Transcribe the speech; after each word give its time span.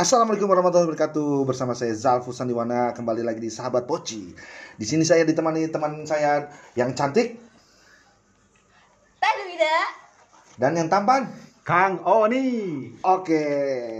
Assalamualaikum 0.00 0.48
warahmatullahi 0.48 0.96
wabarakatuh. 0.96 1.44
Bersama 1.44 1.76
saya 1.76 1.92
Zalfu 1.92 2.32
Sandiwana 2.32 2.96
kembali 2.96 3.20
lagi 3.20 3.36
di 3.36 3.52
Sahabat 3.52 3.84
Poci. 3.84 4.32
Di 4.80 4.86
sini 4.88 5.04
saya 5.04 5.28
ditemani 5.28 5.68
teman 5.68 6.08
saya 6.08 6.48
yang 6.72 6.96
cantik 6.96 7.36
dan 10.56 10.72
yang 10.72 10.88
tampan. 10.88 11.28
Kang 11.68 12.00
Oni. 12.08 12.48
Oke, 13.04 13.44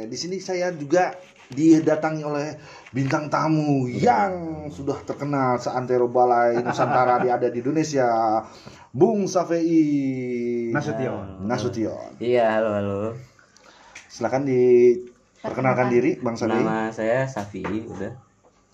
di 0.08 0.16
sini 0.16 0.40
saya 0.40 0.72
juga 0.72 1.20
didatangi 1.52 2.24
oleh 2.24 2.56
bintang 2.96 3.28
tamu 3.28 3.84
yang 3.84 4.72
sudah 4.72 5.04
terkenal 5.04 5.60
seantero 5.60 6.08
balai 6.08 6.64
Nusantara 6.64 7.20
dia 7.20 7.36
ada 7.36 7.52
di 7.52 7.60
Indonesia. 7.60 8.08
Bung 8.88 9.28
Safei 9.28 10.72
Nasution. 10.72 11.44
Nasution. 11.44 12.16
Iya, 12.24 12.56
halo 12.56 12.70
halo. 12.72 13.00
Silakan 14.08 14.48
diperkenalkan 15.40 15.88
diri 15.88 16.20
Bang 16.20 16.36
Safei. 16.36 16.60
Nama 16.60 16.92
saya 16.92 17.24
Safi, 17.24 17.64
udah. 17.64 18.12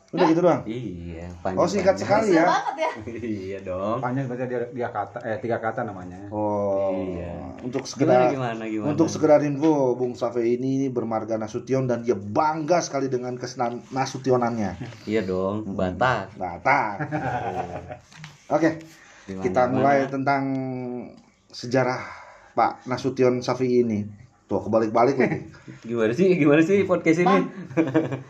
Udah 0.07 0.23
gitu 0.31 0.39
doang. 0.39 0.63
Iya, 0.65 1.27
panjang. 1.43 1.59
Oh, 1.59 1.67
singkat 1.67 1.99
sekali 1.99 2.35
ya. 2.35 2.47
banget 2.47 2.75
ya. 2.79 2.91
iya 3.43 3.59
dong. 3.61 3.99
Panjang 3.99 4.27
berarti 4.27 4.47
dia, 4.47 4.61
dia 4.71 4.89
kata 4.89 5.19
eh 5.23 5.39
tiga 5.39 5.59
kata 5.59 5.83
namanya. 5.83 6.31
Oh, 6.31 6.95
Iya. 6.95 7.59
untuk 7.61 7.83
Gimana 7.85 8.31
sekedar 8.31 8.31
gimana 8.31 8.63
gimana? 8.65 8.87
Untuk 8.95 9.07
sekedar 9.11 9.41
info, 9.43 9.95
Bung 9.95 10.15
Safe 10.15 10.43
ini 10.43 10.89
bermarga 10.89 11.37
Nasution 11.37 11.87
dan 11.87 12.03
dia 12.03 12.15
bangga 12.15 12.79
sekali 12.81 13.07
dengan 13.07 13.35
kesenan 13.35 13.83
Nasutionannya. 13.91 14.79
Iya 15.07 15.27
dong, 15.27 15.75
Batak. 15.75 16.39
Batak. 16.39 16.95
Oke, 18.57 18.79
Gimana, 19.27 19.43
kita 19.43 19.63
gimana? 19.67 19.75
mulai 19.75 19.99
tentang 20.07 20.43
sejarah 21.51 21.99
Pak 22.55 22.87
Nasution 22.87 23.43
Safi 23.43 23.83
ini. 23.83 24.26
Tuh, 24.47 24.63
kebalik-balik 24.63 25.19
lagi. 25.19 25.39
Gimana 25.91 26.13
sih? 26.15 26.39
Gimana 26.39 26.63
sih 26.63 26.87
podcast 26.87 27.19
ini? 27.19 27.27
Bang, 27.27 27.51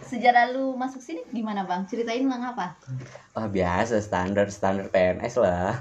sejarah 0.00 0.48
lu 0.56 0.72
masuk 0.72 0.96
sini 1.04 1.20
gimana 1.28 1.68
bang? 1.68 1.84
Ceritain 1.84 2.24
tentang 2.24 2.56
apa? 2.56 2.72
Ah, 3.36 3.44
biasa 3.52 4.00
standar 4.00 4.48
standar 4.48 4.88
PNS 4.88 5.36
lah. 5.44 5.76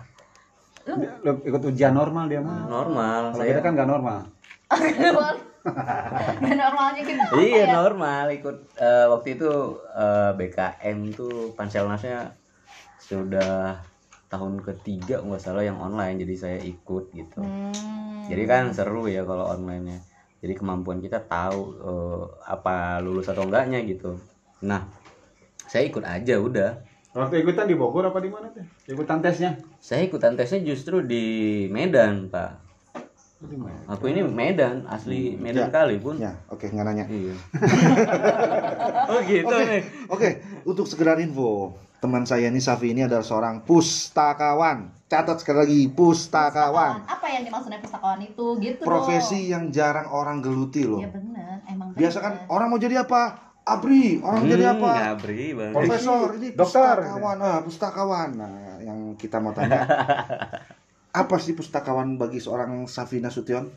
Lu 0.91 0.99
Lu 1.23 1.39
ikut 1.39 1.63
ujian 1.71 1.95
normal 1.95 2.27
dia 2.27 2.43
mah. 2.43 2.67
Normal. 2.67 3.31
Kalau 3.31 3.47
kita 3.47 3.59
Saya 3.59 3.63
kan 3.63 3.71
nggak 3.79 3.89
normal. 3.89 4.19
Gak 5.65 6.57
normalnya 6.61 7.01
Iya 7.41 7.65
ya? 7.65 7.73
normal 7.73 8.29
ikut 8.37 8.77
eh, 8.77 9.05
waktu 9.09 9.33
itu 9.33 9.49
eh, 9.97 10.31
BKM 10.37 10.97
tuh 11.17 11.57
panselnasnya 11.57 12.37
sudah 13.01 13.81
tahun 14.29 14.61
ketiga 14.61 15.25
nggak 15.25 15.41
salah 15.41 15.65
yang 15.65 15.81
online 15.81 16.21
jadi 16.21 16.35
saya 16.37 16.57
ikut 16.61 17.09
gitu. 17.17 17.41
Hmm. 17.41 17.73
Jadi 18.29 18.43
kan 18.45 18.69
seru 18.77 19.09
ya 19.09 19.25
kalau 19.25 19.49
online-nya. 19.57 20.14
Jadi 20.45 20.53
kemampuan 20.53 21.01
kita 21.01 21.17
tahu 21.25 21.59
eh, 21.81 22.23
apa 22.45 23.01
lulus 23.01 23.25
atau 23.25 23.49
enggaknya 23.49 23.81
gitu. 23.81 24.21
Nah, 24.61 24.85
saya 25.65 25.89
ikut 25.89 26.05
aja 26.05 26.37
udah. 26.37 26.85
Waktu 27.17 27.41
ikutan 27.41 27.65
di 27.65 27.73
Bogor 27.73 28.05
apa 28.05 28.21
di 28.21 28.29
mana 28.29 28.53
tuh? 28.53 28.61
Ikutan 28.85 29.25
tesnya? 29.25 29.57
Saya 29.81 30.05
ikutan 30.05 30.37
tesnya 30.37 30.61
justru 30.61 31.01
di 31.01 31.25
Medan, 31.73 32.29
Pak. 32.29 32.61
Di 33.41 33.57
mana? 33.57 33.89
Aku 33.89 34.05
ini 34.05 34.21
Medan, 34.21 34.85
asli 34.85 35.33
Medan 35.33 35.67
Ya. 35.67 35.73
kali 35.73 35.97
pun. 35.97 36.21
Ya, 36.21 36.37
oke 36.45 36.69
nggak 36.69 36.85
nanya. 36.85 37.05
Iya. 37.09 37.33
oh 39.11 39.19
gitu 39.23 39.49
Oke, 39.49 39.65
nih. 39.65 39.81
oke. 40.05 40.29
Untuk 40.61 40.85
sekedar 40.85 41.17
info, 41.17 41.73
teman 42.05 42.21
saya 42.23 42.47
ini 42.47 42.61
Safi 42.61 42.93
ini 42.93 43.01
adalah 43.01 43.21
seorang 43.21 43.65
pustakawan. 43.65 44.93
Catat 45.05 45.37
sekali 45.37 45.57
lagi, 45.59 45.81
pustakawan. 45.89 47.01
Apa 47.03 47.25
yang 47.27 47.41
dimaksudnya 47.41 47.81
pustakawan 47.81 48.21
itu? 48.21 48.45
Gitu 48.57 48.77
Profesi 48.79 49.49
yang 49.49 49.69
jarang 49.69 50.05
orang 50.07 50.37
geluti 50.39 50.85
loh. 50.85 51.01
dong. 51.01 51.01
Ya 51.01 51.09
bener, 51.09 51.55
emang 51.65 51.87
Biasa 51.91 52.17
kan 52.19 52.33
bener. 52.35 52.45
orang 52.47 52.67
mau 52.67 52.77
jadi 52.77 52.95
apa? 52.99 53.21
Abri, 53.65 54.21
orang 54.21 54.37
mau 54.39 54.49
jadi 54.51 54.65
Hmm, 54.67 54.73
apa? 54.77 54.91
Banget. 55.17 55.73
Profesor, 55.73 56.25
ini 56.31 56.47
Dokter. 56.51 56.95
pustakawan. 57.01 57.37
Ah, 57.39 57.59
pustakawan. 57.59 58.29
Nah, 58.31 58.53
yang 58.79 58.99
kita 59.15 59.41
mau 59.41 59.51
tanya, 59.51 59.81
apa 61.15 61.35
sih 61.37 61.53
pustakawan 61.53 62.13
bagi 62.15 62.37
seorang 62.37 62.85
Safi 62.85 63.17
Nasution? 63.17 63.73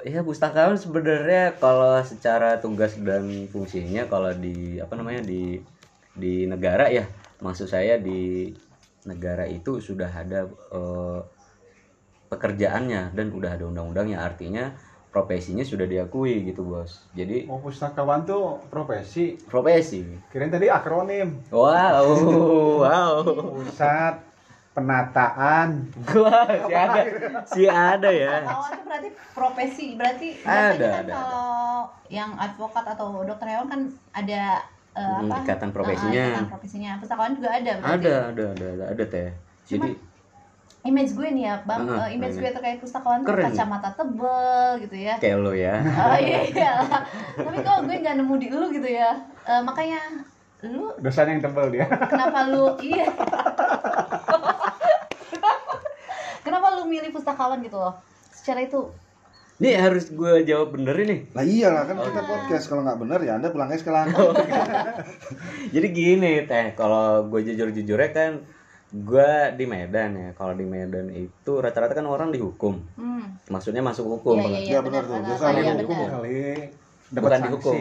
Ya 0.00 0.22
pustakawan 0.22 0.78
sebenarnya 0.78 1.58
kalau 1.58 1.98
secara 2.00 2.56
tugas 2.56 2.94
dan 2.96 3.26
fungsinya 3.46 4.06
kalau 4.06 4.30
di 4.32 4.78
apa 4.78 4.94
namanya 4.94 5.20
di 5.20 5.58
di 6.10 6.44
negara 6.44 6.88
ya 6.88 7.04
maksud 7.40 7.68
saya 7.68 7.96
di 8.00 8.52
negara 9.08 9.48
itu 9.48 9.80
sudah 9.80 10.08
ada 10.12 10.48
eh, 10.48 11.20
pekerjaannya 12.30 13.16
dan 13.16 13.26
udah 13.34 13.50
ada 13.58 13.64
undang-undangnya. 13.66 14.22
Artinya 14.22 14.70
profesinya 15.10 15.66
sudah 15.66 15.84
diakui 15.90 16.46
gitu 16.46 16.62
bos. 16.62 17.02
Jadi 17.18 17.50
Oh 17.50 17.58
pustakawan 17.58 18.22
tuh 18.22 18.62
profesi. 18.70 19.34
profesi. 19.50 20.06
Kirain 20.30 20.52
tadi 20.52 20.70
akronim. 20.70 21.42
wow 21.50 22.06
wow. 22.86 23.24
Pusat 23.26 24.30
penataan. 24.70 25.90
wah 26.14 26.46
si 26.46 26.72
ada 26.72 27.00
si 27.50 27.62
ada 27.66 28.10
ya. 28.14 28.46
Pustakawan 28.46 28.70
itu 28.70 28.82
berarti 28.86 29.08
profesi, 29.34 29.86
berarti 29.98 30.28
Ada, 30.46 30.46
biasanya 30.46 30.78
kan 30.78 31.02
ada, 31.02 31.12
kalau 31.18 31.58
yang 32.06 32.30
advokat 32.38 32.84
atau 32.94 33.26
dokter 33.26 33.46
hewan 33.50 33.66
kan 33.66 33.80
ada 34.14 34.62
eh, 34.90 35.00
Hmm, 35.00 35.26
apa? 35.26 35.36
ikatan 35.40 35.68
Eh, 35.68 35.74
profesinya. 35.74 36.24
ikatan 36.28 36.48
profesinya. 36.48 36.90
Pustakawan 36.96 37.32
juga 37.32 37.48
ada 37.52 37.72
berarti. 37.74 37.94
ada 38.00 38.14
ada 38.28 38.44
ada 38.50 38.66
ada, 38.68 38.84
ada 38.90 39.04
teh 39.06 39.30
jadi 39.64 39.90
image 40.82 41.12
gue 41.12 41.28
nih 41.30 41.44
ya 41.44 41.54
bang 41.62 41.80
Heeh, 41.84 42.00
eh, 42.00 42.08
image 42.16 42.34
ini. 42.34 42.42
gue 42.42 42.50
terkait 42.52 42.78
pustakawan 42.78 43.20
tuh 43.20 43.36
kacamata 43.36 43.92
tebel 43.92 44.40
gitu 44.80 44.96
ya 44.98 45.14
kayak 45.14 45.36
lo 45.38 45.52
ya 45.52 45.76
oh 45.76 46.16
iya 46.18 46.40
iya 46.42 46.70
lah. 46.80 47.04
tapi 47.36 47.56
kok 47.60 47.78
gue 47.84 47.96
nggak 47.96 48.16
nemu 48.16 48.34
di 48.36 48.48
lu 48.48 48.66
gitu 48.70 48.88
ya 48.88 49.12
Eh, 49.42 49.60
makanya 49.60 50.00
lu 50.62 50.88
Dosan 50.96 51.28
yang 51.28 51.40
tebel 51.40 51.70
dia. 51.70 51.84
kenapa 52.02 52.46
lu 52.46 52.80
iya 52.80 53.04
kenapa 56.42 56.66
lu 56.72 56.82
milih 56.86 57.10
pustakawan 57.10 57.60
gitu 57.60 57.76
loh 57.76 57.94
secara 58.32 58.60
itu 58.60 58.88
Ini 59.60 59.76
harus 59.76 60.08
gue 60.08 60.40
jawab 60.42 60.72
bener 60.72 60.96
ini. 60.98 61.28
Lah 61.30 61.44
iyalah 61.44 61.84
kan 61.84 62.00
kita 62.00 62.20
podcast 62.22 62.64
kalau 62.64 62.80
nggak 62.80 62.96
benar 62.98 63.20
ya 63.20 63.36
Anda 63.36 63.52
pulangnya 63.52 63.76
sekarang. 63.76 64.08
Jadi 65.74 65.86
gini 65.90 66.32
teh, 66.44 66.72
kalau 66.72 67.28
gue 67.28 67.40
jujur-jujurnya 67.44 68.10
kan 68.10 68.32
gue 68.90 69.30
di 69.54 69.64
Medan 69.64 70.10
ya. 70.16 70.28
Kalau 70.32 70.56
di 70.56 70.64
Medan 70.64 71.12
itu 71.12 71.52
rata-rata 71.54 71.92
kan 71.92 72.04
orang 72.04 72.32
dihukum. 72.32 72.80
hmm. 72.96 73.44
Maksudnya 73.46 73.80
masuk 73.80 74.08
hukum. 74.10 74.38
iya 74.38 74.48
iya 74.48 74.56
iya 74.56 74.70
Iya, 74.70 74.78
benar 74.80 75.02
tuh. 75.04 75.20
Biasa 75.20 75.44
ada 75.46 75.60
iya 75.60 75.72
hukum 75.76 75.96
Kali 76.00 76.38
dapat 77.10 77.20
Bukan 77.20 77.30
sanksi. 77.34 77.46
dihukum. 77.46 77.76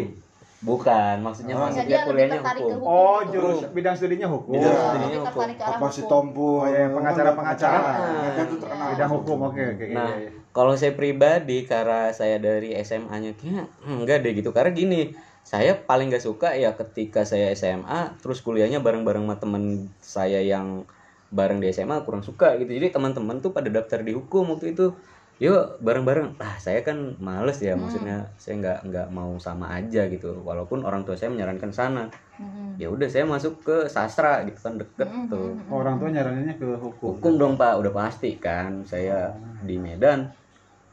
Bukan, 0.59 1.15
maksudnya 1.23 1.55
Oh. 1.55 1.71
lebih 1.71 1.95
kuliahnya 2.03 2.39
hukum. 2.41 2.67
hukum 2.75 2.83
Oh 2.83 3.17
gitu. 3.23 3.31
jurus 3.31 3.59
bidang 3.71 3.95
studinya 3.95 4.27
hukum. 4.27 4.53
Bidang 4.53 4.67
Iya. 4.67 4.83
studinya 4.83 5.19
hukum. 5.23 5.41
Apa 5.47 5.87
si. 5.87 6.01
Tompu? 6.03 6.49
Oh 6.59 6.67
iya, 6.67 6.91
pengacara-pengacara. 6.91 7.91
Mereka 7.95 8.41
tuh 8.43 8.57
terkenal. 8.59 8.87
Bidang 8.91 9.09
hukum 9.15 9.37
oke 9.45 9.63
oke. 9.71 9.85
iya, 9.85 9.95
Nah, 9.95 10.11
iya. 10.11 10.31
Kalau 10.49 10.73
saya 10.73 10.97
pribadi 10.97 11.63
karena 11.69 12.09
saya 12.09 12.41
dari 12.41 12.73
SMA-nya 12.81 13.37
kayaknya 13.37 13.63
enggak 13.85 14.25
deh 14.25 14.33
gitu. 14.33 14.49
Karena 14.49 14.71
gini, 14.73 15.01
saya 15.45 15.77
paling 15.77 16.13
gak 16.13 16.25
suka 16.25 16.53
ya 16.57 16.73
ketika 16.77 17.25
saya 17.25 17.53
SMA 17.57 18.17
terus 18.21 18.41
kuliahnya 18.45 18.81
bareng-bareng 18.81 19.25
sama 19.25 19.35
temen 19.41 19.63
saya 20.01 20.41
yang 20.41 20.85
bareng 21.29 21.61
di 21.61 21.69
SMA 21.69 22.01
kurang 22.05 22.25
suka 22.25 22.57
gitu. 22.57 22.69
Jadi 22.69 22.89
teman-teman 22.93 23.41
tuh 23.41 23.53
pada 23.53 23.69
daftar 23.69 24.01
di 24.01 24.13
hukum 24.13 24.57
waktu 24.57 24.73
itu. 24.73 24.93
Yuk 25.39 25.79
bareng-bareng. 25.79 26.35
Ah, 26.35 26.59
saya 26.59 26.83
kan 26.83 27.15
males 27.15 27.63
ya 27.63 27.71
maksudnya 27.71 28.27
saya 28.35 28.59
nggak 28.59 28.79
nggak 28.91 29.07
mau 29.15 29.39
sama 29.39 29.71
aja 29.71 30.11
gitu. 30.11 30.35
Walaupun 30.43 30.83
orang 30.83 31.07
tua 31.07 31.15
saya 31.15 31.31
menyarankan 31.31 31.71
sana. 31.71 32.11
Hmm. 32.35 32.75
Ya 32.75 32.91
udah 32.91 33.07
saya 33.07 33.23
masuk 33.23 33.63
ke 33.63 33.87
sastra 33.87 34.43
gitu 34.43 34.59
kan 34.59 34.75
deket 34.75 35.07
tuh. 35.31 35.55
Orang 35.71 35.95
tua 35.95 36.11
nyaraninnya 36.11 36.59
ke 36.59 36.67
hukum. 36.75 37.15
Hukum 37.15 37.39
dong 37.39 37.53
Pak, 37.55 37.79
udah 37.79 37.91
pasti 37.91 38.35
kan 38.35 38.83
saya 38.83 39.31
di 39.63 39.79
Medan 39.79 40.27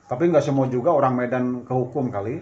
Tapi 0.07 0.31
nggak 0.31 0.47
semua 0.47 0.71
juga 0.71 0.95
orang 0.95 1.19
Medan 1.19 1.67
ke 1.67 1.75
hukum 1.75 2.09
kali. 2.09 2.39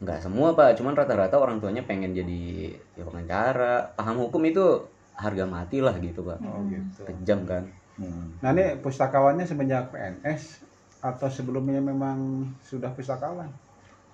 nggak 0.00 0.16
semua 0.24 0.56
pak 0.56 0.80
cuman 0.80 0.96
rata-rata 0.96 1.36
orang 1.36 1.60
tuanya 1.60 1.84
pengen 1.84 2.16
jadi 2.16 2.72
ya 2.96 3.04
pengacara 3.04 3.84
paham 3.92 4.16
hukum 4.24 4.40
itu 4.48 4.80
harga 5.12 5.44
mati 5.44 5.84
lah 5.84 5.92
gitu 6.00 6.24
pak 6.24 6.40
Oh 6.40 6.64
gitu. 6.64 7.04
kejam 7.04 7.44
kan 7.44 7.68
Hmm. 8.00 8.32
Nah 8.40 8.56
ini 8.56 8.80
pustakawannya 8.80 9.44
semenjak 9.44 9.92
PNS 9.92 10.64
atau 11.08 11.28
sebelumnya 11.36 11.80
memang 11.90 12.18
sudah 12.68 12.90
pustakawan? 12.96 13.48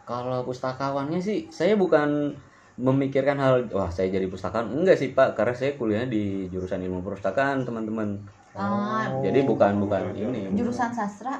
kalau 0.06 0.46
pustakawannya 0.46 1.18
sih 1.18 1.38
saya 1.50 1.74
bukan 1.74 2.38
memikirkan 2.78 3.38
hal 3.40 3.54
wah 3.72 3.90
saya 3.90 4.12
jadi 4.12 4.26
pustakawan 4.28 4.68
enggak 4.70 4.96
sih 5.00 5.10
pak 5.16 5.34
karena 5.34 5.54
saya 5.56 5.70
kuliahnya 5.80 6.08
di 6.12 6.22
jurusan 6.52 6.80
ilmu 6.86 7.00
perpustakaan 7.02 7.64
teman-teman 7.66 8.08
Ah, 8.56 9.04
jadi 9.20 9.44
bukan 9.44 9.76
bukan 9.84 10.02
ini 10.16 10.48
jurusan 10.56 10.90
sastra 10.96 11.34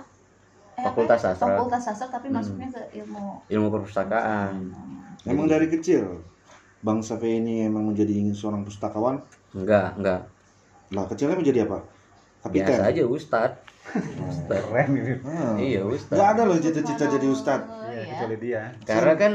eh, 0.77 0.85
Fakultas 0.85 1.21
ya? 1.25 1.33
sastra. 1.33 1.49
fakultas 1.57 1.83
sastra 1.87 2.07
tapi 2.13 2.29
Hmm. 2.29 2.37
masuknya 2.37 2.69
ke 2.77 2.83
ilmu 3.01 3.25
ilmu 3.53 3.69
perpustakaan 3.73 4.53
Emang 5.27 5.51
dari 5.51 5.67
kecil 5.67 6.23
Bang 6.87 7.03
Safi 7.03 7.43
ini 7.43 7.67
emang 7.67 7.91
menjadi 7.91 8.31
seorang 8.31 8.63
pustakawan. 8.63 9.19
enggak 9.59 9.99
enggak 9.99 10.21
Lah 10.95 11.05
kecilnya 11.11 11.35
menjadi 11.41 11.67
apa? 11.67 11.79
Kapiten. 12.45 12.63
biasa 12.71 12.83
aja 12.95 13.03
ustad 13.11 13.51
Ustad. 14.23 14.61
Keren 14.63 14.89
ini. 14.93 15.15
Ah. 15.23 15.55
iya 15.57 15.81
ustad 15.83 16.15
Nggak 16.15 16.29
ada 16.29 16.43
loh 16.43 16.57
cita-cita 16.57 17.05
jadi 17.09 17.27
ustad. 17.27 17.61
Oh, 17.63 17.87
Iya, 17.87 18.01
iya. 18.01 18.11
kecuali 18.13 18.37
dia. 18.39 18.63
karena 18.83 19.15
kan 19.17 19.35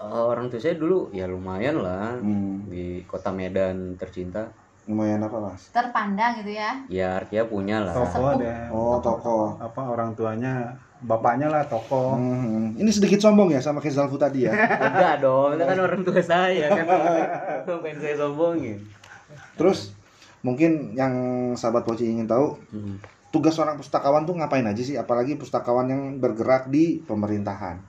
Eh, 0.00 0.06
orang 0.24 0.48
tua 0.48 0.56
saya 0.56 0.74
dulu 0.74 1.12
ya 1.12 1.28
lumayan 1.28 1.76
lah 1.76 2.16
Hmm, 2.16 2.64
di 2.66 3.04
kota 3.04 3.28
Medan 3.28 3.94
tercinta 3.94 4.48
lumayan 4.82 5.20
apa 5.20 5.36
mas? 5.38 5.68
terpandang 5.68 6.40
gitu 6.40 6.56
ya 6.56 6.72
ya 6.88 7.20
artinya 7.20 7.44
punya 7.44 7.76
lah 7.78 7.92
Toko 7.92 8.32
ada. 8.32 8.72
Oh 8.72 8.96
toko. 8.96 9.60
Apa 9.60 9.82
orang 9.86 10.16
tuanya, 10.16 10.72
bapaknya 10.98 11.46
lah 11.46 11.60
toko. 11.62 12.16
Hmm, 12.16 12.72
ini 12.74 12.88
sedikit 12.88 13.20
sombong 13.20 13.52
ya 13.52 13.60
sama 13.60 13.76
Kezalfu 13.78 14.16
tadi 14.16 14.48
ya. 14.48 14.56
enggak 14.88 15.20
dong 15.20 15.52
itu 15.52 15.64
kan 15.64 15.78
orang 15.78 16.00
tua 16.00 16.16
saya 16.18 16.66
kan 16.72 16.84
pengen 17.84 17.98
saya 18.00 18.16
sombongin 18.16 18.80
Terus 19.54 19.92
mungkin 20.40 20.96
yang 20.96 21.12
sahabat 21.52 21.84
Poci 21.84 22.08
ingin 22.08 22.24
tahu 22.24 22.56
Hmm. 22.72 22.96
Tugas 23.30 23.54
seorang 23.54 23.78
pustakawan 23.78 24.26
tuh 24.26 24.38
ngapain 24.38 24.66
aja 24.66 24.82
sih? 24.82 24.98
Apalagi 24.98 25.38
pustakawan 25.38 25.86
yang 25.90 26.02
bergerak 26.18 26.70
di 26.70 27.02
pemerintahan. 27.02 27.82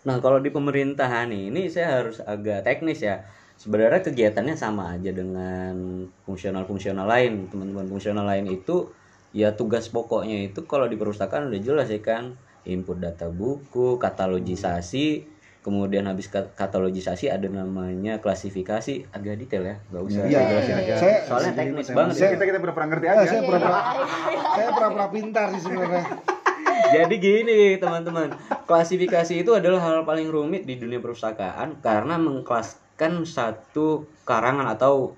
Nah, 0.00 0.16
kalau 0.18 0.42
di 0.42 0.50
pemerintahan 0.50 1.30
ini 1.30 1.70
saya 1.70 2.02
harus 2.02 2.18
agak 2.22 2.66
teknis 2.66 3.02
ya. 3.02 3.22
Sebenarnya 3.60 4.00
kegiatannya 4.00 4.56
sama 4.56 4.96
aja 4.96 5.12
dengan 5.12 6.04
fungsional-fungsional 6.24 7.04
lain. 7.04 7.52
Teman-teman 7.52 7.86
fungsional 7.86 8.24
lain 8.24 8.48
itu 8.48 8.88
ya 9.30 9.54
tugas 9.54 9.86
pokoknya 9.92 10.50
itu 10.50 10.66
kalau 10.66 10.90
di 10.90 10.96
perpustakaan 10.96 11.52
udah 11.52 11.60
jelas 11.60 11.88
ya 11.92 12.00
kan. 12.00 12.34
Input 12.64 13.00
data 13.00 13.32
buku, 13.32 13.96
katalogisasi, 13.96 15.24
kemudian 15.60 16.08
habis 16.08 16.26
ka- 16.26 16.48
katalogisasi 16.50 17.28
ada 17.28 17.44
namanya 17.46 18.16
klasifikasi 18.16 19.12
agak 19.12 19.36
detail 19.36 19.62
ya, 19.62 19.76
nggak 19.86 20.02
usah 20.02 20.22
saya 20.24 20.40
jelasin. 20.42 20.74
iya. 20.78 20.96
Saya 20.96 21.16
Soalnya 21.22 21.52
teknis 21.52 21.88
banget. 21.90 22.14
Saya 22.16 22.30
kita 22.32 22.44
kita 22.48 22.58
pernah 22.60 22.88
ngerti 22.88 23.06
aja. 23.06 23.18
saya 23.20 23.32
Iya, 23.34 23.44
pura-pura 23.44 23.68
iya, 23.68 23.80
iya. 23.84 24.06
saya 24.50 24.68
pura-pura 24.72 25.06
pintar 25.08 25.46
sih 25.52 25.60
sebenarnya. 25.60 26.04
Jadi 26.96 27.14
gini 27.16 27.60
teman-teman, 27.76 28.28
klasifikasi 28.64 29.34
itu 29.36 29.50
adalah 29.52 29.78
hal 29.78 30.02
paling 30.02 30.26
rumit 30.26 30.64
di 30.64 30.74
dunia 30.74 30.98
perpustakaan 30.98 31.78
karena 31.78 32.18
mengkelaskan 32.18 33.22
satu 33.22 34.10
karangan 34.24 34.66
atau 34.66 35.14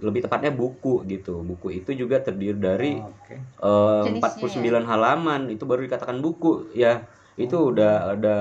lebih 0.00 0.26
tepatnya 0.26 0.50
buku 0.50 1.06
gitu. 1.06 1.38
Buku 1.38 1.70
itu 1.76 1.94
juga 1.94 2.18
terdiri 2.18 2.58
dari 2.58 2.92
Oke. 2.98 3.36
eh, 3.38 4.02
Jenisnya 4.10 4.58
49 4.82 4.90
halaman 4.90 5.40
itu 5.48 5.62
baru 5.62 5.86
dikatakan 5.86 6.18
buku 6.18 6.72
ya. 6.74 7.06
Itu 7.36 7.70
udah 7.70 8.18
ada 8.18 8.36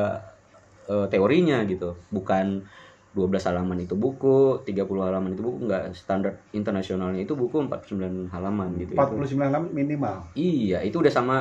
eh, 0.85 1.07
teorinya 1.07 1.63
gitu. 1.63 1.95
Bukan 2.09 2.65
12 3.13 3.45
halaman 3.45 3.77
itu 3.77 3.93
buku, 3.93 4.65
30 4.65 5.05
halaman 5.05 5.37
itu 5.37 5.45
buku 5.45 5.69
enggak 5.69 5.93
standar 5.93 6.33
internasionalnya 6.49 7.21
itu 7.21 7.37
buku 7.37 7.61
49 7.61 8.33
halaman 8.33 8.73
gitu. 8.81 8.97
Itu- 8.97 8.99
49 8.99 9.37
halaman 9.43 9.69
minimal. 9.69 10.15
Iya, 10.33 10.81
itu 10.81 10.97
udah 10.97 11.13
sama 11.13 11.37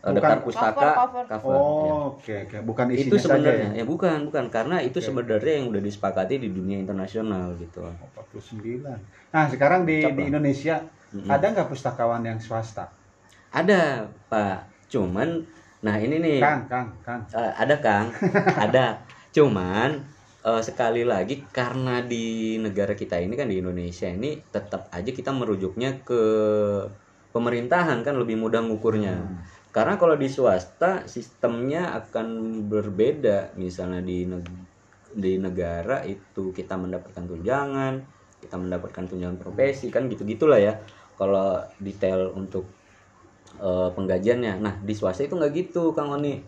eh, 0.00 0.08
Bukan. 0.08 0.16
daftar 0.16 0.38
pustaka 0.40 0.88
Cover, 0.96 1.24
cover. 1.28 1.52
ya 1.52 1.92
Oh, 1.92 2.16
oke 2.16 2.34
oke. 2.48 2.56
Bukan 2.64 2.86
isinya 2.88 3.04
itu 3.04 3.16
sebenarnya 3.20 3.52
saja 3.52 3.76
ya 3.76 3.80
ya. 3.80 3.84
bukan 3.84 4.18
bukan 4.24 4.44
karena 4.48 4.76
itu 4.80 4.96
Oke. 4.96 5.06
sebenarnya 5.12 5.52
yang 5.60 5.66
udah 5.68 5.82
disepakati 5.84 6.34
di 6.40 6.48
dunia 6.48 6.80
internasional 6.80 7.52
gitu 7.60 7.84
Oh, 7.84 7.92
49. 8.16 8.80
Nah, 9.28 9.44
sekarang 9.44 9.84
di, 9.84 10.00
di 10.00 10.22
Indonesia 10.24 10.80
Mm-mm. 11.12 11.28
ada 11.28 11.46
nggak 11.52 11.68
pustakawan 11.68 12.24
yang 12.24 12.40
swasta? 12.40 12.88
ada 13.50 14.08
pak 14.30 14.62
cuman 14.88 15.42
nah 15.80 15.96
ini 15.96 16.16
nih. 16.20 16.38
Kang, 16.44 16.62
Kang, 16.68 16.88
Kang. 17.04 17.20
eh, 17.32 17.52
ada 17.62 17.76
kang. 17.80 18.06
Ada. 18.64 18.86
Cuman 19.32 19.90
eh, 20.44 20.62
sekali 20.68 21.02
lagi 21.06 21.48
karena 21.48 22.04
di 22.04 22.56
negara 22.60 22.92
kita 22.92 23.16
ini 23.20 23.34
kan 23.38 23.48
di 23.48 23.56
Indonesia 23.62 24.08
ini 24.10 24.44
tetap 24.54 24.92
aja 24.92 25.10
kita 25.10 25.30
merujuknya 25.32 26.04
ke 26.04 26.22
pemerintahan 27.30 28.02
kan 28.02 28.14
lebih 28.18 28.36
mudah 28.42 28.60
ngukurnya. 28.66 29.14
Karena 29.70 29.94
kalau 30.02 30.18
di 30.18 30.26
swasta 30.26 31.06
sistemnya 31.06 31.94
akan 31.94 32.26
berbeda. 32.66 33.54
Misalnya 33.54 34.02
di 34.02 34.26
neg- 34.26 34.58
di 35.10 35.38
negara 35.42 36.06
itu 36.06 36.54
kita 36.54 36.78
mendapatkan 36.78 37.24
tunjangan 37.26 37.94
kita 38.40 38.56
mendapatkan 38.56 39.04
tunjangan 39.04 39.36
profesi 39.36 39.92
kan 39.92 40.08
gitu 40.10 40.24
gitulah 40.26 40.58
ya. 40.58 40.74
Kalau 41.14 41.60
detail 41.78 42.32
untuk 42.32 42.79
eh, 43.60 43.88
penggajiannya. 43.92 44.54
Nah 44.58 44.74
di 44.80 44.92
swasta 44.96 45.22
itu 45.22 45.36
nggak 45.36 45.52
gitu 45.52 45.92
kang 45.92 46.10
Oni. 46.10 46.40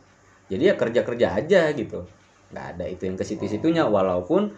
Jadi 0.48 0.62
ya 0.68 0.74
kerja 0.74 1.00
kerja 1.04 1.26
aja 1.36 1.70
gitu. 1.72 2.08
Nggak 2.52 2.66
ada 2.76 2.84
itu 2.88 3.02
yang 3.08 3.16
ke 3.16 3.24
situ 3.24 3.44
situnya 3.46 3.84
walaupun 3.86 4.52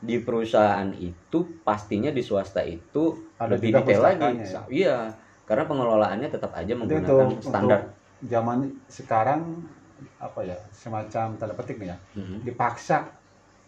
di 0.00 0.16
perusahaan 0.16 0.90
itu 0.96 1.60
pastinya 1.60 2.08
di 2.08 2.22
swasta 2.24 2.64
itu 2.64 3.14
Ada 3.36 3.56
lebih 3.56 3.70
detail 3.78 4.00
lagi. 4.00 4.30
ya? 4.40 4.60
iya 4.72 4.96
karena 5.44 5.66
pengelolaannya 5.66 6.28
tetap 6.30 6.54
aja 6.54 6.72
menggunakan 6.78 7.26
untuk, 7.26 7.42
standar. 7.42 7.80
untuk 7.82 7.82
zaman 8.24 8.58
sekarang 8.86 9.40
apa 10.16 10.40
ya 10.46 10.56
semacam 10.72 11.36
tanda 11.36 11.52
petik 11.58 11.76
nih 11.82 11.92
ya 11.92 11.96
Mhm. 12.16 12.46
dipaksa. 12.46 13.12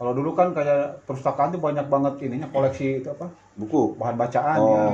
Kalau 0.01 0.13
dulu 0.17 0.33
kan 0.35 0.51
kayak 0.57 1.05
perpustakaan 1.05 1.53
tuh 1.53 1.61
banyak 1.61 1.87
banget 1.87 2.15
ininya 2.27 2.49
koleksi 2.49 3.05
itu 3.05 3.09
apa? 3.13 3.29
Buku. 3.59 3.99
bahan 4.01 4.17
bacaan 4.17 4.59
Oh. 4.59 4.73
ya 4.73 4.85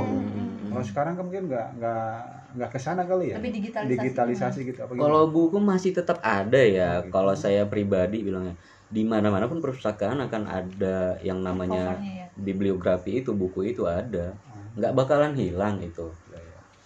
kalau 0.69 0.85
sekarang 0.85 1.13
kan 1.15 1.25
mungkin 1.25 1.45
nggak 1.47 1.69
nggak 1.79 2.13
nggak 2.49 2.71
ke 2.73 2.79
sana 2.81 3.05
kali 3.05 3.33
ya 3.33 3.37
Lebih 3.37 3.61
digitalisasi. 3.61 3.93
digitalisasi 4.01 4.59
gitu 4.73 4.81
apa 4.81 4.93
Kalau 4.97 5.29
buku 5.29 5.59
masih 5.61 5.93
tetap 5.93 6.19
ada 6.25 6.57
ya. 6.61 6.89
Oh, 7.01 7.05
gitu. 7.05 7.13
Kalau 7.13 7.35
saya 7.37 7.69
pribadi 7.69 8.25
bilangnya 8.25 8.57
di 8.89 9.05
mana-mana 9.05 9.45
pun 9.45 9.61
perpustakaan 9.61 10.17
akan 10.25 10.43
ada 10.49 11.21
yang 11.21 11.45
namanya 11.45 12.01
ya. 12.01 12.25
bibliografi 12.41 13.21
itu 13.21 13.37
buku 13.37 13.77
itu 13.77 13.85
ada. 13.85 14.33
Nggak 14.81 14.93
bakalan 14.97 15.37
hilang 15.37 15.85
itu. 15.85 16.09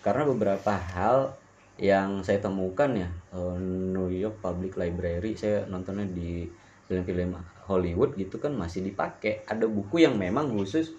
Karena 0.03 0.27
beberapa 0.27 0.75
hal 0.75 1.39
yang 1.79 2.27
saya 2.27 2.43
temukan 2.43 2.91
ya 2.93 3.09
eh, 3.33 3.57
New 3.95 4.11
York 4.11 4.43
Public 4.43 4.75
Library 4.75 5.39
saya 5.39 5.63
nontonnya 5.71 6.11
di 6.11 6.51
film-film 6.91 7.39
Hollywood 7.71 8.19
gitu 8.19 8.43
kan 8.43 8.51
masih 8.59 8.83
dipakai. 8.83 9.47
Ada 9.47 9.71
buku 9.71 10.03
yang 10.03 10.19
memang 10.19 10.51
khusus 10.51 10.91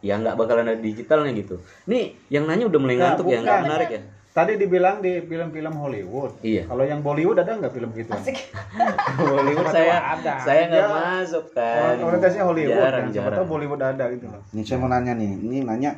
ya 0.00 0.16
nggak 0.16 0.34
bakalan 0.34 0.66
ada 0.66 0.76
digitalnya 0.76 1.32
gitu. 1.34 1.60
Nih 1.84 2.16
yang 2.26 2.44
nanya 2.44 2.64
udah 2.66 2.78
mulai 2.78 2.94
Nah, 2.94 3.02
ngantuk 3.12 3.26
ya 3.26 3.30
bukan. 3.30 3.42
nggak 3.42 3.60
menarik 3.62 3.90
ya. 3.90 4.02
tadi 4.30 4.52
dibilang 4.54 4.96
di 4.98 5.12
film-film 5.20 5.74
Hollywood 5.74 6.38
Iya. 6.40 6.62
kalau 6.64 6.82
yang 6.82 7.00
Bollywood 7.00 7.34
ada 7.36 7.50
nggak 7.52 7.70
film 7.70 7.90
gitu 7.90 8.10
Asik. 8.10 8.38
Hollywood 9.18 9.66
Siapa 9.66 9.74
saya 9.74 9.96
ada. 10.14 10.32
saya 10.38 10.62
nggak 10.66 10.80
Dia 10.80 10.94
masuk 10.94 11.44
kan 11.50 11.94
orientasinya 11.98 12.44
Hollywood 12.46 12.78
jarang 12.78 13.02
kan 13.02 13.10
siapa 13.10 13.24
jarang 13.26 13.38
tahu 13.38 13.46
Bollywood 13.48 13.82
ada 13.82 14.04
gitu 14.08 14.26
loh 14.26 14.40
Ini 14.48 14.62
saya 14.62 14.78
mau 14.78 14.86
nanya 14.86 15.12
nih, 15.12 15.30
ini 15.36 15.58
nanya 15.60 15.90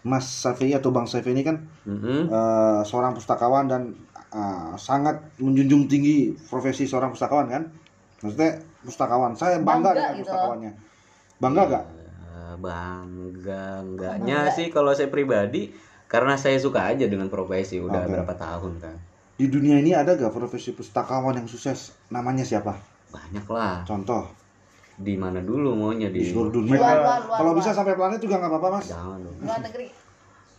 Mas 0.00 0.24
Safi 0.24 0.70
atau 0.70 0.88
Bang 0.88 1.04
Safi 1.04 1.28
ini 1.28 1.42
kan 1.42 1.60
Mm-mm. 1.84 2.30
eh, 2.30 2.80
seorang 2.82 3.12
pustakawan 3.12 3.66
dan 3.66 3.82
eh, 4.30 4.70
sangat 4.76 5.20
menjunjung 5.36 5.84
tinggi 5.84 6.16
profesi 6.40 6.86
seorang 6.86 7.10
pustakawan 7.10 7.50
kan? 7.50 7.62
Maksudnya 8.22 8.54
pustakawan, 8.80 9.32
saya 9.32 9.58
bangga, 9.58 9.66
Bangga 9.66 9.92
dengan 9.92 10.12
gitu. 10.14 10.22
pustakawannya. 10.24 10.72
Bangga 11.36 11.62
gak? 11.66 11.84
Eh, 11.90 11.99
bangga 12.60 13.64
enggaknya 13.80 14.48
sih 14.50 14.68
kalau 14.68 14.90
saya 14.90 15.08
pribadi 15.08 15.72
karena 16.06 16.34
saya 16.34 16.56
suka 16.56 16.86
aja 16.86 17.04
dengan 17.04 17.26
profesi 17.26 17.78
udah 17.78 18.02
Oke. 18.02 18.10
berapa 18.12 18.34
tahun 18.34 18.74
kan 18.78 18.96
Di 19.34 19.46
dunia 19.46 19.76
ini 19.76 19.92
ada 19.92 20.12
gak 20.12 20.30
profesi 20.30 20.70
pustakawan 20.70 21.32
yang 21.34 21.46
sukses? 21.46 21.96
Namanya 22.08 22.42
siapa? 22.42 22.76
banyak 23.08 23.42
lah 23.44 23.80
Contoh 23.82 24.28
di 24.94 25.16
mana 25.16 25.40
dulu 25.40 25.72
maunya 25.74 26.06
di 26.06 26.20
di 26.20 26.28
seluruh 26.28 26.52
dunia. 26.52 26.76
Luar, 26.76 26.92
luar, 26.94 27.20
luar, 27.24 27.38
Kalau 27.38 27.50
luar. 27.50 27.58
bisa 27.58 27.70
sampai 27.72 27.94
planet 27.94 28.20
juga 28.20 28.36
nggak 28.36 28.50
apa-apa 28.50 28.68
mas. 28.70 28.86
jangan 28.86 29.16
dong 29.18 29.36
Luar 29.40 29.58
negeri. 29.60 29.86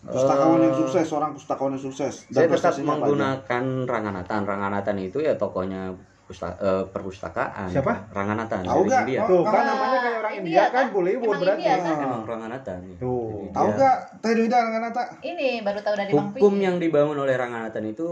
Pustakawan 0.02 0.60
yang 0.60 0.74
Eh, 0.74 0.80
sukses, 0.82 1.06
seorang 1.06 1.32
pustakawan 1.32 1.72
yang 1.72 1.84
sukses. 1.84 2.14
saya 2.26 2.34
tetap 2.42 2.52
prestasinya 2.52 2.82
apa 2.82 2.90
aja? 2.90 2.98
menggunakan 2.98 3.64
Ranganatan 3.86 4.40
Ranganatan 4.44 4.96
itu 5.00 5.18
ya 5.20 5.34
tokonya 5.36 5.94
pusta- 6.24 6.58
eh, 6.58 6.84
perpustakaan 6.86 7.70
Siapa? 7.70 7.94
Ranganatan 8.10 8.66
Tahu 8.66 8.82
dari 8.82 8.90
nggak? 8.90 9.02
India 9.06 9.20
tuh 9.24 9.38
Oh. 9.38 9.46
kan 9.46 9.62
namanya 9.62 9.90
kayak 9.94 10.01
orang 10.32 10.40
India 10.42 10.56
India 10.58 10.64
kan 10.66 10.76
kan? 10.82 10.86
Bollywood 10.90 11.28
Emang 11.28 11.42
berarti 11.42 11.62
India 11.62 11.76
kan? 11.78 11.98
emang 12.02 12.24
Ranganatan 12.24 12.80
Tuh. 12.96 13.30
Tahu 13.50 13.68
dia- 13.68 13.78
gak 13.78 13.96
Teh 14.18 14.34
Duida 14.34 14.58
Ranganata? 14.60 15.04
Ini 15.22 15.50
baru 15.62 15.80
tahu 15.82 15.96
dari 15.96 16.12
Bang 16.12 16.28
hukum 16.32 16.54
yang 16.58 16.76
dibangun 16.78 17.18
oleh 17.18 17.36
Ranganatan 17.36 17.84
itu 17.86 18.08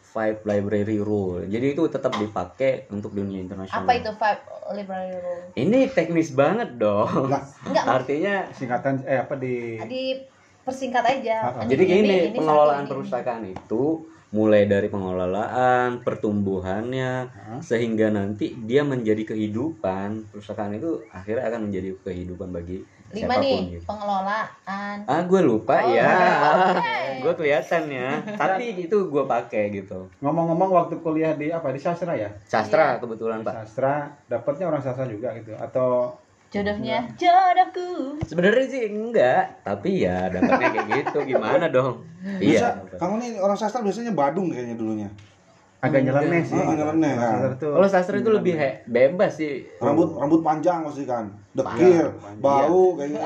five 0.00 0.40
library 0.42 0.98
rule 0.98 1.44
jadi 1.44 1.66
itu 1.70 1.84
tetap 1.86 2.16
dipakai 2.16 2.88
untuk 2.88 3.12
dunia 3.12 3.38
internasional 3.38 3.84
Apa 3.84 3.92
itu 3.94 4.10
five 4.14 4.40
library 4.70 5.12
rule? 5.14 5.44
ini 5.54 5.84
teknis 5.86 6.32
banget 6.32 6.74
dong 6.74 7.28
Enggak, 7.28 7.84
artinya 7.86 8.48
singkatan 8.50 9.04
eh 9.04 9.20
apa 9.20 9.36
di 9.36 9.76
di 9.84 10.02
persingkat 10.60 11.00
aja. 11.02 11.36
Ah, 11.42 11.52
ah. 11.54 11.64
jadi 11.64 11.80
Ini- 11.82 11.90
gini 11.90 12.04
ini- 12.04 12.24
ini 12.26 12.36
pengelolaan 12.36 12.84
perpustakaan 12.84 13.44
itu 13.46 14.04
mulai 14.28 14.68
dari 14.68 14.86
pengelolaan 14.86 16.04
pertumbuhannya 16.04 17.12
Hah? 17.26 17.60
sehingga 17.60 18.08
nanti 18.08 18.52
dia 18.60 18.84
menjadi 18.84 19.24
kehidupan. 19.24 20.28
Perpustakaan 20.28 20.76
itu 20.76 21.00
akhirnya 21.08 21.48
akan 21.48 21.60
menjadi 21.68 21.96
kehidupan 22.02 22.52
bagi 22.52 22.84
Lima 23.08 23.40
siapa 23.40 23.40
pun 23.40 23.40
nih, 23.40 23.72
gitu. 23.72 23.84
pengelolaan. 23.88 24.96
ah 25.08 25.20
gue 25.24 25.40
lupa 25.40 25.80
Oh, 25.80 25.88
ya. 25.88 26.12
oke. 26.76 26.96
gue 27.24 27.32
kelihatan 27.34 27.82
ya. 27.88 28.08
Tapi 28.36 28.64
itu 28.78 28.96
gue 29.08 29.24
pakai 29.24 29.72
gitu. 29.72 30.12
Ngomong-ngomong 30.20 30.70
waktu 30.76 31.00
kuliah 31.00 31.32
di 31.32 31.48
apa? 31.48 31.72
Di 31.72 31.80
sastra 31.80 32.12
ya? 32.12 32.28
Sastra 32.44 33.00
kebetulan 33.00 33.40
pak. 33.40 33.64
sastra 33.64 34.12
dapatnya 34.28 34.68
orang 34.68 34.84
sastra 34.84 35.08
juga 35.08 35.32
gitu. 35.40 35.56
Atau 35.56 36.20
Jodohnya, 36.48 37.04
jodohku. 37.14 38.16
Sebenarnya 38.24 38.64
sih 38.64 38.88
enggak, 38.88 39.60
tapi 39.60 40.00
ya 40.00 40.32
dapatnya 40.32 40.68
kayak 40.72 40.86
gitu 41.04 41.18
gimana 41.28 41.68
dong? 41.68 42.00
Bisa, 42.40 42.72
Iya. 42.72 42.96
kamu 42.96 43.14
nih 43.18 43.30
orang 43.36 43.52
sastra 43.54 43.78
biasanya 43.78 44.10
Badung 44.10 44.48
kayaknya 44.48 44.74
dulunya. 44.74 45.08
agak 45.78 46.02
nyeleneh 46.02 46.42
sih. 46.42 46.58
Oh, 46.58 46.74
nyeleneh, 46.74 47.14
kan. 47.14 47.54
Kalau 47.54 47.86
sastra 47.86 48.18
itu 48.18 48.26
lebih 48.28 48.50
he- 48.50 48.82
bebas 48.84 49.38
sih. 49.38 49.62
Rambut 49.78 50.10
rambut 50.12 50.42
panjang 50.42 50.82
pasti 50.82 51.06
kan. 51.06 51.30
Dekil, 51.54 52.18
bau 52.38 52.98
kayak 52.98 53.08
gitu. 53.12 53.22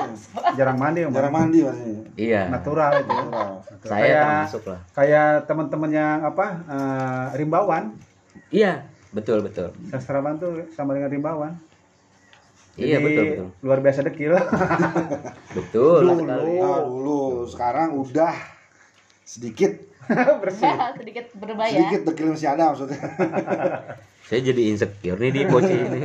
jarang 0.53 0.77
mandi, 0.77 1.01
Om. 1.01 1.17
Jarang 1.17 1.33
mandi 1.33 1.59
pasti. 1.63 1.91
Iya. 2.13 2.53
natural 2.53 2.93
itu. 2.99 3.09
Natural. 3.09 3.49
Saya 3.81 3.89
Kayak- 3.89 4.21
termasuk 4.21 4.63
lah. 4.67 4.79
Kayak 4.93 5.29
teman-teman 5.43 5.89
yang 5.89 6.19
apa 6.23 6.45
eh, 6.67 7.25
rimbawan, 7.35 7.97
Iya, 8.49 8.85
betul 9.09 9.41
betul. 9.41 9.73
sastrawan 9.89 10.37
tuh 10.37 10.69
sama 10.69 10.93
dengan 10.93 11.09
rimbawan. 11.09 11.57
Iya 12.73 12.97
Jadi, 12.97 13.05
betul 13.05 13.23
betul. 13.27 13.47
Luar 13.61 13.79
biasa 13.79 13.99
dekil. 14.01 14.33
Betul 15.57 16.01
Dulu. 16.01 16.25
Nah, 16.25 16.41
dulu 16.81 17.21
sekarang 17.45 17.93
udah 17.93 18.33
sedikit 19.23 19.77
Bersih. 20.41 20.67
sedikit 20.97 21.25
berbahaya 21.37 21.69
sedikit 21.71 22.01
dekil 22.03 22.33
masih 22.33 22.49
ada 22.49 22.73
maksudnya. 22.73 22.97
Saya 24.23 24.39
jadi 24.41 24.61
insecure 24.67 25.19
nih 25.19 25.31
di 25.31 25.41
poci 25.45 25.69
ini. 25.69 26.01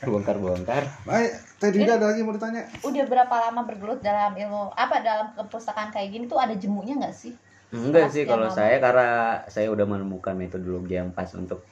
Bongkar-bongkar. 0.00 0.84
Baik, 1.02 1.32
tadi 1.56 1.80
tidak 1.80 1.96
ada 1.96 2.06
lagi 2.08 2.20
mau 2.20 2.30
ditanya. 2.30 2.62
udah 2.78 3.04
berapa 3.04 3.34
lama 3.40 3.60
bergelut 3.64 3.98
dalam 3.98 4.36
ilmu 4.36 4.70
apa 4.70 5.00
dalam 5.00 5.26
kepustakaan 5.34 5.88
kayak 5.88 6.12
gini 6.12 6.24
tuh 6.24 6.36
ada 6.36 6.52
jemunya 6.54 6.94
nggak 6.94 7.10
sih 7.10 7.32
Enggak 7.70 8.12
sih 8.12 8.22
Pasti 8.22 8.30
kalau 8.30 8.46
emang. 8.46 8.54
saya 8.54 8.76
karena 8.78 9.08
saya 9.48 9.66
udah 9.66 9.82
menemukan 9.82 10.38
metodologi 10.38 10.94
yang 10.94 11.10
pas 11.10 11.26
untuk 11.34 11.64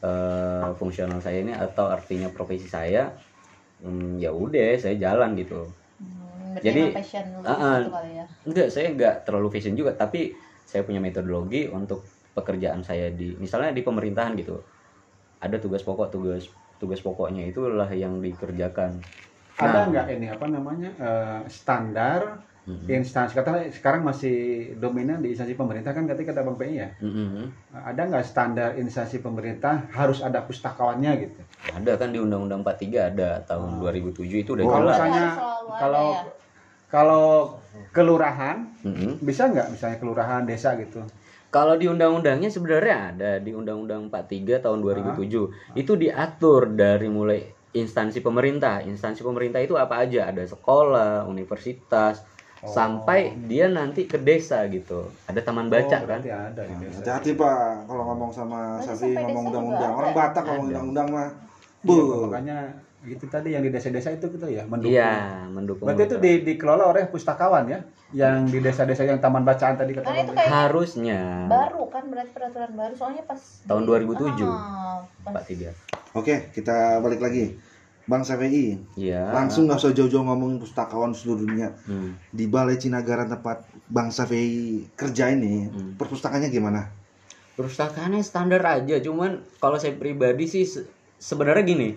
eh, 0.00 0.70
fungsional 0.74 1.18
saya 1.18 1.42
ini 1.42 1.52
atau 1.52 1.84
artinya 1.86 2.30
profesi 2.30 2.64
saya. 2.64 3.12
Hmm, 3.82 4.20
ya 4.22 4.30
udah 4.34 4.68
saya 4.82 4.94
jalan 5.04 5.30
gitu. 5.40 5.74
hmm, 5.98 6.54
Jadi, 6.64 6.82
passion 6.94 7.26
situ 7.46 7.88
kali 7.94 8.10
ya 8.20 8.26
Enggak, 8.44 8.68
saya 8.74 8.92
enggak 8.92 9.14
terlalu 9.24 9.48
fashion 9.56 9.74
juga, 9.76 9.92
tapi 9.96 10.36
saya 10.68 10.84
punya 10.84 11.00
metodologi 11.00 11.64
untuk 11.68 12.04
pekerjaan 12.36 12.84
saya 12.84 13.08
di 13.12 13.36
misalnya 13.40 13.72
di 13.72 13.82
pemerintahan 13.84 14.32
gitu. 14.36 14.60
Ada 15.40 15.56
tugas 15.64 15.82
pokok, 15.86 16.08
tugas 16.14 16.44
tugas 16.80 17.00
pokoknya 17.04 17.44
itulah 17.48 17.88
yang 17.92 18.20
dikerjakan. 18.24 19.04
Ada 19.54 19.78
Nah. 19.80 19.84
nggak 19.90 20.06
ini 20.18 20.26
apa 20.34 20.46
namanya 20.50 20.90
eh, 21.08 21.40
standar 21.58 22.20
Mhm. 22.66 22.90
instansi 22.96 23.32
kata 23.38 23.50
sekarang 23.78 24.02
masih 24.10 24.34
dominan 24.82 25.18
di 25.22 25.32
instansi 25.32 25.54
pemerintah 25.60 25.92
kan 25.96 26.04
ketika 26.10 26.30
kata 26.34 26.42
Bang 26.46 26.58
PI 26.60 26.74
ya. 26.82 26.88
Mhm. 27.00 27.52
Ada 27.90 28.02
nggak 28.10 28.24
standar 28.30 28.68
instansi 28.82 29.16
pemerintah 29.26 29.74
harus 29.98 30.18
ada 30.28 30.40
pustakawannya 30.48 31.12
gitu? 31.24 31.40
Ada 31.66 31.96
kan 31.96 32.12
di 32.12 32.18
Undang-Undang 32.18 32.60
43 32.60 33.08
ada 33.08 33.40
tahun 33.42 33.80
2007 33.80 34.20
itu 34.38 34.50
udah 34.52 34.64
Oh, 34.64 34.70
Kalau 34.70 34.84
jelas. 34.84 34.96
misalnya 35.00 35.26
kalau 35.74 36.06
ya. 36.10 36.22
kalau 36.86 37.24
kelurahan 37.90 38.56
Mhm. 38.82 39.10
bisa 39.20 39.48
nggak 39.48 39.66
misalnya 39.70 39.96
kelurahan 39.96 40.42
desa 40.44 40.76
gitu? 40.76 41.00
Kalau 41.48 41.78
di 41.78 41.86
undang-undangnya 41.86 42.50
sebenarnya 42.50 42.96
ada 43.08 43.30
di 43.38 43.54
Undang-Undang 43.54 44.10
43 44.10 44.58
tahun 44.58 44.82
2007. 44.82 45.54
Itu 45.72 45.94
diatur 45.94 46.66
dari 46.68 47.06
mulai 47.06 47.46
instansi 47.70 48.18
pemerintah. 48.18 48.82
Instansi 48.82 49.22
pemerintah 49.22 49.62
itu 49.62 49.78
apa 49.78 50.02
aja? 50.02 50.26
Ada 50.28 50.50
sekolah, 50.50 51.22
universitas, 51.24 52.26
Oh. 52.58 52.66
sampai 52.66 53.38
dia 53.44 53.68
nanti 53.68 54.02
ke 54.02 54.16
desa 54.16 54.66
gitu. 54.66 55.14
Ada 55.28 55.42
taman 55.42 55.68
baca 55.68 55.94
Oh, 55.94 56.06
kan? 56.08 56.20
ada 56.22 56.62
di 56.64 56.74
desa. 56.80 56.98
Hati-hati 56.98 57.30
Pak 57.36 57.86
kalau 57.86 58.02
ngomong 58.04 58.30
sama 58.30 58.80
Safi 58.80 59.12
sampai 59.12 59.22
ngomong 59.22 59.44
undang-undang. 59.46 59.92
Orang. 59.94 60.10
Batak 60.12 60.42
ngomong 60.44 60.66
undang-undang 60.66 61.08
mah. 61.12 61.28
Iya, 61.84 62.00
Bu. 62.00 62.26
makanya 62.26 62.58
itu 63.04 63.24
tadi 63.26 63.52
yang 63.52 63.60
di 63.60 63.68
desa-desa 63.68 64.08
itu 64.10 64.26
gitu 64.26 64.46
ya 64.46 64.64
mendukung. 64.64 64.90
Iya, 64.90 65.12
mendukung. 65.46 65.84
Berarti 65.84 66.04
itu 66.06 66.16
di, 66.16 66.32
dikelola 66.42 66.84
oleh 66.88 67.04
pustakawan 67.06 67.68
ya, 67.68 67.84
yang 68.10 68.44
di 68.44 68.58
desa-desa 68.58 69.04
yang 69.04 69.20
taman 69.20 69.42
bacaan 69.42 69.76
tadi 69.76 69.92
kata 69.92 70.08
itu 70.14 70.32
kayak 70.32 70.48
harusnya 70.48 71.44
baru 71.44 71.84
kan 71.86 72.08
berarti 72.08 72.32
peraturan 72.32 72.72
baru 72.72 72.94
soalnya 72.94 73.22
pas 73.22 73.40
Tahun 73.62 73.82
di- 73.82 73.88
2007. 73.90 74.40
Ah, 74.42 75.04
pas- 75.22 75.44
43. 75.44 75.76
Oke, 76.14 76.48
kita 76.50 76.98
balik 76.98 77.20
lagi. 77.20 77.60
Bang 78.04 78.20
Safi, 78.20 78.76
Iya. 78.94 79.32
langsung 79.32 79.64
nggak 79.64 79.76
usah 79.78 79.92
jauh-jauh 79.92 80.20
ngomongin 80.22 80.56
pustakawan 80.58 81.12
seluruh 81.12 81.40
dunia. 81.42 81.72
Hmm. 81.84 82.12
Di 82.28 82.44
Balai 82.44 82.76
Cinagara 82.76 83.24
tempat 83.24 83.64
Bang 83.86 84.08
Safi 84.08 84.44
kerja 84.92 85.28
ini, 85.28 85.64
Hmm. 85.66 85.92
perpustakaannya 85.94 86.48
gimana? 86.48 86.92
Perpustakaannya 87.54 88.20
standar 88.20 88.60
aja, 88.62 88.98
cuman 88.98 89.40
kalau 89.56 89.76
saya 89.76 89.94
pribadi 89.94 90.44
sih 90.44 90.68
sebenarnya 91.24 91.64
gini, 91.64 91.88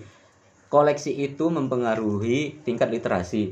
koleksi 0.71 1.11
itu 1.11 1.51
mempengaruhi 1.51 2.63
tingkat 2.63 2.87
literasi. 2.87 3.43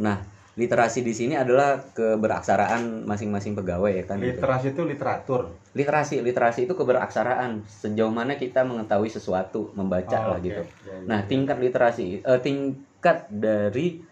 Nah, 0.00 0.24
literasi 0.56 1.00
di 1.04 1.12
sini 1.12 1.34
adalah 1.36 1.80
keberaksaraan 1.92 3.04
masing-masing 3.04 3.52
pegawai 3.56 3.92
ya 3.92 4.04
kan. 4.08 4.16
gitu. 4.20 4.40
Literasi 4.40 4.66
itu 4.72 4.82
literatur. 4.88 5.40
Literasi, 5.76 6.14
literasi 6.24 6.60
itu 6.68 6.74
keberaksaraan. 6.76 7.64
Sejauh 7.68 8.12
mana 8.12 8.36
kita 8.36 8.64
mengetahui 8.64 9.08
sesuatu, 9.12 9.72
membaca 9.76 10.16
Oh, 10.16 10.32
lah 10.32 10.38
oke. 10.40 10.48
gitu. 10.48 10.62
Ya, 10.84 10.92
ya. 10.96 11.06
Nah, 11.08 11.20
tingkat 11.28 11.56
literasi, 11.60 12.24
eh, 12.24 12.40
tingkat 12.40 13.28
dari 13.28 14.04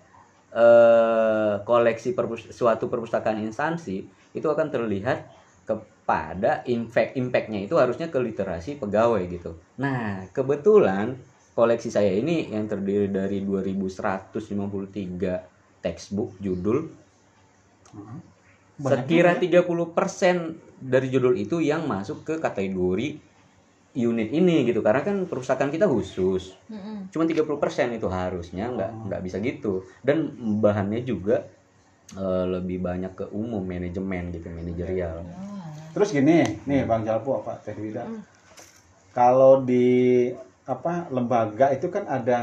eh, 0.50 1.54
koleksi 1.62 2.10
perpus- 2.10 2.50
suatu 2.50 2.90
perpustakaan 2.90 3.38
instansi 3.38 4.02
itu 4.34 4.46
akan 4.50 4.66
terlihat 4.66 5.30
kepada 6.10 6.66
impact 6.66 7.14
impactnya 7.14 7.70
itu 7.70 7.78
harusnya 7.78 8.10
ke 8.10 8.18
literasi 8.18 8.82
pegawai 8.82 9.22
gitu. 9.30 9.54
Nah, 9.78 10.26
kebetulan 10.34 11.14
koleksi 11.54 11.86
saya 11.86 12.10
ini 12.10 12.50
yang 12.50 12.66
terdiri 12.66 13.06
dari 13.06 13.46
2153 13.46 15.78
textbook 15.78 16.34
judul 16.42 16.90
Banyak 18.80 19.06
sekira 19.06 19.38
juga 19.38 19.62
30% 19.62 20.82
dari 20.82 21.06
judul 21.14 21.38
itu 21.38 21.62
yang 21.62 21.86
masuk 21.86 22.26
ke 22.26 22.34
kategori 22.40 23.20
unit 23.92 24.30
ini 24.30 24.62
gitu 24.66 24.80
karena 24.80 25.02
kan 25.02 25.26
perpustakaan 25.26 25.74
kita 25.74 25.90
khusus 25.90 26.54
Mm-mm. 26.70 27.10
cuma 27.10 27.26
30% 27.26 27.98
itu 27.98 28.06
harusnya 28.06 28.70
nggak 28.70 28.90
Oh. 28.90 29.04
nggak 29.10 29.22
bisa 29.26 29.36
gitu 29.42 29.82
dan 30.06 30.30
bahannya 30.62 31.02
juga 31.02 31.42
eh, 32.14 32.44
lebih 32.46 32.78
banyak 32.80 33.12
ke 33.18 33.24
umum 33.34 33.62
manajemen 33.62 34.30
gitu 34.30 34.46
manajerial 34.48 35.26
Terus 35.90 36.08
gini, 36.14 36.44
nih 36.66 36.86
Bang 36.86 37.02
Jalpo 37.02 37.42
apa 37.42 37.58
Teh 37.62 37.74
Wida. 37.74 38.06
Hmm. 38.06 38.22
Kalau 39.10 39.66
di 39.66 40.30
apa 40.68 41.10
lembaga 41.10 41.74
itu 41.74 41.90
kan 41.90 42.06
ada 42.06 42.40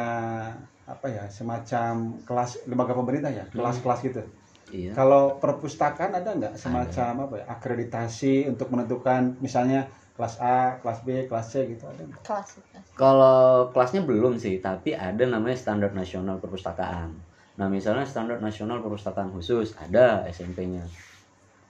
apa 0.88 1.08
ya 1.08 1.28
semacam 1.32 2.20
kelas 2.28 2.64
lembaga 2.68 2.96
pemerintah 2.96 3.32
ya 3.32 3.48
kelas-kelas 3.52 4.00
gitu. 4.04 4.24
iya 4.72 4.92
Kalau 4.92 5.40
perpustakaan 5.40 6.12
ada 6.16 6.36
nggak 6.36 6.56
semacam 6.60 7.28
apa 7.28 7.34
ya 7.40 7.46
akreditasi 7.56 8.52
untuk 8.52 8.68
menentukan 8.72 9.36
misalnya 9.40 9.88
kelas 10.18 10.42
A, 10.42 10.82
kelas 10.82 11.00
B, 11.06 11.30
kelas 11.30 11.46
C 11.54 11.54
gitu 11.78 11.86
ada 11.86 12.02
nggak? 12.02 12.22
kelas 12.26 12.48
kelas. 12.58 12.84
kalau 12.98 13.70
kelasnya 13.70 14.02
belum 14.02 14.42
sih 14.42 14.58
tapi 14.58 14.98
ada 14.98 15.24
namanya 15.30 15.54
standar 15.54 15.94
nasional 15.94 16.42
perpustakaan 16.42 17.14
nah 17.54 17.70
misalnya 17.70 18.02
standar 18.10 18.42
nasional 18.42 18.82
perpustakaan 18.82 19.30
khusus 19.30 19.78
ada 19.78 20.26
SMP-nya 20.34 20.90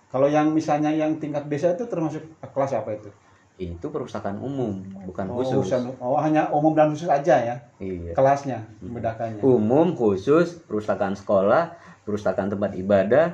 Kalau 0.07 0.25
yang 0.25 0.49
misalnya 0.49 0.87
yang 0.89 1.15
tingkat 1.17 1.45
desa 1.45 1.71
itu 1.71 1.83
termasuk 1.85 2.23
kelas 2.41 2.73
apa 2.73 2.91
itu? 2.93 3.11
itu 3.57 3.89
perpustakaan 3.89 4.37
umum 4.37 4.85
bukan 5.03 5.25
Oh, 5.27 5.41
khusus. 5.41 5.73
urusan- 5.73 5.97
oh 5.97 6.13
hanya 6.15 6.45
umum 6.53 6.77
dan 6.77 6.93
khusus 6.93 7.09
aja 7.09 7.41
ya? 7.41 7.55
Iya. 7.77 8.13
Kelasnya 8.13 8.61
membedakannya. 8.79 9.41
umum 9.41 9.97
khusus 9.97 10.61
perpustakaan 10.61 11.17
sekolah 11.17 11.73
perpustakaan 12.05 12.47
tempat 12.47 12.77
ibadah 12.77 13.33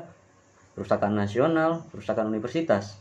perpustakaan 0.71 1.11
nasional 1.13 1.83
perpustakaan 1.91 2.31
universitas. 2.31 2.95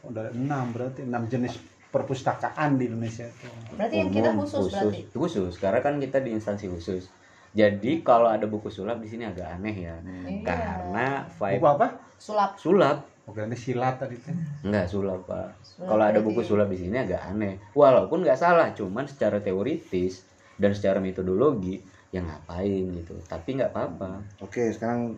Oh, 0.00 0.14
dari 0.14 0.30
enam 0.30 0.70
berarti 0.70 1.02
enam 1.02 1.26
jenis 1.26 1.58
perpustakaan 1.90 2.78
di 2.78 2.86
Indonesia 2.86 3.26
itu. 3.26 3.50
berarti 3.74 3.94
yang 3.98 4.10
kita 4.12 4.30
Umum, 4.30 4.46
khusus, 4.46 4.70
berarti? 4.70 5.00
khusus. 5.10 5.52
Karena 5.58 5.82
kan 5.82 5.98
kita 5.98 6.22
di 6.22 6.30
instansi 6.30 6.70
khusus. 6.70 7.10
Jadi 7.50 8.06
kalau 8.06 8.30
ada 8.30 8.46
buku 8.46 8.70
sulap 8.70 9.02
di 9.02 9.10
sini 9.10 9.26
agak 9.26 9.50
aneh 9.50 9.74
ya. 9.74 9.98
Iya. 9.98 10.46
karena 10.46 11.26
Buku 11.26 11.42
vibe 11.58 11.66
apa? 11.66 11.86
sulap. 12.14 12.54
Sulap 12.54 13.02
Ini 13.28 13.54
silat 13.54 13.96
tadi 13.96 14.14
itu. 14.14 14.28
enggak 14.62 14.86
sulap 14.86 15.22
pak 15.22 15.54
kalau 15.78 16.00
ada 16.00 16.18
buku 16.18 16.40
sulap 16.40 16.66
di 16.66 16.74
sini 16.78 16.96
agak 16.96 17.22
aneh 17.24 17.54
walaupun 17.70 18.20
nggak 18.20 18.36
salah 18.36 18.72
cuman 18.72 19.04
secara 19.04 19.38
teoritis 19.38 20.22
dan 20.54 20.70
secara 20.70 20.98
metodologi 20.98 21.78
ya 22.08 22.18
ngapain 22.18 22.82
gitu 22.94 23.14
tapi 23.22 23.54
nggak 23.54 23.68
apa-apa 23.68 24.18
Oke, 24.40 24.68
sekarang 24.68 25.14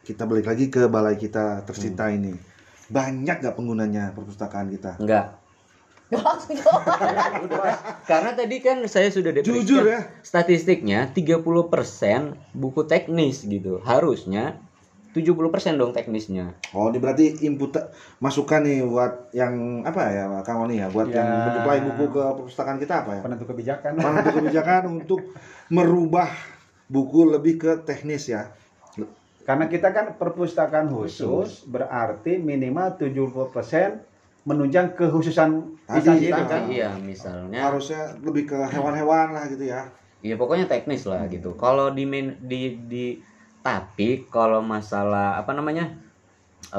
kita 0.00 0.24
balik 0.24 0.46
lagi 0.46 0.66
ke 0.66 0.86
balai 0.86 1.14
kita 1.14 1.60
tersita 1.62 2.06
Hmm. 2.06 2.16
ini. 2.16 2.32
Banyak 2.88 3.36
nggak 3.38 3.54
penggunanya 3.54 4.10
perpustakaan 4.10 4.66
kita? 4.68 4.96
enggak 4.96 5.36
karena 8.10 8.30
tadi 8.32 8.56
kan 8.58 8.82
saya 8.84 9.08
sudah 9.08 9.30
depresikan 9.30 9.62
Jujur 9.62 9.84
ya. 9.86 10.00
statistiknya 10.20 11.06
30% 11.06 11.40
buku 12.52 12.80
teknis 12.84 13.44
gitu 13.44 13.78
harusnya 13.80 14.58
70% 15.10 15.74
dong 15.74 15.90
teknisnya 15.90 16.54
Oh, 16.70 16.86
ini 16.88 17.02
berarti 17.02 17.42
input 17.42 17.74
masukan 18.22 18.62
nih 18.62 18.86
buat 18.86 19.34
yang 19.34 19.82
apa 19.82 20.02
ya, 20.14 20.24
Kang 20.46 20.62
Oni 20.62 20.78
ya, 20.78 20.86
buat 20.86 21.10
Ya. 21.10 21.18
yang 21.18 21.28
menyuplai 21.50 21.80
buku 21.82 22.04
ke 22.14 22.22
perpustakaan 22.38 22.78
kita 22.78 23.02
apa 23.02 23.18
ya? 23.18 23.20
Penentu 23.26 23.44
kebijakan. 23.50 23.98
Penentu 23.98 24.30
kebijakan 24.38 24.82
untuk 25.02 25.20
merubah 25.66 26.30
buku 26.86 27.26
lebih 27.26 27.58
ke 27.58 27.72
teknis 27.82 28.30
ya. 28.30 28.54
Karena 29.42 29.66
kita 29.66 29.90
kan 29.90 30.14
perpustakaan 30.14 30.86
khusus 30.94 31.66
berarti 31.66 32.38
minimal 32.38 32.94
70% 32.94 34.46
menunjang 34.46 34.94
kekhususan 34.94 35.50
Tadi, 35.90 36.30
itu 36.30 36.42
kan. 36.46 36.70
iya 36.70 36.94
misalnya 36.94 37.66
Harusnya 37.66 38.14
lebih 38.22 38.46
ke 38.46 38.58
hewan-hewan 38.70 39.34
lah 39.34 39.50
gitu 39.50 39.66
ya. 39.66 39.90
Iya 40.22 40.36
pokoknya 40.36 40.68
teknis 40.68 41.02
lah 41.08 41.26
gitu. 41.26 41.56
Kalau 41.56 41.90
di 41.90 42.04
di 42.40 42.60
di 42.86 43.04
tapi 43.66 44.24
kalau 44.34 44.60
masalah 44.64 45.36
apa 45.40 45.52
namanya 45.58 45.84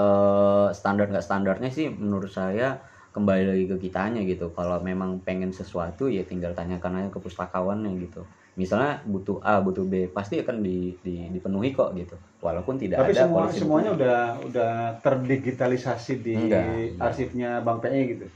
eh 0.02 0.68
standar 0.80 1.06
nggak 1.12 1.26
standarnya 1.28 1.70
sih 1.78 1.88
menurut 1.92 2.32
saya 2.32 2.80
kembali 3.16 3.44
lagi 3.52 3.66
ke 3.72 3.78
kitanya 3.90 4.22
gitu. 4.24 4.56
Kalau 4.56 4.80
memang 4.80 5.20
pengen 5.28 5.52
sesuatu 5.52 6.08
ya 6.08 6.24
tinggal 6.24 6.56
tanyakan 6.56 7.04
aja 7.04 7.10
ke 7.12 7.20
pustakawannya 7.20 7.92
gitu. 8.00 8.24
Misalnya 8.56 9.04
butuh 9.04 9.38
A, 9.44 9.60
butuh 9.60 9.84
B, 9.92 10.08
pasti 10.16 10.40
akan 10.44 10.64
di, 10.64 10.96
di- 11.04 11.28
dipenuhi 11.36 11.76
kok 11.76 11.92
gitu. 12.00 12.16
Walaupun 12.40 12.80
tidak 12.80 13.04
Tapi 13.04 13.12
ada 13.12 13.24
semua 13.28 13.44
polisi 13.48 13.60
semuanya 13.60 13.92
udah 14.00 14.18
udah 14.48 14.72
terdigitalisasi 15.04 16.14
di 16.24 16.36
Enggak, 16.40 16.64
enggak. 16.64 17.04
arsipnya 17.04 17.50
Bang 17.66 17.80
PE 17.84 18.02
gitu. 18.16 18.28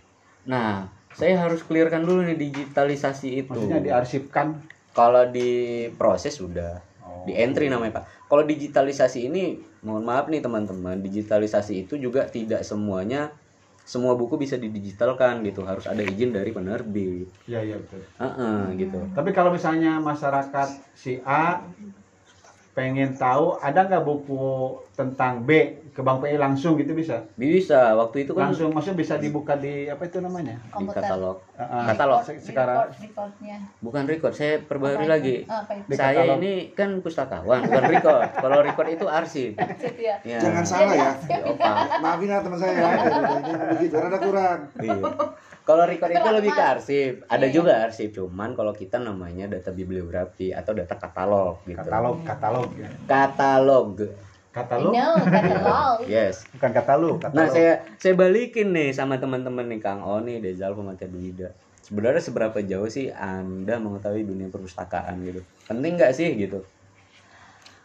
Nah, 0.45 0.85
saya 1.15 1.39
harus 1.47 1.63
clearkan 1.63 2.03
dulu 2.03 2.19
nih 2.27 2.37
digitalisasi 2.37 3.27
itu. 3.43 3.49
Maksudnya 3.55 3.79
diarsipkan. 3.79 4.47
Kalau 4.95 5.23
di 5.27 5.49
proses 5.99 6.35
sudah. 6.39 6.94
Di 7.23 7.33
entry 7.37 7.71
namanya 7.71 8.01
pak. 8.01 8.05
Kalau 8.27 8.43
digitalisasi 8.43 9.31
ini 9.31 9.55
mohon 9.85 10.03
maaf 10.03 10.27
nih 10.27 10.41
teman-teman 10.43 10.99
digitalisasi 10.99 11.87
itu 11.87 11.95
juga 12.01 12.27
tidak 12.27 12.65
semuanya 12.67 13.31
semua 13.85 14.17
buku 14.17 14.35
bisa 14.41 14.57
didigitalkan 14.57 15.45
gitu. 15.45 15.61
Harus 15.63 15.85
ada 15.85 16.01
izin 16.01 16.33
dari 16.33 16.49
penerbit. 16.49 17.29
Iya 17.45 17.61
iya 17.61 17.75
betul. 17.77 18.01
Heeh, 18.17 18.59
gitu. 18.81 18.99
Tapi 19.13 19.29
kalau 19.31 19.53
misalnya 19.53 20.01
masyarakat 20.01 20.69
si 20.97 21.21
A 21.21 21.61
pengen 22.75 23.15
tahu 23.15 23.55
ada 23.61 23.87
nggak 23.87 24.03
buku 24.03 24.43
tentang 24.99 25.47
B 25.47 25.79
ke 25.95 26.03
Bang 26.03 26.19
PE 26.19 26.35
langsung 26.35 26.75
gitu 26.75 26.91
bisa? 26.91 27.23
bisa 27.33 27.95
waktu 27.95 28.27
itu 28.27 28.35
kan 28.35 28.51
Langsung 28.51 28.67
maksudnya 28.69 28.99
bisa 28.99 29.15
dibuka 29.15 29.55
di 29.55 29.87
apa 29.87 30.03
itu 30.03 30.19
namanya? 30.19 30.59
di 30.59 30.85
katalog 30.85 31.39
ah. 31.55 31.87
Katalog. 31.87 32.19
Se- 32.21 32.43
sekarang 32.43 32.91
Record- 32.91 32.99
recordnya. 33.01 33.57
bukan 33.79 34.03
record 34.03 34.33
saya 34.35 34.59
perbarui 34.59 35.01
Apa 35.01 35.07
lagi? 35.09 35.35
Di 35.87 35.95
saya 35.95 36.19
katalog. 36.19 36.37
ini 36.37 36.53
kan 36.69 36.89
pustakawan 36.99 37.59
bukan 37.63 37.83
record 37.89 38.27
kalau 38.35 38.59
record 38.59 38.87
itu 38.91 39.05
arsip 39.07 39.55
Sip, 39.55 39.95
ya. 39.95 40.19
ya. 40.21 40.35
Jangan 40.37 40.63
salah 40.63 40.93
ya. 40.93 41.11
Ya. 41.25 41.71
Maafin 41.97 42.27
ya 42.27 42.37
teman 42.39 42.59
saya 42.59 42.73
ya. 42.75 42.87
Ini 43.39 43.53
begitu, 43.71 43.95
rada 43.95 44.19
kurang. 44.19 44.59
Iya. 44.77 44.99
Kalau 45.63 45.83
record 45.83 46.11
itu 46.11 46.29
lebih 46.29 46.51
ke 46.51 46.61
arsip. 46.61 47.13
Ada 47.25 47.47
Iya. 47.47 47.53
juga 47.55 47.73
arsip, 47.81 48.11
cuman 48.11 48.51
kalau 48.51 48.69
kita 48.69 48.99
namanya 48.99 49.47
data 49.47 49.71
bibliografi 49.71 50.51
atau 50.51 50.75
data 50.75 50.93
katalog 50.93 51.63
gitu. 51.63 51.79
katalog 51.79 52.19
katalog 52.21 52.69
ya. 52.75 52.91
Katalog. 54.55 54.95
Katalog 54.95 55.19
No, 55.19 55.27
katalog. 55.27 55.97
Yes. 56.07 56.47
bukan 56.49 56.71
katalog. 56.71 57.15
katalog. 57.19 57.35
Nah, 57.35 57.47
saya 57.49 57.73
saya 57.99 58.13
balikin 58.15 58.71
nih 58.71 58.89
sama 58.89 59.19
teman-teman 59.19 59.67
nih 59.67 59.83
Kang 59.83 59.99
Oni, 60.01 60.39
Dezal, 60.39 60.71
Teh 60.95 61.11
Duida. 61.11 61.51
Sebenarnya 61.83 62.17
seberapa 62.17 62.57
jauh 62.63 62.87
sih 62.87 63.11
Anda 63.11 63.77
mengetahui 63.77 64.23
dunia 64.23 64.47
perpustakaan 64.47 65.21
gitu? 65.21 65.43
Penting 65.67 65.99
nggak 65.99 66.15
sih 66.15 66.33
gitu? 66.33 66.63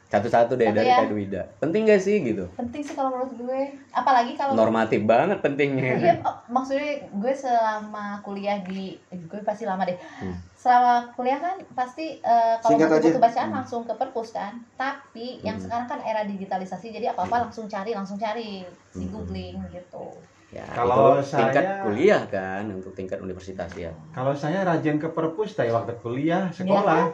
Satu-satu 0.08 0.58
deh 0.58 0.66
Tapi 0.66 0.74
dari 0.74 0.90
ya- 0.90 1.06
Duida. 1.06 1.42
Penting 1.58 1.86
nggak 1.86 2.02
sih 2.02 2.16
gitu? 2.20 2.50
Penting 2.54 2.82
sih 2.82 2.94
kalau 2.94 3.12
menurut 3.12 3.34
gue. 3.36 3.60
Apalagi 3.90 4.34
kalau 4.34 4.54
Normatif 4.54 5.02
banget 5.04 5.38
Iya, 5.38 5.44
pentingnya. 5.44 6.18
oh, 6.22 6.34
maksudnya 6.48 7.06
gue 7.06 7.32
selama 7.32 8.18
kuliah 8.22 8.58
di 8.60 8.98
eh, 9.06 9.18
gue 9.20 9.38
pasti 9.42 9.62
lama 9.62 9.86
deh. 9.86 9.94
Hmm. 10.18 10.34
Selama 10.60 11.08
kuliah 11.10 11.40
kan 11.40 11.56
pasti 11.72 12.20
eh, 12.20 12.54
kalau 12.60 12.76
Singkat 12.76 12.88
buku-buku 12.92 13.16
aja. 13.16 13.20
bacaan 13.22 13.48
Hmm. 13.48 13.56
langsung 13.56 13.82
ke 13.82 13.94
perpus 13.96 14.28
kan. 14.30 14.52
Tapi 14.74 15.40
yang 15.40 15.56
Hmm. 15.56 15.64
sekarang 15.64 15.86
kan 15.88 16.00
era 16.02 16.22
digitalisasi 16.22 16.92
jadi 16.92 17.16
apa-apa 17.16 17.48
langsung 17.48 17.64
cari, 17.64 17.96
langsung 17.96 18.20
cari 18.20 18.60
di 18.90 19.00
Hmm. 19.00 19.10
googling 19.10 19.56
gitu. 19.70 20.04
Ya, 20.50 20.66
Kalau 20.68 21.16
itu 21.16 21.30
tingkat 21.32 21.62
saya- 21.62 21.80
kuliah 21.80 22.22
kan 22.26 22.66
untuk 22.68 22.92
tingkat 22.92 23.18
universitas 23.18 23.70
ya. 23.72 23.94
Kalau 24.10 24.34
saya 24.34 24.60
rajin 24.60 24.98
ke 24.98 25.08
perpus 25.08 25.54
dari 25.54 25.70
waktu 25.70 25.96
kuliah, 25.96 26.50
sekolah. 26.50 27.08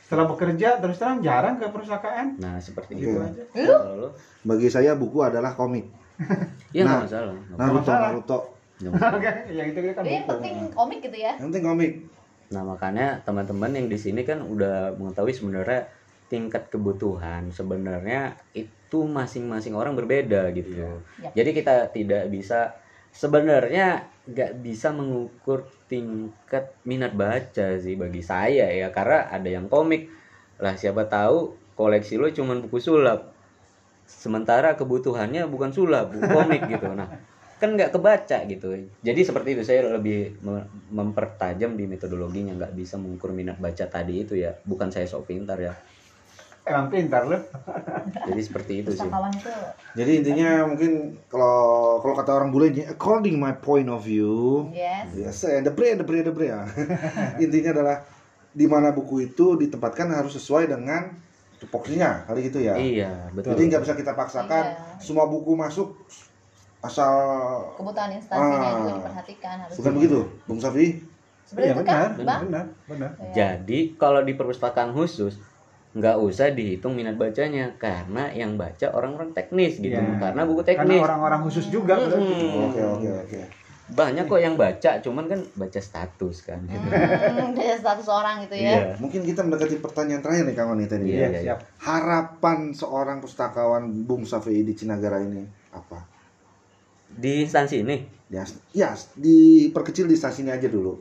Setelah 0.00 0.24
bekerja 0.24 0.78
terus 0.78 0.96
terang 0.96 1.18
jarang 1.18 1.58
ke 1.58 1.66
perpustakaan. 1.66 2.38
Nah, 2.38 2.56
seperti 2.56 2.94
Oke. 2.94 3.02
itu. 3.02 3.18
aja. 3.18 3.42
Lu 3.92 4.08
Bagi 4.46 4.70
saya 4.70 4.94
buku 4.94 5.18
adalah 5.20 5.52
komik. 5.52 5.84
ya 6.70 6.80
nggak 6.80 6.94
Nah. 6.94 7.02
masalah. 7.02 7.36
Naruto, 7.50 7.74
masalah. 7.82 8.08
Naruto. 8.08 8.38
Oke, 9.18 9.30
yang 9.50 9.66
itu 9.66 9.80
kan 9.90 10.00
yang 10.00 10.22
buku. 10.22 10.30
penting 10.30 10.54
komik 10.70 10.98
gitu 11.02 11.18
ya. 11.18 11.32
Yang 11.34 11.44
penting 11.50 11.64
komik. 11.66 11.92
Nah, 12.50 12.62
makanya 12.62 13.22
teman-teman 13.26 13.74
yang 13.74 13.86
di 13.90 13.98
sini 13.98 14.22
kan 14.22 14.42
udah 14.42 14.94
mengetahui 14.94 15.34
sebenarnya 15.34 15.90
tingkat 16.26 16.66
kebutuhan 16.70 17.54
sebenarnya 17.54 18.34
itu 18.54 18.98
masing-masing 19.06 19.78
orang 19.78 19.94
berbeda 19.94 20.50
gitu. 20.54 20.74
Iya. 20.74 20.90
Jadi 21.34 21.50
kita 21.54 21.74
tidak 21.94 22.30
bisa 22.30 22.74
sebenarnya 23.16 24.04
nggak 24.26 24.60
bisa 24.60 24.90
mengukur 24.90 25.64
tingkat 25.86 26.74
minat 26.82 27.14
baca 27.14 27.78
sih 27.78 27.94
bagi 27.96 28.20
saya 28.20 28.68
ya 28.68 28.90
karena 28.92 29.30
ada 29.30 29.48
yang 29.48 29.70
komik 29.70 30.10
lah 30.60 30.76
siapa 30.76 31.08
tahu 31.08 31.54
koleksi 31.78 32.20
lo 32.20 32.28
cuman 32.28 32.66
buku 32.66 32.76
sulap 32.76 33.32
sementara 34.04 34.76
kebutuhannya 34.76 35.48
bukan 35.48 35.72
sulap 35.72 36.12
buku 36.12 36.28
komik 36.28 36.68
gitu 36.68 36.92
nah 36.92 37.08
kan 37.56 37.72
nggak 37.72 37.88
kebaca 37.96 38.38
gitu 38.44 38.68
jadi 39.00 39.20
seperti 39.24 39.56
itu 39.56 39.62
saya 39.64 39.80
lebih 39.88 40.36
me- 40.44 40.68
mempertajam 40.92 41.72
di 41.72 41.88
metodologinya 41.88 42.52
nggak 42.52 42.72
bisa 42.76 43.00
mengukur 43.00 43.32
minat 43.32 43.56
baca 43.56 43.88
tadi 43.88 44.28
itu 44.28 44.36
ya 44.36 44.52
bukan 44.62 44.92
saya 44.92 45.08
sok 45.08 45.28
pintar 45.32 45.56
ya 45.60 45.74
Emang 46.66 46.90
pintar 46.90 47.22
lu. 47.30 47.38
jadi 48.26 48.42
seperti 48.42 48.82
itu 48.82 48.90
sih 48.90 49.06
itu 49.06 49.50
Jadi 49.94 50.10
intinya 50.18 50.66
mungkin 50.66 51.14
kalau 51.30 52.02
kalau 52.02 52.14
kata 52.18 52.34
orang 52.34 52.50
bule 52.50 52.74
ini, 52.74 52.82
according 52.82 53.38
my 53.38 53.54
point 53.54 53.86
of 53.86 54.02
view, 54.02 54.66
yes. 54.74 55.06
Yes, 55.14 55.46
and 55.46 55.62
the 55.62 55.70
brain, 55.70 55.94
the 55.94 56.02
brain, 56.02 56.26
the 56.26 56.34
brain. 56.34 56.50
ya. 56.50 56.66
Intinya 57.46 57.70
adalah 57.70 57.96
di 58.50 58.66
mana 58.66 58.90
buku 58.90 59.30
itu 59.30 59.54
ditempatkan 59.54 60.10
harus 60.10 60.34
sesuai 60.34 60.66
dengan 60.66 61.14
tupoksinya, 61.62 62.26
kali 62.26 62.50
gitu 62.50 62.58
ya. 62.58 62.74
iya 62.74 63.30
betul 63.30 63.54
Jadi 63.54 63.62
nggak 63.70 63.82
bisa 63.86 63.94
kita 63.94 64.12
paksakan 64.18 64.64
Iya. 64.66 64.98
semua 64.98 65.30
buku 65.30 65.54
masuk 65.54 65.94
asal 66.86 67.12
Kebutuhan 67.74 68.10
instansinya 68.10 68.58
Ah. 68.64 68.74
juga 68.76 68.90
diperhatikan 68.96 69.56
harus. 69.60 69.74
bukan 69.76 69.92
begitu, 69.94 70.18
Bung 70.44 70.58
Safi. 70.58 70.86
Sebenarnya 71.44 71.70
itu 71.70 71.80
benar, 71.80 71.94
kan, 71.94 72.10
benar, 72.12 72.38
benar, 72.42 72.64
benar. 72.86 73.10
Ya. 73.20 73.32
Jadi 73.54 73.94
kalau 73.94 74.20
di 74.20 74.32
perpustakaan 74.32 74.90
khusus 74.90 75.38
nggak 75.92 76.16
usah 76.18 76.50
dihitung 76.50 76.92
minat 76.92 77.14
bacanya 77.14 77.72
karena 77.74 78.28
yang 78.30 78.54
baca 78.54 78.90
orang-orang 78.90 79.30
teknis 79.32 79.76
gitu 79.76 79.94
Iya. 79.94 80.18
karena 80.18 80.42
buku 80.42 80.60
Karena 80.60 80.70
teknis 80.82 81.00
orang-orang 81.00 81.40
khusus 81.42 81.66
juga 81.68 81.96
berarti. 81.96 82.36
Oke, 82.62 82.80
oke, 82.82 83.10
oke. 83.22 83.40
banyak 83.86 84.26
kok 84.26 84.42
yang 84.42 84.58
baca 84.58 84.98
cuman 84.98 85.24
kan 85.24 85.38
baca 85.54 85.78
status 85.78 86.42
kan 86.42 86.58
gitu. 86.66 86.86
Hmm, 86.90 87.54
dari 87.54 87.78
status 87.78 88.10
orang 88.10 88.42
gitu 88.42 88.58
ya. 88.58 88.70
Iya. 88.72 88.86
Mungkin 88.98 89.22
kita 89.22 89.40
mendekati 89.40 89.78
pertanyaan 89.78 90.20
terakhir 90.20 90.42
nih 90.42 90.56
kawan 90.58 90.76
nih 90.76 90.88
tadi. 90.90 91.04
Iya, 91.08 91.28
siap. 91.38 91.58
Harapan 91.78 92.74
seorang 92.74 93.22
pustakawan 93.22 93.86
Bung 94.02 94.26
Safi 94.26 94.60
di 94.60 94.74
Cinagara 94.74 95.22
ini 95.22 95.46
apa? 95.70 96.02
Di 97.16 97.42
instansi 97.42 97.80
ini 97.80 97.96
Ya, 98.26 98.42
ya 98.74 98.90
diperkecil 99.14 100.04
di 100.04 100.18
stasiun 100.18 100.50
ini 100.50 100.52
aja 100.52 100.66
dulu. 100.66 100.98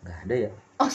nggak 0.00 0.18
ada 0.24 0.34
ya 0.38 0.50
Oh, 0.78 0.88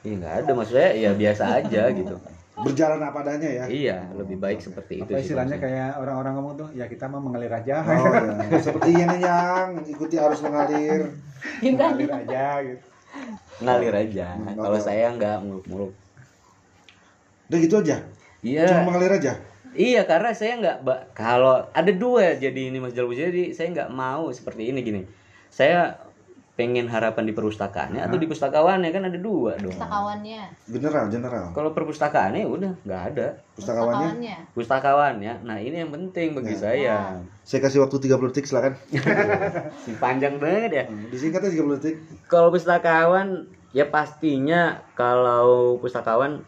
iya 0.00 0.14
nggak 0.16 0.34
ada 0.40 0.50
maksudnya 0.54 0.88
ya 0.94 1.10
biasa 1.12 1.44
aja 1.58 1.82
gitu 1.92 2.14
Berjalan 2.58 2.98
apa 2.98 3.22
adanya 3.22 3.50
ya. 3.52 3.64
iya 3.68 3.96
lebih 4.10 4.38
baik 4.38 4.58
seperti 4.58 4.98
itu 4.98 5.06
Apa 5.06 5.18
sih 5.18 5.30
istilahnya 5.30 5.58
kayak 5.58 5.90
orang-orang 5.94 6.32
ngomong 6.34 6.54
tuh, 6.56 6.68
ya 6.74 6.90
kita 6.90 7.06
mah 7.06 7.22
mengalir 7.22 7.52
aja. 7.52 7.86
Oh 7.86 8.10
ya, 8.10 8.58
seperti 8.66 8.90
ini 8.96 9.16
yang 9.20 9.78
ikuti 9.84 10.16
arus 10.18 10.42
mengalir. 10.42 11.06
mengalir 11.62 12.10
aja 12.10 12.44
gitu. 12.64 12.82
ngalir 13.58 13.94
aja 13.94 14.26
Hmm, 14.34 14.54
kalau 14.56 14.78
saya 14.78 15.06
nggak 15.12 15.38
muluk-muluk 15.40 15.92
Udah 17.46 17.58
gitu 17.60 17.74
aja. 17.78 17.96
iya 18.40 18.66
Cuma 18.68 18.90
mengalir 18.90 19.12
aja. 19.14 19.32
Iya 19.72 20.04
karena 20.04 20.30
saya 20.32 20.56
nggak 20.56 20.76
kalau 21.12 21.66
ada 21.68 21.92
dua 21.92 22.36
jadi 22.36 22.72
ini 22.72 22.78
Mas 22.78 22.96
Jalbu 22.96 23.12
jadi 23.12 23.52
saya 23.52 23.68
nggak 23.70 23.90
mau 23.90 24.28
seperti 24.30 24.70
ini 24.70 24.80
gini. 24.80 25.02
Saya 25.48 26.08
pengen 26.58 26.90
harapan 26.90 27.22
di 27.22 27.30
perpustakaannya 27.30 28.02
atau 28.02 28.18
di 28.18 28.26
pustakawannya 28.26 28.90
kan 28.90 29.06
ada 29.06 29.14
dua 29.14 29.54
dong. 29.62 29.70
pustakawannya. 29.70 30.42
General, 30.66 31.04
general. 31.06 31.44
Kalau 31.54 31.70
perpustakaannya 31.70 32.42
udah 32.42 32.72
nggak 32.82 33.02
ada. 33.14 33.26
Pustakawannya. 33.54 34.36
Pustakawannya, 34.58 35.46
nah 35.46 35.54
ini 35.62 35.86
yang 35.86 35.94
penting 35.94 36.34
bagi 36.34 36.54
Ya. 36.54 36.58
saya. 36.58 36.96
Saya 37.46 37.62
kasih 37.62 37.86
waktu 37.86 38.02
30 38.02 38.34
detik 38.34 38.50
silakan. 38.50 38.74
Si 39.86 39.94
panjang 39.96 40.42
banget 40.42 40.70
ya. 40.74 40.84
Disingkat 41.14 41.46
aja 41.46 41.54
30 41.54 41.78
detik. 41.78 41.96
Kalau 42.26 42.50
pustakawan 42.50 43.46
ya 43.70 43.86
pastinya 43.86 44.82
kalau 44.98 45.78
pustakawan 45.78 46.42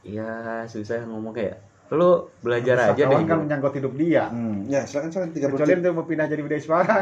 ya 0.00 0.64
susah 0.64 1.04
ngomong 1.04 1.36
kayak 1.36 1.60
lu 1.92 2.32
belajar 2.40 2.88
aja 2.88 3.04
deh. 3.04 3.04
Kan 3.04 3.24
gitu. 3.28 3.36
menyangkut 3.44 3.72
hidup 3.76 3.92
dia. 4.00 4.32
Hmm, 4.32 4.64
ya 4.64 4.80
silakan 4.88 5.12
silakan 5.12 5.30
30 5.36 5.52
Kecuali 5.52 5.72
untuk 5.84 5.92
mau 5.92 6.06
pindah 6.08 6.26
jadi 6.26 6.40
budaya 6.40 6.62
suara. 6.64 6.94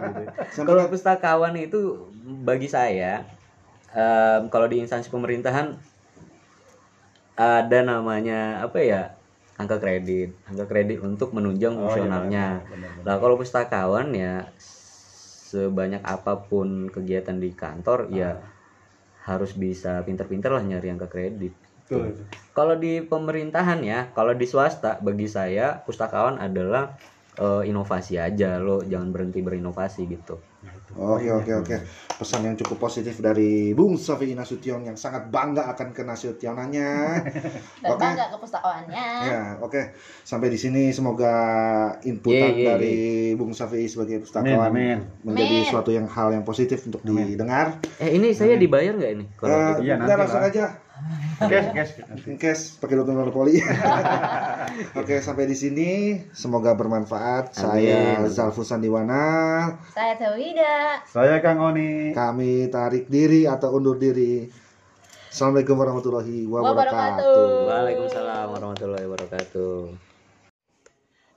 Sampai 0.54 0.66
Kalau 0.70 0.84
pustakawan 0.86 1.54
itu 1.58 1.80
bagi 2.46 2.70
saya 2.70 3.26
em, 3.90 4.46
kalau 4.48 4.70
di 4.70 4.78
instansi 4.78 5.10
pemerintahan 5.10 5.74
ada 7.36 7.78
namanya 7.84 8.64
apa 8.64 8.78
ya 8.80 9.02
angka 9.56 9.80
kredit, 9.80 10.36
angka 10.46 10.64
kredit 10.68 11.00
untuk 11.00 11.32
menunjang 11.32 11.74
Oh, 11.74 11.80
iya, 11.80 11.88
fungsionalnya. 11.88 12.46
benar. 12.68 12.90
Nah 13.04 13.14
kalau 13.18 13.34
pustakawan 13.36 14.08
ya 14.12 14.46
sebanyak 14.56 16.02
apa 16.04 16.38
pun 16.44 16.86
kegiatan 16.86 17.36
di 17.38 17.50
kantor 17.54 18.10
ya 18.12 18.36
harus 19.26 19.54
bisa 19.54 20.02
pinter-pinter 20.06 20.52
lah 20.52 20.62
nyari 20.62 20.86
yang 20.92 21.00
ke 21.00 21.08
kredit 21.08 21.54
Betul. 21.86 22.26
kalau 22.56 22.74
di 22.74 22.98
pemerintahan 23.04 23.80
ya 23.86 24.10
kalau 24.16 24.32
di 24.34 24.46
swasta 24.48 24.98
bagi 24.98 25.28
saya 25.30 25.82
pustakawan 25.86 26.36
adalah 26.42 26.98
eh, 27.38 27.62
inovasi 27.70 28.18
aja 28.18 28.58
lo 28.58 28.82
jangan 28.82 29.12
berhenti 29.14 29.40
berinovasi 29.44 30.00
gitu 30.10 30.40
Oke 30.96 31.28
oke 31.28 31.52
oke. 31.52 31.76
Pesan 32.16 32.48
yang 32.48 32.56
cukup 32.56 32.88
positif 32.88 33.20
dari 33.20 33.76
Bung 33.76 34.00
Safi 34.00 34.32
Nasution 34.32 34.80
yang 34.80 34.96
sangat 34.96 35.28
bangga 35.28 35.68
akan 35.76 35.92
kenasutionannya. 35.92 36.90
Dan 37.84 37.90
Oke. 37.92 38.00
bangga 38.00 38.24
ke 38.32 38.36
pustakawannya. 38.40 39.04
Ya, 39.28 39.40
oke. 39.60 39.92
Sampai 40.24 40.48
di 40.48 40.56
sini 40.56 40.96
semoga 40.96 41.34
inputan 42.00 42.48
Ye, 42.56 42.64
ye, 42.64 42.66
dari 42.66 42.94
Bung 43.36 43.52
Safi 43.52 43.84
sebagai 43.92 44.24
pustakawan 44.24 44.72
Amin, 44.72 44.98
menjadi 45.20 45.52
Amin. 45.52 45.68
suatu 45.68 45.90
yang 45.92 46.08
hal 46.08 46.32
yang 46.32 46.44
positif 46.48 46.88
untuk 46.88 47.04
didengar. 47.04 47.76
eh 48.00 48.16
ini 48.16 48.32
saya 48.32 48.56
dibayar 48.56 48.96
nggak 48.96 49.12
ini 49.12 49.24
kalau 49.36 49.56
Iya, 49.84 50.00
udah 50.00 50.08
nanti 50.08 50.16
langsung 50.16 50.40
lah. 50.42 50.48
aja. 50.48 50.64
Guys. 51.36 51.92
In 52.24 52.40
case 52.40 52.80
pakai 52.80 52.96
dokumen 52.96 53.28
monopoli. 53.28 53.60
Oke, 55.00 55.20
sampai 55.20 55.44
di 55.44 55.52
sini 55.52 55.88
semoga 56.32 56.72
bermanfaat. 56.72 57.52
Saya 57.52 58.24
Amin. 58.24 58.32
Zalfu 58.32 58.64
Sandiwana. 58.64 59.68
Saya 59.92 60.16
Tewida. 60.16 61.04
Saya 61.04 61.36
Kang 61.44 61.60
Oni. 61.60 62.16
Kami 62.16 62.72
tarik 62.72 63.12
diri 63.12 63.44
atau 63.44 63.76
undur 63.76 64.00
diri. 64.00 64.48
Assalamualaikum 65.28 65.76
warahmatullahi 65.76 66.48
wabarakatuh. 66.48 66.72
Wabarakatuh. 66.72 67.68
Waalaikumsalam 67.68 68.46
warahmatullahi 68.56 69.04
wabarakatuh 69.04 69.72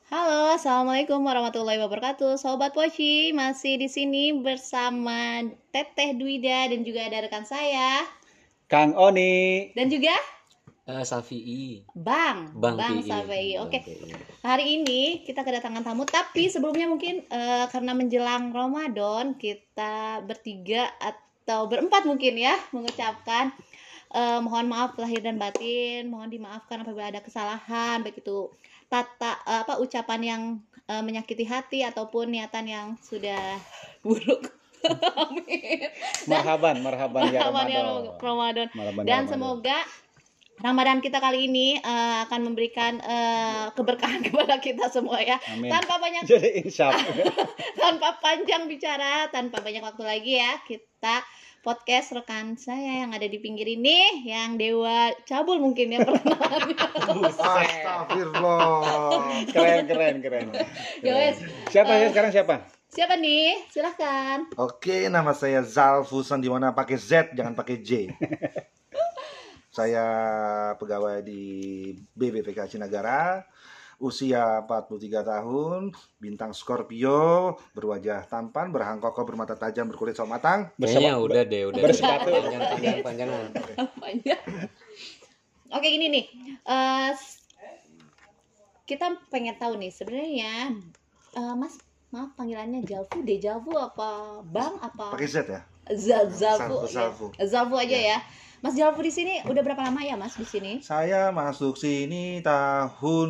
Halo, 0.10 0.58
assalamualaikum 0.58 1.22
warahmatullahi 1.22 1.78
wabarakatuh. 1.78 2.42
Sobat 2.42 2.74
Poci 2.74 3.30
masih 3.30 3.78
di 3.78 3.86
sini 3.86 4.34
bersama 4.34 5.46
Teteh 5.70 6.18
Dwida 6.18 6.66
dan 6.66 6.82
juga 6.82 7.06
ada 7.06 7.22
rekan 7.22 7.46
saya 7.46 8.10
Kang 8.70 8.94
Oni. 8.94 9.74
dan 9.74 9.90
juga 9.90 10.14
Eh, 10.90 11.06
Safi'i 11.06 11.86
Bang 11.94 12.50
Bang, 12.58 12.82
Bang. 12.82 13.06
Bang 13.06 13.30
Oke, 13.62 13.78
PI. 13.86 14.10
hari 14.42 14.82
ini 14.82 15.22
kita 15.22 15.46
kedatangan 15.46 15.86
tamu, 15.86 16.02
tapi 16.10 16.50
sebelumnya 16.50 16.90
mungkin 16.90 17.22
eh, 17.30 17.66
karena 17.70 17.94
menjelang 17.94 18.50
Ramadan 18.50 19.38
kita 19.38 20.26
bertiga 20.26 20.90
atau 20.98 21.70
berempat 21.70 22.10
mungkin 22.10 22.42
ya 22.42 22.58
mengucapkan 22.74 23.54
eh, 24.18 24.40
mohon 24.42 24.66
maaf 24.66 24.98
lahir 24.98 25.22
dan 25.22 25.38
batin, 25.38 26.10
mohon 26.10 26.34
dimaafkan 26.34 26.82
apabila 26.82 27.14
ada 27.14 27.22
kesalahan 27.22 28.02
baik 28.02 28.26
itu 28.26 28.50
tata 28.90 29.38
eh, 29.46 29.62
apa 29.62 29.78
ucapan 29.78 30.22
yang 30.26 30.42
eh, 30.90 31.02
menyakiti 31.06 31.46
hati 31.46 31.86
ataupun 31.86 32.34
niatan 32.34 32.66
yang 32.66 32.88
sudah 32.98 33.62
buruk. 34.02 34.59
Amin. 35.28 35.88
Marhaban, 36.28 36.76
marhaban 36.82 37.32
ya 37.32 37.48
Ramadan 37.48 37.72
ya 37.72 37.82
Ramadan. 37.84 38.20
Ramadan. 38.20 38.68
Marhaban 38.74 39.04
ya 39.04 39.08
Dan 39.08 39.22
Ramadan. 39.26 39.32
semoga 39.32 39.80
Ramadan 40.60 41.00
kita 41.00 41.24
kali 41.24 41.48
ini 41.48 41.80
eh, 41.80 42.18
akan 42.28 42.52
memberikan 42.52 43.00
eh, 43.00 43.66
keberkahan 43.76 44.20
kepada 44.28 44.60
kita 44.60 44.92
semua 44.92 45.24
ya. 45.24 45.40
Amin. 45.56 45.72
Tanpa 45.72 46.04
banyak 46.04 46.28
Jadi 46.28 46.68
insya 46.68 46.92
tanpa 47.82 48.20
panjang 48.20 48.68
bicara, 48.68 49.32
tanpa 49.32 49.64
banyak 49.64 49.80
waktu 49.80 50.04
lagi 50.04 50.36
ya, 50.36 50.60
kita 50.68 51.24
podcast 51.60 52.16
rekan 52.16 52.56
saya 52.56 53.04
yang 53.04 53.12
ada 53.12 53.28
di 53.28 53.36
pinggir 53.40 53.68
ini 53.68 54.28
yang 54.28 54.56
Dewa 54.56 55.12
Cabul 55.28 55.60
mungkin 55.64 55.96
ya 55.96 56.00
perkenalannya. 56.04 56.76
Astagfirullah. 57.32 58.68
keren, 59.48 59.84
keren, 59.88 60.16
keren. 60.24 60.48
ya 61.04 61.14
wes. 61.16 61.40
Siapa 61.72 61.92
ya 62.00 62.12
sekarang 62.12 62.32
siapa? 62.36 62.79
Siapa 62.90 63.16
nih? 63.16 63.70
Silahkan. 63.70 64.50
Oke, 64.58 65.08
nama 65.08 65.30
saya 65.32 65.62
Zalfu 65.62 66.20
Sandiwana 66.20 66.74
pakai 66.74 66.98
Z, 66.98 67.12
jangan 67.32 67.54
pakai 67.54 67.78
J. 67.80 67.90
saya 69.70 70.06
pegawai 70.76 71.22
di 71.22 71.42
BBPK 72.12 72.66
Cinagara, 72.68 73.46
usia 73.98 74.66
43 74.66 74.90
tahun, 75.22 75.82
bintang 76.18 76.52
Scorpio, 76.52 77.54
berwajah 77.72 78.26
tampan, 78.26 78.74
berhang 78.74 78.98
kokoh, 78.98 79.24
bermata 79.24 79.54
tajam, 79.54 79.86
berkulit 79.86 80.18
sawo 80.18 80.26
matang. 80.28 80.74
kayaknya 80.76 81.14
Bersama- 81.14 81.22
udah 81.22 81.44
deh 81.46 81.64
udah 81.70 81.82
bersepatu. 81.86 82.30
panjang 82.74 83.00
panjang 83.06 83.30
Banyak. 83.96 84.40
Oke 85.70 85.88
gini 85.88 86.10
nih, 86.10 86.26
eh, 86.66 87.10
s- 87.14 87.46
kita 88.84 89.14
pengen 89.30 89.54
tahu 89.56 89.78
nih 89.78 89.94
sebenarnya 89.94 90.74
eh, 91.38 91.54
Mas 91.54 91.78
maaf 92.10 92.34
panggilannya 92.34 92.82
Jalfu, 92.82 93.22
Dejavu 93.22 93.74
apa 93.74 94.42
Bang 94.42 94.82
apa 94.82 95.14
Pakai 95.14 95.30
Z 95.30 95.46
ya? 95.46 95.62
Za- 95.90 96.30
Zalfu, 96.30 96.86
Zalfu, 96.86 96.86
ya. 96.86 96.90
Zalfu. 96.90 97.26
Zalfu 97.40 97.76
aja 97.76 97.98
ya. 97.98 98.18
Mas 98.60 98.76
Jalfu 98.76 99.00
di 99.00 99.10
sini 99.10 99.40
udah 99.42 99.62
berapa 99.64 99.80
lama 99.82 100.02
ya 100.02 100.14
Mas 100.14 100.36
di 100.36 100.44
sini? 100.44 100.84
Saya 100.84 101.32
masuk 101.32 101.74
sini 101.74 102.44
tahun 102.44 103.30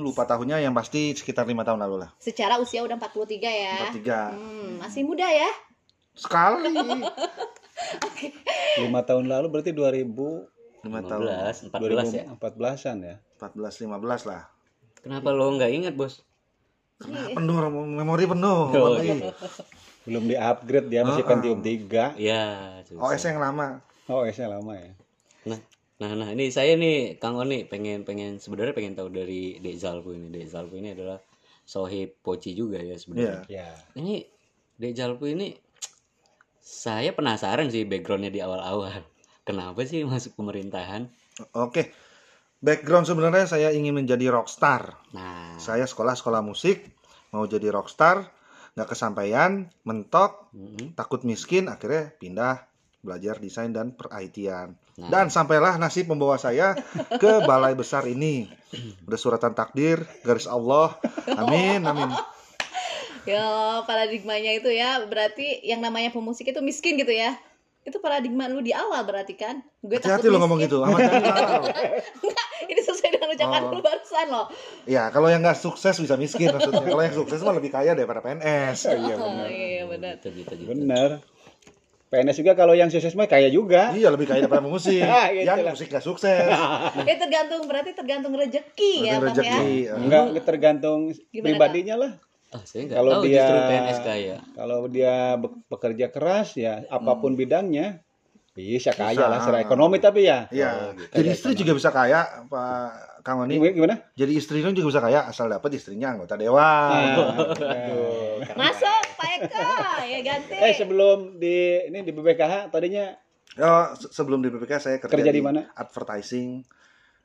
lupa 0.00 0.26
tahunnya 0.26 0.58
yang 0.58 0.74
pasti 0.74 1.14
sekitar 1.14 1.46
lima 1.46 1.62
tahun 1.62 1.78
lalu 1.78 2.02
lah. 2.02 2.10
Secara 2.18 2.58
usia 2.58 2.82
udah 2.82 2.98
43 2.98 3.46
ya. 3.46 3.76
43. 3.94 4.34
Hmm, 4.34 4.70
masih 4.80 5.06
muda 5.06 5.24
ya. 5.24 5.46
Sekali. 6.12 6.74
Lima 8.78 9.04
tahun 9.04 9.28
lalu 9.28 9.46
berarti 9.48 9.70
2000 9.70 10.10
Lima 10.82 11.00
tahun. 11.04 11.22
15 11.70 11.70
14 11.70 12.10
ya 12.10 12.24
2014-an 12.34 12.96
ya. 12.98 13.16
14 13.38 13.86
15 13.86 14.26
lah. 14.26 14.42
kenapa 14.98 15.30
lo 15.30 15.54
nggak 15.54 15.70
ingat 15.70 15.94
bos 15.94 16.25
Penuh 17.02 17.54
memori 17.70 18.24
penuh. 18.24 18.72
Oh, 18.72 18.96
Memori. 18.96 19.20
Belum 20.06 20.24
di-upgrade 20.30 20.88
dia 20.88 21.02
masih 21.02 21.22
Ah, 21.22 21.26
ah. 21.26 21.30
Pentium 21.34 21.58
3. 21.60 22.14
ya 22.16 22.42
susah. 22.86 23.10
OS 23.10 23.22
yang 23.26 23.42
lama. 23.42 23.82
Oh, 24.06 24.22
OS-nya 24.22 24.46
lama 24.46 24.78
ya. 24.78 24.94
Nah, 25.50 25.58
nah, 25.98 26.10
nah, 26.14 26.28
ini 26.30 26.46
saya 26.54 26.78
nih, 26.78 27.18
Kang 27.18 27.34
Oni 27.34 27.66
pengen, 27.66 28.06
pengen 28.06 28.38
sebenarnya 28.38 28.70
pengen 28.70 28.94
tahu 28.94 29.10
dari 29.10 29.58
Dek 29.58 29.74
Zalfu 29.82 30.14
ini. 30.14 30.30
Dek 30.30 30.46
Zalfu 30.46 30.78
ini 30.78 30.94
adalah 30.94 31.18
sohib 31.66 32.22
poci 32.22 32.54
juga 32.54 32.78
ya 32.78 32.94
sebenarnya. 32.94 33.42
Iya. 33.50 33.66
Ya. 33.66 33.70
Ini 33.98 34.22
Dek 34.78 34.94
Zalfu 34.94 35.26
ini 35.26 35.58
saya 36.62 37.10
penasaran 37.10 37.66
sih 37.74 37.82
backgroundnya 37.82 38.30
di 38.30 38.38
awal-awal. 38.38 39.02
Kenapa 39.46 39.82
sih 39.82 40.06
masuk 40.06 40.38
pemerintahan? 40.38 41.10
Oke. 41.50 41.90
Background 42.60 43.04
sebenarnya 43.04 43.44
saya 43.44 43.68
ingin 43.72 43.92
menjadi 43.92 44.32
rockstar. 44.32 44.96
Nah, 45.12 45.60
Saya 45.60 45.84
sekolah-sekolah 45.84 46.40
musik, 46.40 46.88
mau 47.32 47.44
jadi 47.44 47.68
rockstar, 47.68 48.28
nggak 48.76 48.92
kesampaian, 48.92 49.68
mentok, 49.84 50.52
mm, 50.52 50.96
takut 50.96 51.24
miskin, 51.24 51.68
akhirnya 51.68 52.12
pindah 52.16 52.64
belajar 53.04 53.38
desain 53.38 53.70
dan 53.70 53.94
per-IT-an. 53.94 54.76
Nah. 54.98 55.08
Dan 55.12 55.28
sampailah 55.28 55.76
nasib 55.76 56.08
membawa 56.08 56.40
saya 56.40 56.74
ke 57.22 57.32
balai 57.48 57.76
besar 57.76 58.08
ini. 58.08 58.48
Udah 59.04 59.20
suratan 59.20 59.54
takdir, 59.54 60.02
garis 60.24 60.48
Allah. 60.48 60.96
Amin, 61.36 61.84
amin. 61.84 62.10
Ya, 63.26 63.82
paradigmanya 63.90 64.54
itu 64.54 64.70
ya 64.70 65.02
berarti 65.02 65.58
yang 65.66 65.82
namanya 65.82 66.14
pemusik 66.14 66.46
itu 66.46 66.62
miskin 66.62 66.94
gitu 66.94 67.10
ya. 67.10 67.34
Itu 67.86 68.02
paradigma 68.02 68.50
lu 68.50 68.58
di 68.58 68.74
awal 68.74 69.06
berarti 69.06 69.38
kan? 69.38 69.62
Gue 69.78 69.96
Hati-hati 69.96 70.26
lo 70.26 70.42
ngomong 70.42 70.58
gitu. 70.58 70.82
Amat 70.82 71.06
hati 71.06 71.22
lo. 71.22 71.62
Enggak, 72.26 72.46
ini 72.66 72.80
sesuai 72.82 73.10
dengan 73.14 73.28
ucapan 73.30 73.60
Oh. 73.62 73.70
lu 73.70 73.80
barusan 73.80 74.26
loh. 74.26 74.46
Ya, 74.84 75.06
kalau 75.08 75.30
yang 75.30 75.38
nggak 75.38 75.54
sukses 75.54 75.94
bisa 75.94 76.18
miskin 76.18 76.50
maksudnya. 76.50 76.82
Kalau 76.82 76.98
yang 77.00 77.14
sukses 77.14 77.38
mah 77.40 77.54
lebih 77.54 77.70
kaya 77.70 77.94
daripada 77.94 78.18
PNS. 78.20 78.90
Iya 78.90 79.14
Oh, 79.14 79.30
benar. 79.30 79.46
iya 79.46 79.82
benar. 79.86 80.12
gitu, 80.18 80.28
gitu, 80.34 80.52
gitu. 80.56 80.66
Benar. 80.66 81.22
PNS 82.06 82.38
juga 82.38 82.54
kalau 82.54 82.70
yang 82.70 82.86
sukses 82.86 83.14
mah 83.14 83.26
kaya 83.26 83.46
juga. 83.48 83.90
Iya, 83.90 84.10
lebih 84.10 84.26
kaya 84.26 84.42
daripada 84.42 84.62
pemusik. 84.62 84.98
Ah, 85.06 85.30
gitu 85.30 85.46
yang 85.46 85.62
lah. 85.62 85.70
musik 85.70 85.86
nggak 85.86 86.02
sukses. 86.02 86.42
Ya 87.06 87.14
tergantung 87.14 87.62
berarti 87.66 87.94
tergantung 87.94 88.34
rezeki 88.34 88.92
ya, 89.06 89.22
Bang 89.22 89.30
ya. 89.38 89.42
rezeki. 89.42 89.74
Enggak 89.94 90.22
tergantung 90.42 91.14
Gimana, 91.30 91.46
pribadinya 91.46 91.94
lah. 92.02 92.12
Ah, 92.48 92.62
saya 92.62 92.86
nggak 92.86 92.96
Kalau 92.96 93.12
tahu 93.12 93.24
dia- 93.26 93.66
PNS 93.66 93.98
kaya. 94.00 94.36
Kalau 94.52 94.78
dia 94.86 95.14
be- 95.34 95.58
bekerja 95.66 96.06
keras 96.08 96.54
ya 96.54 96.86
apa 96.86 97.12
pun 97.14 97.32
bidangnya 97.32 98.00
bisa 98.52 98.90
kaya 98.90 99.12
Bisa. 99.12 99.26
lah 99.26 99.38
secara 99.38 99.60
ekonomi 99.60 99.98
tapi 99.98 100.24
ya. 100.24 100.48
Iya. 100.48 100.70
Oh, 100.70 100.90
gitu. 100.94 101.12
Jadi 101.12 101.28
istri 101.28 101.50
ekonomi. 101.50 101.60
juga 101.60 101.72
bisa 101.74 101.90
kaya, 101.90 102.20
Pak 102.46 102.88
Kang 103.20 103.42
Oni. 103.42 103.54
Gimana? 103.54 103.74
gimana? 103.74 103.96
Jadi 104.14 104.32
istrinya 104.32 104.70
juga 104.70 104.88
bisa 104.88 105.00
kaya 105.02 105.20
asal 105.26 105.46
dapat 105.46 105.70
istrinya 105.72 106.08
anggota 106.10 106.34
dewan. 106.34 106.64
Ah, 106.64 108.40
Masuk 108.54 109.02
Pak 109.12 109.28
Eka, 109.36 109.68
ya 110.06 110.18
ganti. 110.22 110.54
eh 110.54 110.72
sebelum 110.72 111.36
di 111.36 111.56
ini 111.84 112.00
di 112.00 112.10
BPKH 112.10 112.70
tadinya 112.70 113.12
Oh, 113.56 113.88
se- 113.90 114.08
sebelum 114.10 114.38
di 114.38 114.48
BPK 114.48 114.72
saya 114.78 114.96
kerja, 114.98 115.10
Kerja 115.10 115.28
di 115.30 115.40
mana? 115.40 115.64
Advertising. 115.72 116.60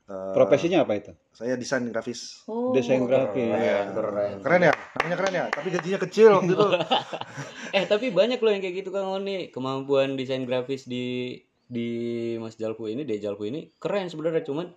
Eh, 0.02 0.34
profesinya 0.34 0.82
apa 0.82 0.98
itu? 0.98 1.12
Saya 1.30 1.54
desain 1.54 1.86
grafis. 1.86 2.42
Oh. 2.50 2.74
Desain 2.74 3.06
grafis. 3.06 3.54
Iya, 3.54 3.94
keren 4.42 4.68
ya? 4.68 4.74
Namanya 4.98 5.16
keren 5.16 5.32
ya? 5.32 5.44
Tapi 5.48 5.68
gajinya 5.70 5.98
kecil 6.02 6.28
waktu 6.34 6.52
itu. 6.52 6.66
Eh 7.78 7.88
tapi 7.88 8.12
banyak 8.12 8.36
loh 8.44 8.52
yang 8.52 8.60
kayak 8.60 8.84
gitu 8.84 8.90
Kang 8.92 9.08
Oni. 9.08 9.48
Kemampuan 9.48 10.18
desain 10.20 10.44
grafis 10.44 10.84
di 10.84 11.38
di 11.64 11.88
Mas 12.36 12.60
Jalfu 12.60 12.84
ini, 12.84 13.08
Dek 13.08 13.24
Jalfu 13.24 13.48
ini 13.48 13.72
keren 13.80 14.12
sebenarnya 14.12 14.44
cuman 14.44 14.68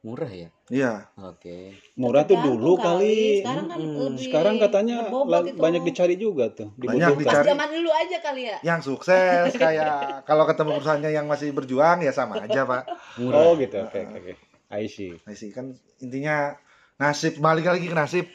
Murah 0.00 0.30
ya? 0.32 0.48
Iya. 0.72 1.12
Oke. 1.18 1.76
Murah 1.98 2.24
tuh 2.24 2.40
dulu 2.40 2.80
kali. 2.80 3.44
Sekarang 3.44 3.66
kan 3.68 3.76
Mm-mm. 3.76 4.06
lebih 4.16 4.24
Sekarang 4.30 4.54
katanya 4.56 4.96
berbobot 5.04 5.28
la- 5.28 5.44
itu. 5.44 5.60
banyak 5.60 5.82
dicari 5.84 6.14
juga 6.16 6.44
tuh. 6.54 6.68
Banyak 6.78 7.20
dicari. 7.20 7.48
zaman 7.52 7.68
dulu 7.68 7.90
aja 7.92 8.16
kali 8.24 8.42
ya. 8.48 8.56
Yang 8.64 8.80
sukses 8.94 9.52
kayak 9.60 10.24
kalau 10.24 10.48
ketemu 10.48 10.80
perusahaannya 10.80 11.10
yang 11.12 11.26
masih 11.28 11.52
berjuang 11.52 12.00
ya 12.00 12.12
sama 12.16 12.40
aja, 12.46 12.64
Pak. 12.64 12.82
Murah. 13.20 13.44
Oh 13.44 13.52
gitu, 13.60 13.76
oke 13.76 13.98
oke 13.98 14.16
oke. 14.24 14.32
I 14.70 14.86
see. 15.34 15.50
Kan 15.50 15.74
intinya 15.98 16.54
nasib 16.96 17.42
balik 17.42 17.66
lagi 17.66 17.90
ke 17.90 17.96
nasib. 17.96 18.26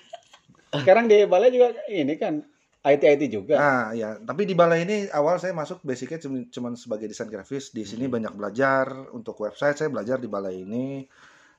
Sekarang 0.76 1.08
di 1.08 1.24
balai 1.24 1.50
juga 1.56 1.72
ini 1.88 2.20
kan 2.20 2.44
IT 2.86 3.02
IT 3.02 3.24
juga. 3.32 3.56
Ah 3.58 3.86
ya, 3.96 4.22
tapi 4.22 4.46
di 4.46 4.54
balai 4.54 4.86
ini 4.86 5.10
awal 5.10 5.42
saya 5.42 5.56
masuk 5.56 5.82
basicnya 5.82 6.22
cuma 6.54 6.76
sebagai 6.78 7.10
desain 7.10 7.32
grafis. 7.32 7.74
Di 7.74 7.82
sini 7.82 8.06
banyak 8.06 8.36
belajar 8.36 8.92
untuk 9.16 9.40
website 9.42 9.80
saya 9.80 9.90
belajar 9.90 10.22
di 10.22 10.30
balai 10.30 10.62
ini. 10.62 11.08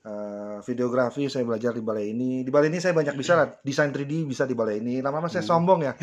Eh, 0.06 0.58
videografi 0.62 1.26
saya 1.26 1.42
belajar 1.42 1.74
di 1.74 1.82
balai 1.82 2.14
ini. 2.14 2.46
Di 2.46 2.50
balai 2.54 2.70
ini 2.70 2.78
saya 2.78 2.94
banyak 2.94 3.18
bisa 3.18 3.34
lah 3.34 3.58
desain 3.58 3.90
3D 3.90 4.22
bisa 4.22 4.46
di 4.46 4.54
balai 4.54 4.78
ini. 4.78 5.02
Lama-lama 5.02 5.26
saya 5.26 5.42
sombong 5.42 5.82
ya. 5.82 5.98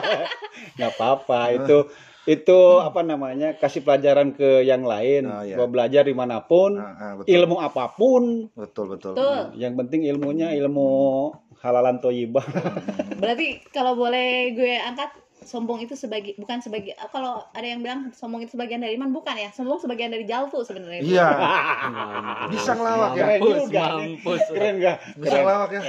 nggak 0.78 0.92
apa-apa 0.94 1.40
itu 1.58 1.78
itu 2.26 2.58
apa 2.78 3.00
namanya 3.00 3.52
kasih 3.54 3.80
pelajaran 3.80 4.32
ke 4.32 4.62
yang 4.62 4.82
lain 4.82 5.24
Oh, 5.24 5.40
iya. 5.40 5.54
Bahwa 5.54 5.68
belajar 5.70 6.02
di 6.02 6.12
mana 6.12 6.40
pun 6.40 6.74
Ah, 6.74 6.92
ah, 6.94 7.12
betul. 7.16 7.28
ilmu 7.30 7.56
apa 7.58 7.84
pun 7.90 8.48
Betul 8.50 8.84
betul. 8.90 9.12
Tuh. 9.12 9.52
yang 9.54 9.74
penting 9.74 10.04
ilmunya 10.04 10.52
ilmu 10.54 10.88
halalan 11.58 11.96
toyibah 11.98 12.44
Berarti 13.14 13.60
kalau 13.68 13.92
boleh 13.94 14.26
gue 14.52 14.74
angkat 14.74 15.12
sombong 15.38 15.76
itu 15.78 15.92
sebagai 15.92 16.32
bukan 16.34 16.56
sebagai 16.58 16.96
kalau 17.10 17.44
ada 17.50 17.66
yang 17.66 17.78
bilang 17.78 18.08
sombong 18.10 18.40
itu 18.40 18.56
sebagian 18.56 18.80
dari 18.80 18.96
iman 18.96 19.12
bukan 19.12 19.36
ya 19.36 19.50
sombong 19.50 19.76
sebagian 19.76 20.08
dari 20.08 20.24
jalfu 20.24 20.60
sebenarnya 20.60 21.04
Iya, 21.04 21.28
Mampus. 21.28 22.48
Bisa 22.54 22.70
ngelawak 22.72 23.10
ya? 23.10 23.20
Keren 23.20 23.40
juga. 23.60 23.84
mampus. 23.94 24.42
keren 24.48 24.74
gak 24.78 24.96
bisa 25.14 25.36
ngelawak 25.38 25.70
ya. 25.70 25.82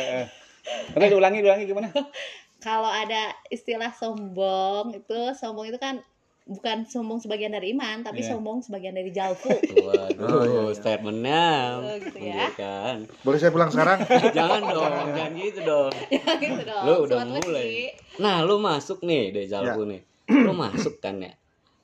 Karena 0.92 1.06
diulangi 1.08 1.40
diulangi 1.40 1.64
gimana 1.64 1.88
kalau 2.68 2.90
ada 2.90 3.22
istilah 3.48 3.94
sombong 3.94 4.92
itu 4.94 5.20
sombong 5.34 5.70
itu 5.70 5.78
kan 5.78 6.04
bukan 6.46 6.86
sombong 6.86 7.18
sebagian 7.18 7.50
dari 7.50 7.74
iman 7.74 8.06
tapi 8.06 8.22
Iya. 8.22 8.32
sombong 8.32 8.62
sebagian 8.62 8.94
dari 8.94 9.10
jalfu 9.10 9.50
Waduh, 9.50 10.30
Oh, 10.30 10.44
iya, 10.44 10.62
iya. 10.64 10.74
statementnya. 10.74 11.46
Oh, 11.76 11.98
gitu 11.98 12.18
ya. 12.22 12.46
Kan. 12.54 12.98
Boleh 13.22 13.38
saya 13.38 13.50
pulang 13.50 13.68
sekarang? 13.68 13.98
jangan 14.38 14.62
dong, 14.64 14.94
jangan 15.10 15.32
gitu 15.34 15.60
dong. 15.64 15.94
ya 16.14 16.26
gitu 16.38 16.62
dong 16.64 16.84
Lu 16.86 16.94
udah 17.04 17.18
Sobat 17.18 17.28
mulai. 17.42 17.66
Weci. 17.66 17.86
Nah, 18.22 18.36
lu 18.42 18.56
masuk 18.58 19.02
nih 19.02 19.24
dari 19.32 19.48
Jalbu 19.48 19.82
nih. 19.86 20.02
Lu 20.40 20.54
masuk 20.54 20.94
kan 21.00 21.18
ya. 21.18 21.34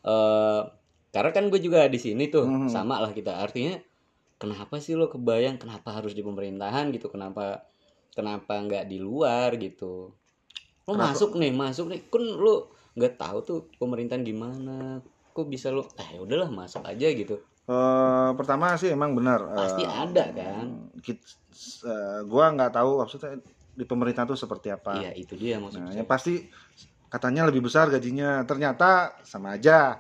Eh 0.02 0.62
karena 1.12 1.32
kan 1.32 1.44
gue 1.48 1.60
juga 1.60 1.86
di 1.86 1.98
sini 1.98 2.30
tuh, 2.30 2.46
Mhm. 2.46 2.70
sama 2.70 2.98
lah 2.98 3.12
kita. 3.12 3.36
Artinya 3.36 3.82
kenapa 4.38 4.78
sih 4.78 4.94
lu 4.94 5.06
kebayang 5.06 5.58
kenapa 5.58 5.92
harus 5.92 6.14
di 6.14 6.22
pemerintahan 6.22 6.90
gitu? 6.90 7.10
Kenapa 7.10 7.66
kenapa 8.12 8.62
nggak 8.62 8.86
di 8.86 8.98
luar 8.98 9.58
gitu? 9.58 10.14
Lu 10.86 10.94
Kenapa? 10.94 11.12
masuk 11.12 11.34
nih, 11.36 11.50
masuk 11.52 11.90
nih. 11.90 12.06
Kun 12.08 12.24
lu 12.38 12.70
nggak 12.92 13.14
tahu 13.16 13.38
tuh 13.42 13.58
pemerintahan 13.78 14.22
gimana. 14.22 15.00
Kok 15.32 15.48
bisa 15.48 15.72
lu 15.72 15.84
eh 15.96 16.20
udahlah 16.20 16.52
masuk 16.52 16.84
aja 16.84 17.08
gitu. 17.08 17.40
Eh, 17.62 18.30
pertama 18.36 18.76
sih 18.76 18.92
emang 18.92 19.16
benar. 19.16 19.40
eh, 19.48 19.58
Pasti 19.58 19.84
ada 19.88 20.26
kan? 20.34 20.92
kit- 21.00 21.24
eh, 21.88 22.20
gua 22.28 22.52
nggak 22.52 22.76
tahu 22.76 23.00
maksudnya 23.00 23.40
di 23.72 23.86
pemerintah 23.88 24.28
tuh 24.28 24.36
seperti 24.36 24.68
apa. 24.68 25.00
Iya, 25.00 25.12
itu 25.16 25.34
dia 25.40 25.56
maksud 25.56 25.80
Nah, 25.80 25.96
yang 25.96 26.04
pasti 26.04 26.52
katanya 27.08 27.48
lebih 27.48 27.64
besar 27.64 27.88
gajinya. 27.88 28.44
Ternyata 28.44 29.24
sama 29.24 29.56
aja. 29.56 29.96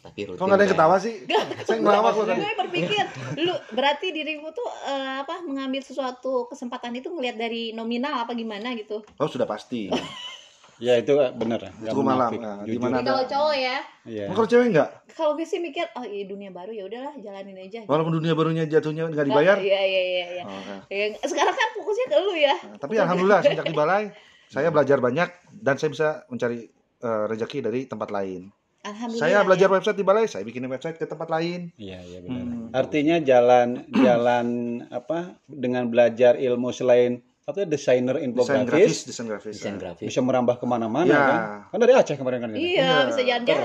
Tapi 0.00 0.20
rutin. 0.24 0.40
Kok 0.40 0.44
nggak 0.48 0.56
ada 0.56 0.64
yang 0.64 0.72
kan? 0.72 0.80
ketawa 0.80 0.96
sih? 0.96 1.14
Saya 1.68 1.78
ngelawak 1.84 2.12
loh 2.16 2.24
tadi. 2.24 2.40
gue 2.40 2.52
berpikir 2.56 3.04
lu 3.44 3.54
berarti 3.76 4.06
dirimu 4.08 4.48
tuh 4.56 4.68
eh, 4.88 5.20
apa 5.20 5.44
mengambil 5.44 5.84
sesuatu 5.84 6.48
kesempatan 6.48 6.96
itu 6.96 7.12
ngelihat 7.12 7.36
dari 7.36 7.76
nominal 7.76 8.24
apa 8.24 8.32
gimana 8.32 8.72
gitu 8.72 9.04
Oh 9.20 9.28
sudah 9.28 9.44
pasti. 9.44 9.92
ya 10.78 10.94
itu 10.94 11.10
bener 11.10 11.58
nggak 11.74 11.90
Itu 11.90 12.00
malam. 12.00 12.30
Nah, 12.32 12.62
gimana? 12.62 13.02
Kalau 13.02 13.24
cowok 13.24 13.54
ya 13.54 13.78
Iya. 14.04 14.24
Kalau 14.30 14.46
cewek 14.46 14.68
nggak? 14.72 14.90
kalau 15.10 15.34
gue 15.34 15.42
sih 15.42 15.58
mikir 15.58 15.82
oh 15.92 16.02
iya 16.02 16.24
dunia 16.24 16.48
baru 16.48 16.70
ya 16.70 16.86
udahlah 16.86 17.10
jalanin 17.18 17.58
aja 17.58 17.82
Walaupun 17.84 18.14
dunia 18.14 18.32
barunya 18.32 18.64
jatuhnya 18.64 19.04
nggak 19.06 19.26
dibayar. 19.26 19.58
iya 19.58 19.80
iya 19.82 20.02
iya 20.04 20.24
iya 20.32 20.44
Oh, 20.44 20.54
oke. 20.54 20.74
Ya, 20.88 21.06
sekarang 21.20 21.52
kan 21.52 21.68
fokusnya 21.74 22.06
ke 22.06 22.16
lu 22.16 22.32
ya 22.32 22.54
Nah, 22.56 22.78
tapi 22.78 22.94
alhamdulillah 22.96 23.40
sejak 23.42 23.64
di 23.64 23.74
balai 23.74 24.04
saya 24.46 24.68
belajar 24.68 24.98
banyak 24.98 25.28
dan 25.52 25.74
saya 25.74 25.90
bisa 25.90 26.08
mencari 26.26 26.70
eh, 26.98 27.24
rezeki 27.26 27.58
dari 27.60 27.80
tempat 27.84 28.08
lain. 28.08 28.48
alhamdulillah 28.80 29.20
Saya 29.20 29.36
ya. 29.36 29.44
belajar 29.44 29.68
website 29.68 29.94
di 29.94 30.06
balai, 30.06 30.24
saya 30.24 30.40
bikin 30.40 30.64
website 30.64 30.96
ke 30.96 31.04
tempat 31.04 31.28
lain. 31.28 31.68
Iya, 31.76 31.98
iya 32.00 32.18
benar. 32.22 32.42
Hmm. 32.42 32.70
Artinya 32.72 33.16
jalan 33.20 33.68
jalan 33.92 34.46
apa 34.88 35.18
dengan 35.44 35.84
belajar 35.86 36.34
ilmu 36.34 36.70
selain 36.70 37.20
apa 37.48 37.64
desainer 37.64 38.12
Desain 38.14 38.28
grafis, 38.28 38.28
infografis 38.60 38.96
desain 39.02 39.26
grafis. 39.26 39.54
desain 39.56 39.76
grafis. 39.76 40.04
bisa 40.04 40.20
merambah 40.20 40.56
ke 40.56 40.64
mana-mana 40.64 41.08
Ya. 41.08 41.24
kan? 41.24 41.40
Kan 41.72 41.78
dari 41.80 41.92
Aceh 41.94 42.14
kemarin 42.14 42.38
kan? 42.38 42.50
iya 42.52 42.60
Iya. 42.60 42.92
bisa 43.08 43.20
jalan-jalan 43.22 43.64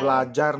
Belajar 0.00 0.52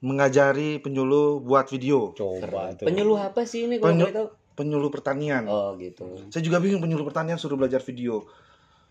mengajari 0.00 0.70
penyuluh 0.78 1.40
buat 1.40 1.64
video, 1.66 2.12
Coba 2.12 2.72
tuh. 2.72 2.84
Penyuluh 2.84 3.18
apa 3.18 3.42
sih 3.42 3.64
ini 3.64 3.76
kalau 3.76 3.92
Penyu- 3.94 4.08
tahu? 4.10 4.28
penyuluh 4.54 4.88
pertanian. 4.88 5.44
Oh, 5.44 5.76
gitu. 5.76 6.04
Saya 6.28 6.40
juga 6.40 6.60
bingung 6.60 6.78
penyuluh 6.78 7.02
pertanian 7.02 7.36
suruh 7.36 7.56
belajar 7.56 7.80
video. 7.82 8.24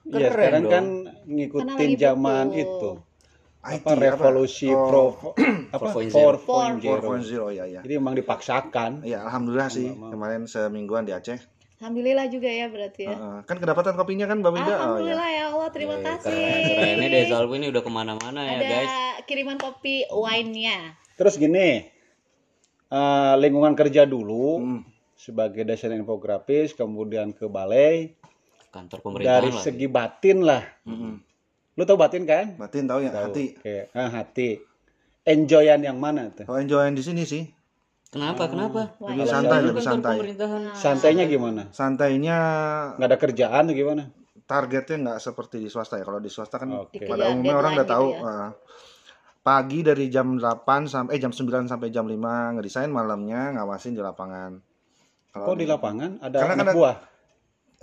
Iya, 0.04 0.28
Keren 0.28 0.34
sekarang 0.36 0.62
dong. 0.62 0.72
kan 0.72 0.86
ngikutin 1.26 1.90
zaman 1.96 2.46
itu. 2.52 2.92
IT, 3.64 3.80
Apa 3.80 3.96
revolusi 3.96 4.68
Oh, 4.68 4.84
pro 4.84 5.06
apa 5.72 5.86
4.0. 5.88 6.36
4.0. 6.36 6.84
4.0 6.84 7.56
ya 7.56 7.64
ya. 7.66 7.80
Jadi 7.80 7.94
emang 7.96 8.12
dipaksakan. 8.14 8.92
Ya 9.02 9.24
alhamdulillah 9.24 9.70
sih 9.70 9.88
kemarin 9.88 10.44
semingguan 10.46 11.02
di 11.04 11.16
Aceh. 11.16 11.40
Alhamdulillah 11.76 12.26
juga 12.28 12.48
ya 12.48 12.66
berarti 12.68 13.02
ya 13.04 13.12
Heeh. 13.12 13.38
Kan 13.44 13.58
kedapatan 13.58 13.94
kopinya 13.94 14.26
kan 14.26 14.40
Mbak 14.40 14.52
Wida. 14.52 14.64
Oh 14.64 14.68
ya. 14.68 14.78
alhamdulillah 14.78 15.30
ya 15.30 15.44
Allah 15.50 15.70
terima 15.70 15.96
Eh, 15.96 16.02
kasih 16.02 16.32
Keren. 16.32 16.96
Ini 16.96 17.08
dari 17.08 17.26
Zalbu 17.26 17.54
ini 17.54 17.68
udah 17.68 17.82
ke 17.82 17.92
mana-mana 17.92 18.40
ya 18.42 18.52
ada 18.54 18.66
guys. 18.66 18.94
kiriman 19.24 19.58
kopi 19.58 20.04
wine-nya 20.06 20.96
Terus 21.14 21.36
gini, 21.36 21.86
eh, 22.90 23.34
lingkungan 23.38 23.74
kerja 23.74 24.04
dulu 24.04 24.58
Hmm. 24.58 24.82
sebagai 25.16 25.64
desainer 25.64 25.96
infografis, 25.96 26.72
kemudian 26.72 27.32
ke 27.32 27.46
balai. 27.46 28.12
Kantor 28.70 29.00
pemerintahan 29.02 29.30
Dari 29.40 29.50
lah. 29.50 29.62
segi 29.62 29.88
batin 29.88 30.38
lah. 30.42 30.64
Mm-mm. 30.84 31.14
Lu 31.74 31.84
tau 31.84 31.96
batin 31.96 32.24
kan? 32.24 32.54
Batin 32.56 32.84
tahu 32.84 33.02
ya 33.02 33.10
Tahu. 33.10 33.30
hati. 33.30 33.46
Oke, 33.56 33.78
ah, 33.92 34.10
hati. 34.12 34.50
Enjoyan 35.24 35.80
yang 35.80 35.96
mana 35.96 36.28
tuh? 36.28 36.44
Oh 36.46 36.58
enjoyan 36.58 36.92
di 36.92 37.00
sini 37.00 37.24
sih. 37.24 37.46
Kenapa? 38.14 38.46
Kenapa? 38.46 38.82
Wah, 39.02 39.10
Lebih 39.10 39.26
iya. 39.26 39.34
santai, 39.34 39.58
Ini 39.58 39.68
lebih 39.74 39.84
santai. 39.84 40.18
Santainya 40.78 41.26
gimana? 41.26 41.62
Santainya 41.74 42.38
Nggak 43.02 43.10
ada 43.10 43.18
kerjaan 43.18 43.64
tuh 43.66 43.76
gimana? 43.76 44.04
targetnya 44.44 44.98
nggak 45.08 45.20
seperti 45.24 45.56
di 45.64 45.70
swasta 45.72 45.98
ya. 45.98 46.06
Kalau 46.06 46.20
di 46.20 46.30
swasta 46.30 46.60
kan 46.60 46.70
Oke. 46.84 47.08
pada 47.08 47.26
Dikejar 47.26 47.32
umumnya 47.32 47.56
orang 47.58 47.72
udah 47.74 47.88
deadline 47.88 47.96
tahu 47.96 48.08
gitu 48.12 48.20
ya. 48.22 48.30
eh, 48.30 48.50
pagi 49.44 49.80
dari 49.84 50.06
jam 50.12 50.28
8 50.38 50.88
sampai 50.88 51.12
eh 51.16 51.20
jam 51.24 51.32
9 51.32 51.66
sampai 51.72 51.88
jam 51.90 52.06
5 52.06 52.56
ngedesain 52.60 52.92
malamnya 52.92 53.56
ngawasin 53.56 53.96
di 53.96 54.04
lapangan. 54.04 54.52
Kalau 55.34 55.46
Kok 55.50 55.56
di 55.58 55.66
lapangan 55.66 56.12
ada 56.22 56.38
Karena 56.38 56.54
kan 56.54 56.64
anak 56.70 56.76
buah? 56.78 56.96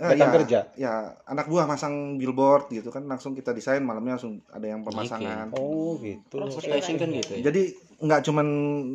Eh, 0.01 0.17
datang 0.17 0.17
ya, 0.17 0.33
kerja? 0.33 0.59
Ya, 0.73 0.93
anak 1.29 1.45
buah 1.45 1.69
masang 1.69 2.17
billboard 2.17 2.73
gitu 2.73 2.89
kan 2.89 3.05
langsung 3.05 3.37
kita 3.37 3.53
desain 3.53 3.85
malamnya 3.85 4.17
langsung 4.17 4.41
ada 4.49 4.65
yang 4.65 4.81
pemasangan. 4.81 5.53
Oh 5.53 6.01
gitu. 6.01 6.41
Proses 6.41 6.65
Fashion 6.65 6.97
kan 6.97 7.13
gitu 7.13 7.37
ya. 7.37 7.53
Jadi 7.53 7.61
nggak 8.01 8.21
cuman 8.25 8.47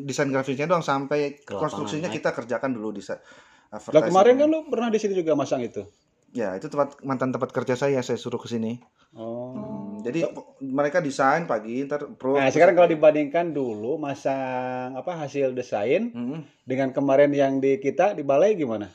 desain 0.03 0.27
grafisnya 0.27 0.67
doang 0.67 0.83
sampai 0.83 1.39
Ke 1.39 1.55
lapangan, 1.55 1.63
konstruksinya 1.63 2.11
naik. 2.11 2.19
kita 2.19 2.35
kerjakan 2.35 2.75
dulu 2.75 2.91
desain. 2.91 3.23
Lah 3.71 4.03
kemarin 4.03 4.35
kan 4.35 4.49
lu 4.51 4.67
pernah 4.67 4.91
di 4.91 4.99
sini 4.99 5.15
juga 5.15 5.39
masang 5.39 5.63
itu. 5.63 5.87
Ya, 6.35 6.59
itu 6.59 6.67
tempat 6.67 6.99
mantan 7.01 7.31
tempat 7.31 7.55
kerja 7.55 7.79
saya 7.79 8.03
saya 8.03 8.19
suruh 8.19 8.43
ke 8.43 8.51
sini. 8.51 8.83
Oh. 9.15 9.55
Hmm, 9.55 10.03
Jadi 10.03 10.27
mereka 10.61 10.99
desain 10.99 11.47
pagi 11.47 11.87
ntar 11.87 12.03
pro. 12.19 12.35
Nah, 12.35 12.51
sekarang 12.51 12.75
kalau 12.75 12.91
dibandingkan 12.91 13.55
dulu 13.55 13.95
masang 13.97 14.99
apa 14.99 15.17
hasil 15.17 15.55
desain 15.55 16.11
Hmm, 16.11 16.43
dengan 16.67 16.91
kemarin 16.91 17.31
yang 17.31 17.63
di 17.63 17.79
kita 17.79 18.13
di 18.13 18.27
balai 18.27 18.59
gimana? 18.59 18.91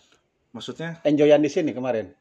Maksudnya 0.52 1.00
Enjoyan 1.04 1.40
di 1.40 1.50
sini 1.50 1.72
kemarin. 1.72 2.12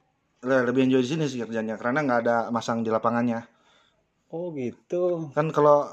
le- 0.41 0.65
lebih 0.65 0.89
enjoy 0.89 1.05
di 1.05 1.11
sini 1.11 1.25
sih 1.29 1.37
kerjanya 1.37 1.77
karena 1.77 2.01
nggak 2.01 2.21
ada 2.25 2.37
masang 2.49 2.81
di 2.81 2.89
lapangannya. 2.89 3.45
Oh 4.33 4.55
gitu. 4.57 5.29
Kan 5.37 5.53
kalau 5.53 5.85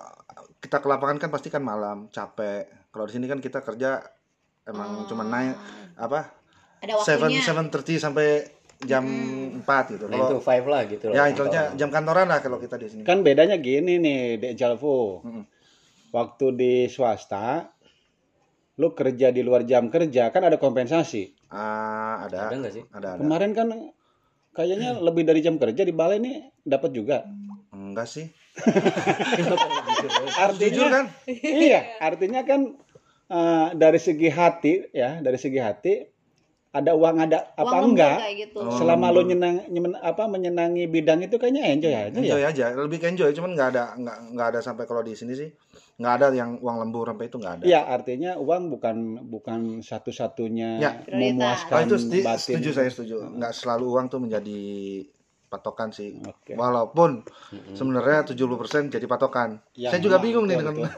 kita 0.58 0.80
ke 0.80 0.88
lapangan 0.88 1.17
kan 1.19 1.30
pasti 1.34 1.52
kan 1.52 1.60
malam 1.60 2.08
capek. 2.08 2.69
Kalau 2.93 3.06
di 3.06 3.13
sini 3.13 3.26
kan 3.28 3.43
kita 3.43 3.60
kerja 3.60 4.00
emang 4.63 5.04
cuma 5.06 5.23
naik 5.23 5.56
apa 5.95 6.32
ada 6.80 7.02
seven 7.02 7.32
waktunya 7.34 7.41
seven 7.43 7.67
thirty 7.73 7.95
sampai 7.97 8.45
jam 8.86 9.04
4 9.65 9.93
gitu. 9.97 10.06
Nah, 10.06 10.30
itu 10.30 10.38
five 10.38 10.65
lah 10.69 10.86
gitu 10.86 11.10
loh. 11.10 11.17
ya 11.17 11.26
intinya 11.26 11.73
jam 11.73 11.89
kantoran 11.89 12.30
lah 12.30 12.39
kalau 12.45 12.62
kita 12.62 12.78
di 12.78 12.88
sini. 12.88 13.02
Kan 13.02 13.26
bedanya 13.26 13.58
gini 13.58 13.97
nih, 13.97 14.38
Dek 14.38 14.54
Jalvo. 14.54 15.26
Mm-mm. 15.26 15.43
Waktu 16.13 16.45
di 16.54 16.73
swasta 16.86 17.73
lu 18.78 18.93
kerja 18.93 19.34
di 19.34 19.41
luar 19.41 19.65
jam 19.65 19.89
kerja 19.89 20.30
kan 20.30 20.45
ada 20.45 20.62
kompensasi. 20.62 21.34
Ah, 21.47 22.27
ada. 22.27 22.51
Ada 22.51 22.55
nggak 22.60 22.73
sih? 22.73 22.83
Ada 22.91 23.07
ada. 23.15 23.21
Kemarin 23.23 23.51
kan 23.55 23.67
kayaknya 24.51 24.97
lebih 24.99 25.23
dari 25.23 25.39
jam 25.39 25.55
kerja 25.55 25.83
di 25.86 25.93
balai 25.95 26.19
nih 26.19 26.49
dapat 26.65 26.91
juga. 26.91 27.23
Enggak 27.71 28.07
sih. 28.10 28.27
Artinya 30.43 30.71
Jujur 30.73 30.88
kan? 30.89 31.05
iya, 31.29 32.01
artinya 32.01 32.41
kan 32.41 32.73
eh, 33.29 33.67
dari 33.77 33.99
segi 34.01 34.29
hati 34.33 34.89
ya, 34.89 35.21
dari 35.21 35.38
segi 35.38 35.60
hati 35.62 35.93
ada 36.78 36.92
uang 36.92 37.18
ada 37.20 37.38
apa 37.52 37.62
Uang 37.63 37.74
lembur 37.74 37.90
enggak 37.92 38.18
kayak 38.20 38.36
gitu. 38.40 38.60
Oh. 38.60 38.72
selama 38.72 39.06
lu 39.08 39.13
lembur. 39.16 39.30
nyenang 39.30 39.56
nyemen- 39.68 40.02
apa 40.02 40.24
menyenangi 40.26 40.84
bidang 40.86 41.20
itu 41.20 41.36
kayaknya 41.36 41.63
enjoy 41.70 41.92
aja 41.92 42.08
ya 42.08 42.20
enjoy 42.20 42.42
aja 42.44 42.66
lebih 42.74 42.98
ke 42.98 43.08
enjoy 43.08 43.30
cuman 43.32 43.52
nggak 43.52 43.70
ada 43.70 43.84
nggak 43.96 44.18
nggak 44.32 44.48
ada 44.48 44.60
sampai 44.60 44.84
kalau 44.84 45.02
di 45.02 45.12
sini 45.12 45.34
sih 45.34 45.50
nggak 45.98 46.13
ada 46.16 46.28
yang 46.32 46.56
uang 46.58 46.78
lembur 46.80 47.06
sampai 47.08 47.26
itu 47.26 47.36
nggak 47.36 47.54
ada 47.56 47.63
Iya, 47.63 47.82
artinya 47.84 48.32
uang 48.38 48.70
bukan 48.70 48.98
bukan 49.26 49.60
satu-satunya 49.82 50.70
Ya. 50.78 50.92
Prioritas. 50.96 51.18
memuaskan 51.34 51.74
oh 51.74 51.82
itu 51.84 51.96
sti- 51.98 52.22
batin. 52.22 52.40
setuju 52.54 52.70
saya 52.72 52.90
setuju 52.90 53.16
nggak 53.32 53.52
selalu 53.52 53.86
uang 53.90 54.06
tuh 54.08 54.20
menjadi 54.20 54.62
patokan 55.47 55.89
sih 55.89 56.19
Oke. 56.21 56.53
walaupun 56.53 57.23
sebenarnya 57.71 58.27
70% 58.27 58.36
jadi 58.89 59.05
patokan 59.05 59.63
Yang 59.73 59.91
saya 59.91 60.01
juga 60.01 60.17
bingung 60.19 60.43
nih 60.43 60.57
betul, 60.57 60.67
dengan 60.75 60.91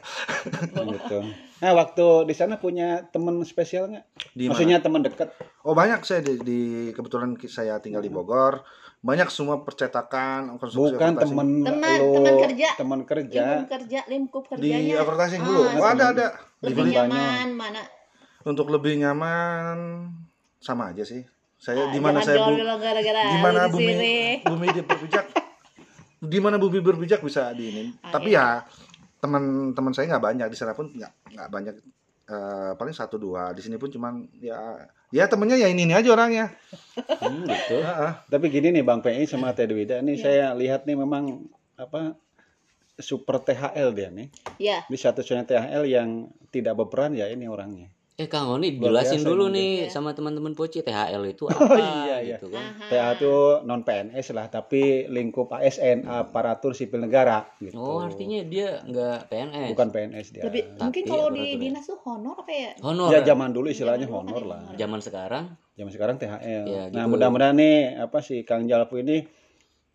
gitu. 0.95 1.17
Nah, 1.59 1.71
waktu 1.75 2.05
di 2.23 2.33
sana 2.33 2.55
punya 2.55 3.03
teman 3.05 3.37
spesial 3.43 3.87
nggak? 3.87 4.05
di? 4.31 4.47
Maksudnya 4.47 4.79
teman 4.79 5.01
dekat? 5.01 5.29
Oh 5.61 5.71
banyak 5.71 6.01
saya 6.01 6.19
di, 6.19 6.39
di- 6.39 6.91
kebetulan 6.91 7.37
saya 7.43 7.77
tinggal 7.77 7.99
di 7.99 8.07
Bogor 8.07 8.63
banyak 8.99 9.29
semua 9.29 9.61
percetakan 9.61 10.55
konstruksi 10.55 10.97
Bukan 10.97 11.13
advertising. 11.13 11.29
teman 11.29 11.47
Teman- 11.61 12.41
kerja. 12.41 12.69
teman 12.75 12.99
kerja. 13.03 13.39
Lingkup 13.39 13.69
kerja, 13.69 13.99
lingkup 14.07 14.43
di 14.43 14.49
kerjanya. 14.51 14.93
advertising 14.97 15.39
Ah, 15.39 15.45
dulu 15.45 15.61
oh 15.61 15.85
ada 15.85 16.05
ada 16.09 16.27
lebih 16.59 16.83
Dibeli. 16.83 16.95
nyaman 16.97 17.47
mana? 17.53 17.81
untuk 18.41 18.67
lebih 18.67 18.97
nyaman 18.97 19.77
sama 20.57 20.89
aja 20.89 21.03
sih 21.03 21.23
saya 21.59 21.85
Ah, 21.85 21.91
di 21.91 21.99
mana 21.99 22.19
saya 22.19 22.39
bu, 22.41 22.55
di 22.55 23.37
mana 23.37 23.67
bumi 23.67 23.93
bumi 24.41 24.67
di 24.71 24.81
berpijak 24.81 25.25
di 26.17 26.39
mana 26.39 26.55
bumi 26.55 26.79
berpijak 26.79 27.19
bisa 27.19 27.51
di 27.51 27.67
ini 27.67 27.83
Ah, 27.99 28.15
tapi 28.15 28.31
ya 28.31 28.63
teman-teman 29.19 29.91
saya 29.91 30.07
nggak 30.09 30.23
banyak 30.25 30.47
di 30.47 30.55
sana 30.55 30.71
pun 30.71 30.87
nggak 30.87 31.11
nggak 31.29 31.47
banyak 31.49 31.75
eh, 32.25 32.71
paling 32.73 32.93
satu 32.93 33.15
dua 33.15 33.51
di 33.51 33.59
sini 33.59 33.75
pun 33.75 33.87
cuman 33.87 34.13
ya 34.33 34.87
ya 35.09 35.25
temennya 35.25 35.57
ya 35.57 35.67
ini 35.67 35.83
ini 35.83 35.91
aja 35.91 36.09
orangnya 36.09 36.55
Hmm, 37.19 37.43
gitu. 37.43 37.75
Heeh. 37.77 38.11
Tapi 38.25 38.45
gini 38.47 38.71
nih 38.71 38.83
Bang 38.83 39.01
PI 39.01 39.25
sama 39.25 39.51
Teh 39.51 39.65
Dwida 39.65 39.99
nih 39.99 40.15
Iya. 40.15 40.21
saya 40.21 40.45
lihat 40.53 40.85
nih 40.85 40.95
memang 40.95 41.43
apa 41.75 42.15
super 42.95 43.39
THL 43.39 43.89
dia 43.91 44.07
nih. 44.09 44.27
Ya, 44.55 44.83
Di 44.85 44.95
satu-satunya 44.95 45.43
THL 45.43 45.83
yang 45.83 46.09
tidak 46.49 46.75
berperan 46.75 47.11
ya 47.11 47.27
ini 47.27 47.43
orangnya. 47.45 47.91
Eh 48.19 48.27
Kang 48.27 48.51
Oni 48.51 48.75
jelasin 48.75 49.23
dulu 49.23 49.47
nih 49.47 49.87
Iya. 49.87 49.87
sama 49.89 50.11
teman-teman 50.11 50.51
Poci 50.51 50.83
THL 50.83 51.23
itu 51.25 51.47
apa 51.49 51.71
iya, 51.71 52.17
iya. 52.19 52.35
gitu 52.35 52.51
kan. 52.51 52.59
Aha. 52.75 52.85
TA 52.91 53.07
itu 53.15 53.33
non 53.63 53.79
PNS 53.81 54.27
lah, 54.31 54.47
tapi 54.47 55.07
lingkup 55.07 55.47
ASN 55.49 56.03
aparatur 56.03 56.75
sipil 56.75 56.99
negara 56.99 57.47
gitu. 57.57 57.73
Oh 57.73 58.03
artinya 58.03 58.43
dia 58.43 58.83
nggak 58.83 59.17
PNS. 59.25 59.67
bukan 59.71 59.87
PNS 59.89 60.27
dia. 60.29 60.43
lebih 60.43 60.63
Tapi 60.67 60.83
mungkin 60.83 61.03
kalau 61.05 61.27
di 61.31 61.43
ya. 61.45 61.55
dinas 61.57 61.85
tuh 61.85 61.95
honor 62.03 62.35
apa 62.37 62.51
ya? 62.51 62.71
honor. 62.81 63.07
Ya 63.09 63.19
zaman 63.23 63.49
dulu 63.49 63.67
istilahnya 63.67 64.03
Zaman 64.03 64.11
dulu 64.11 64.19
honor 64.27 64.35
kan 64.37 64.49
lah. 64.49 64.59
honor. 64.61 64.75
Zaman 64.77 64.99
sekarang 64.99 65.45
Zaman 65.71 65.91
sekarang 65.95 66.15
THL. 66.17 66.63
Ya, 66.67 66.83
Nah, 66.85 67.07
gitu. 67.07 67.07
mudah-mudahan 67.09 67.55
nih 67.55 67.75
apa 67.97 68.19
sih 68.19 68.43
Kang 68.43 68.67
Jalpu 68.67 68.99
ini 68.99 69.23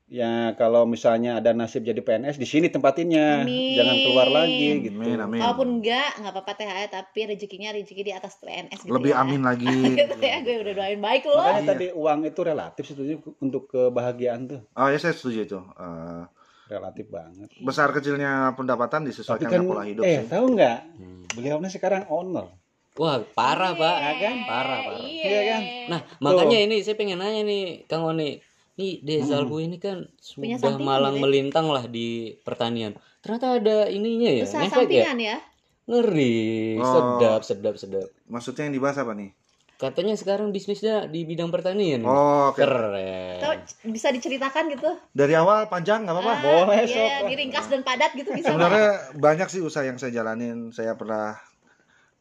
ya 0.06 0.32
kalau 0.54 0.84
misalnya 0.84 1.40
ada 1.40 1.50
nasib 1.50 1.80
jadi 1.80 1.96
PNS 1.96 2.36
di 2.36 2.44
sini 2.44 2.68
tempatinnya. 2.68 3.40
Amin. 3.40 3.72
Jangan 3.72 3.96
keluar 3.98 4.28
lagi 4.28 4.68
gitu. 4.82 4.94
amin 4.94 5.18
amin 5.18 5.40
Kalaupun 5.40 5.68
enggak, 5.74 6.08
enggak 6.16 6.32
apa-apa 6.32 6.52
THR 6.54 6.88
tapi 6.88 7.20
rezekinya 7.26 7.70
rezeki 7.70 8.02
di 8.02 8.12
atas 8.12 8.36
PNS 8.36 8.78
gitu 8.80 8.92
lebih 8.92 9.10
ya. 9.10 9.20
amin 9.20 9.40
lagi 9.40 9.64
gitu 9.98 10.14
ya, 10.16 10.36
gue 10.40 10.54
udah 10.60 10.74
doain 10.74 11.00
baik 11.00 11.22
loh. 11.24 11.40
Makanya 11.40 11.56
Iya. 11.58 11.70
tadi 11.70 11.86
uang 11.90 12.20
itu 12.24 12.40
relatif 12.42 12.84
setuju 12.84 13.12
untuk 13.38 13.62
kebahagiaan 13.66 14.40
tuh. 14.46 14.60
oh 14.70 14.86
ya 14.86 14.98
saya 14.98 15.12
setuju 15.12 15.40
itu 15.42 15.58
Eh, 15.74 16.24
Relatif 16.66 17.06
banget. 17.06 17.48
besar 17.58 17.88
kecilnya 17.90 18.52
pendapatan 18.54 19.00
Tapi 19.00 19.08
disesuaikan 19.10 19.46
kan 19.46 19.52
dengan 19.58 19.68
pola 19.68 19.84
hidup 19.84 20.00
eh 20.00 20.16
sih 20.18 20.28
tahu 20.28 20.44
nggak? 20.50 20.78
Hmm. 20.96 21.22
Beliau 21.30 21.56
ini 21.58 21.68
sekarang 21.68 22.08
owner. 22.08 22.48
wah 22.94 23.18
parah 23.28 23.72
pak. 23.72 23.96
Iya, 23.98 24.12
kan? 24.18 24.36
Parah, 24.44 24.78
parah. 24.80 25.02
Iya, 25.02 25.24
Iya 25.24 25.40
kan? 25.46 25.62
Nah 25.88 26.00
makanya 26.20 26.58
ini 26.60 26.76
saya 26.80 26.94
pengen 26.94 27.18
nanya 27.18 27.42
nih 27.42 27.84
Kang 27.84 28.04
Oni. 28.04 28.38
Nih 28.74 28.98
Desalbu 29.00 29.56
ini 29.60 29.78
kan 29.78 30.02
Punya 30.34 30.58
sudah 30.58 30.76
malang 30.76 31.14
gitu 31.14 31.18
ya. 31.18 31.22
melintang 31.22 31.66
lah 31.68 31.84
di 31.84 32.08
pertanian. 32.40 32.92
Ternyata 33.20 33.56
ada 33.56 33.76
ininya 33.87 34.30
ya, 34.32 34.42
Usaha 34.42 34.60
ngefek 34.60 34.74
ya. 34.84 35.06
sampingan 35.06 35.18
ya. 35.20 35.37
Ngeri, 35.84 36.76
Oh. 36.76 36.90
sedap, 36.90 37.40
sedap, 37.40 37.74
sedap. 37.76 38.08
maksudnya 38.24 38.64
yang 38.64 38.74
dibahas 38.74 38.96
apa 38.96 39.12
nih 39.12 39.30
Katanya 39.74 40.14
sekarang 40.14 40.48
bisnisnya 40.48 41.04
di 41.04 41.22
bidang 41.22 41.50
pertanian. 41.50 42.00
oh 42.02 42.48
oke 42.48 42.56
Keren. 42.56 43.37
Tahu 43.38 43.52
bisa 43.90 44.08
diceritakan 44.08 44.70
gitu? 44.70 44.90
dari 45.12 45.34
awal 45.34 45.66
panjang 45.66 46.02
nggak 46.02 46.14
apa-apa 46.14 46.32
Ah, 46.32 46.40
Boleh, 46.40 46.78
iya, 46.84 47.20
sok. 47.20 47.28
diringkas 47.28 47.66
dan 47.68 47.80
padat 47.82 48.10
gitu 48.12 48.30
bisa. 48.32 48.48
Sebenarnya 48.48 48.88
banyak 49.14 49.46
sih 49.46 49.60
usaha 49.60 49.82
yang 49.82 49.96
saya 49.96 50.10
jalanin 50.12 50.70
saya 50.70 50.94
pernah 50.94 51.37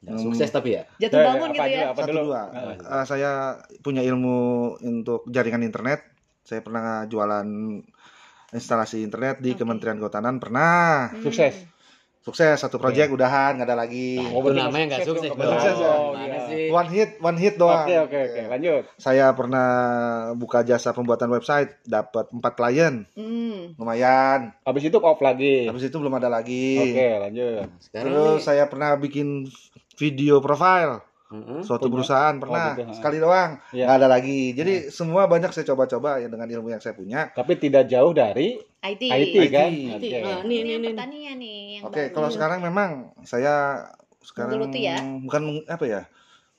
Nah, 0.04 0.20
sukses 0.20 0.52
tapi 0.52 0.76
ya. 0.76 0.84
Jatuh 1.00 1.16
Eh, 1.16 1.26
bangun 1.26 1.48
apa 1.48 1.56
gitu 1.56 1.64
dulu, 1.64 1.72
ya. 1.74 1.86
apa 1.88 1.96
satu 1.98 2.12
dulu? 2.12 2.22
dua 2.26 2.42
Eh, 2.76 3.06
saya 3.06 3.32
punya 3.80 4.02
ilmu 4.04 4.38
untuk 4.84 5.24
jaringan 5.26 5.64
internet 5.64 6.04
saya 6.44 6.60
pernah 6.60 6.86
jualan 7.06 7.48
instalasi 8.50 9.02
internet 9.02 9.40
di 9.40 9.52
Oke. 9.52 9.60
Kementerian 9.60 9.98
Kehutanan 9.98 10.38
pernah 10.38 11.10
Hmm. 11.10 11.24
Sukses. 11.24 11.56
sukses 12.20 12.56
satu 12.56 12.78
proyek 12.78 13.12
udahan 13.12 13.52
nggak 13.54 13.68
ada 13.68 13.76
lagi 13.78 14.16
Nah, 14.16 14.32
Oh, 14.32 14.48
namanya 14.48 14.96
nggak 14.96 15.04
sukses 15.04 15.28
sukses. 15.28 15.44
Sukses 15.44 15.76
ya? 15.76 15.92
Gimana 15.92 16.38
sih? 16.48 16.66
one 16.70 16.88
hit 16.88 17.10
one 17.20 17.36
hit 17.36 17.56
doang 17.58 17.84
Oke 17.84 17.96
oke 18.02 18.16
oke 18.30 18.42
lanjut. 18.48 18.84
saya 18.96 19.26
pernah 19.30 19.68
buka 20.32 20.64
jasa 20.64 20.92
pembuatan 20.92 21.28
website 21.30 21.84
dapat 21.84 22.30
empat 22.30 22.54
klien 22.54 23.04
Hmm. 23.12 23.76
lumayan 23.76 24.56
Habis 24.64 24.84
itu 24.86 24.98
off 24.98 25.20
lagi. 25.20 25.68
habis 25.68 25.84
itu 25.84 25.92
belum 25.94 26.16
ada 26.16 26.30
lagi 26.30 26.80
Oke 26.86 27.08
lanjut. 27.20 27.68
Sekarang 27.82 28.08
terus 28.08 28.24
nih, 28.34 28.40
saya 28.42 28.64
pernah 28.66 28.96
bikin 28.96 29.44
video 29.94 30.40
profile 30.40 31.04
Mm-mm. 31.34 31.60
suatu 31.60 31.90
Punya. 31.90 31.94
perusahaan 31.98 32.36
pernah 32.38 32.66
gitu, 32.72 32.84
ha. 32.84 32.94
sekali 32.94 33.18
doang 33.18 33.52
Iya. 33.70 33.84
nggak 33.84 33.98
ada 33.98 34.08
lagi 34.08 34.40
jadi 34.54 34.74
semua 34.88 35.26
banyak 35.26 35.50
saya 35.50 35.66
coba-coba 35.66 36.18
ya 36.18 36.28
dengan 36.28 36.46
ilmu 36.46 36.70
yang 36.70 36.78
saya 36.78 36.94
punya 36.94 37.28
Tapi 37.28 37.58
tidak 37.58 37.90
jauh 37.90 38.14
dari 38.14 38.62
IT. 38.80 39.02
IT, 39.02 39.34
IT. 39.34 39.36
kan? 39.50 39.70
IT. 39.70 39.96
Oke. 39.98 40.18
Nah, 40.20 40.40
Ini 40.40 40.46
nih 40.46 40.60
nih 40.60 40.70
yang 40.70 40.80
nih. 40.80 40.90
pertanian 40.92 41.36
nih 41.36 41.58
yang 41.74 41.84
Oke, 41.84 41.98
baru. 42.00 42.14
kalau 42.14 42.30
sekarang 42.30 42.60
memang 42.60 42.90
saya 43.22 43.56
sekarang 44.22 44.56
Menggeluti 44.56 44.80
ya? 44.84 44.98
bukan 45.20 45.42
apa 45.66 45.86
ya? 45.86 46.02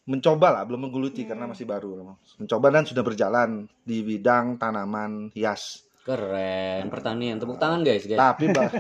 Mencoba 0.05 0.49
lah, 0.51 0.63
belum 0.65 0.85
menggeluti 0.85 1.23
Hmm. 1.23 1.31
karena 1.31 1.45
masih 1.47 1.65
baru. 1.65 1.97
Mencoba 2.37 2.67
dan 2.69 2.85
sudah 2.85 3.01
berjalan 3.01 3.51
di 3.81 4.03
bidang 4.03 4.59
tanaman 4.59 5.31
hias. 5.31 5.81
Keren, 6.03 6.91
pertanian. 6.91 7.39
Tepuk 7.39 7.57
tangan 7.57 7.81
guys, 7.81 8.05
guys. 8.05 8.19
Tapi 8.19 8.51
ba- 8.51 8.69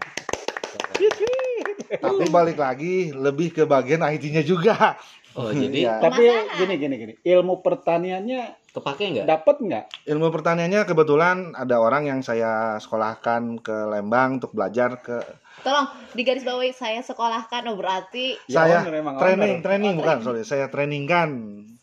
tapi 1.96 2.24
balik 2.28 2.58
lagi 2.58 2.94
lebih 3.10 3.52
ke 3.52 3.64
bagian 3.64 4.02
IT-nya 4.02 4.42
juga. 4.42 4.98
Oh, 5.34 5.50
jadi 5.50 5.78
Iya. 5.90 5.94
Tapi 5.98 6.24
gini 6.62 6.74
gini 6.78 6.94
gini. 6.94 7.14
Ilmu 7.26 7.58
pertaniannya 7.60 8.70
kepake 8.70 9.02
nggak? 9.14 9.26
dapat 9.26 9.56
nggak? 9.62 9.84
Ilmu 10.06 10.30
pertaniannya 10.34 10.82
kebetulan 10.86 11.54
ada 11.54 11.78
orang 11.78 12.10
yang 12.10 12.20
saya 12.26 12.78
sekolahkan 12.78 13.62
ke 13.62 13.76
Lembang 13.90 14.42
untuk 14.42 14.54
belajar 14.54 14.98
ke 15.02 15.22
Tolong 15.62 15.86
di 16.12 16.22
garis 16.26 16.42
bawahi 16.44 16.74
saya 16.74 17.00
sekolahkan 17.00 17.64
oh 17.70 17.78
berarti 17.78 18.36
Ya, 18.50 18.66
saya 18.66 18.84
owner 18.84 19.00
emang 19.00 19.16
training, 19.16 19.52
owner. 19.58 19.64
training 19.64 19.92
Oh, 19.94 19.98
bukan, 20.02 20.16
sorry, 20.20 20.42
saya 20.44 20.66
trainingkan 20.68 21.30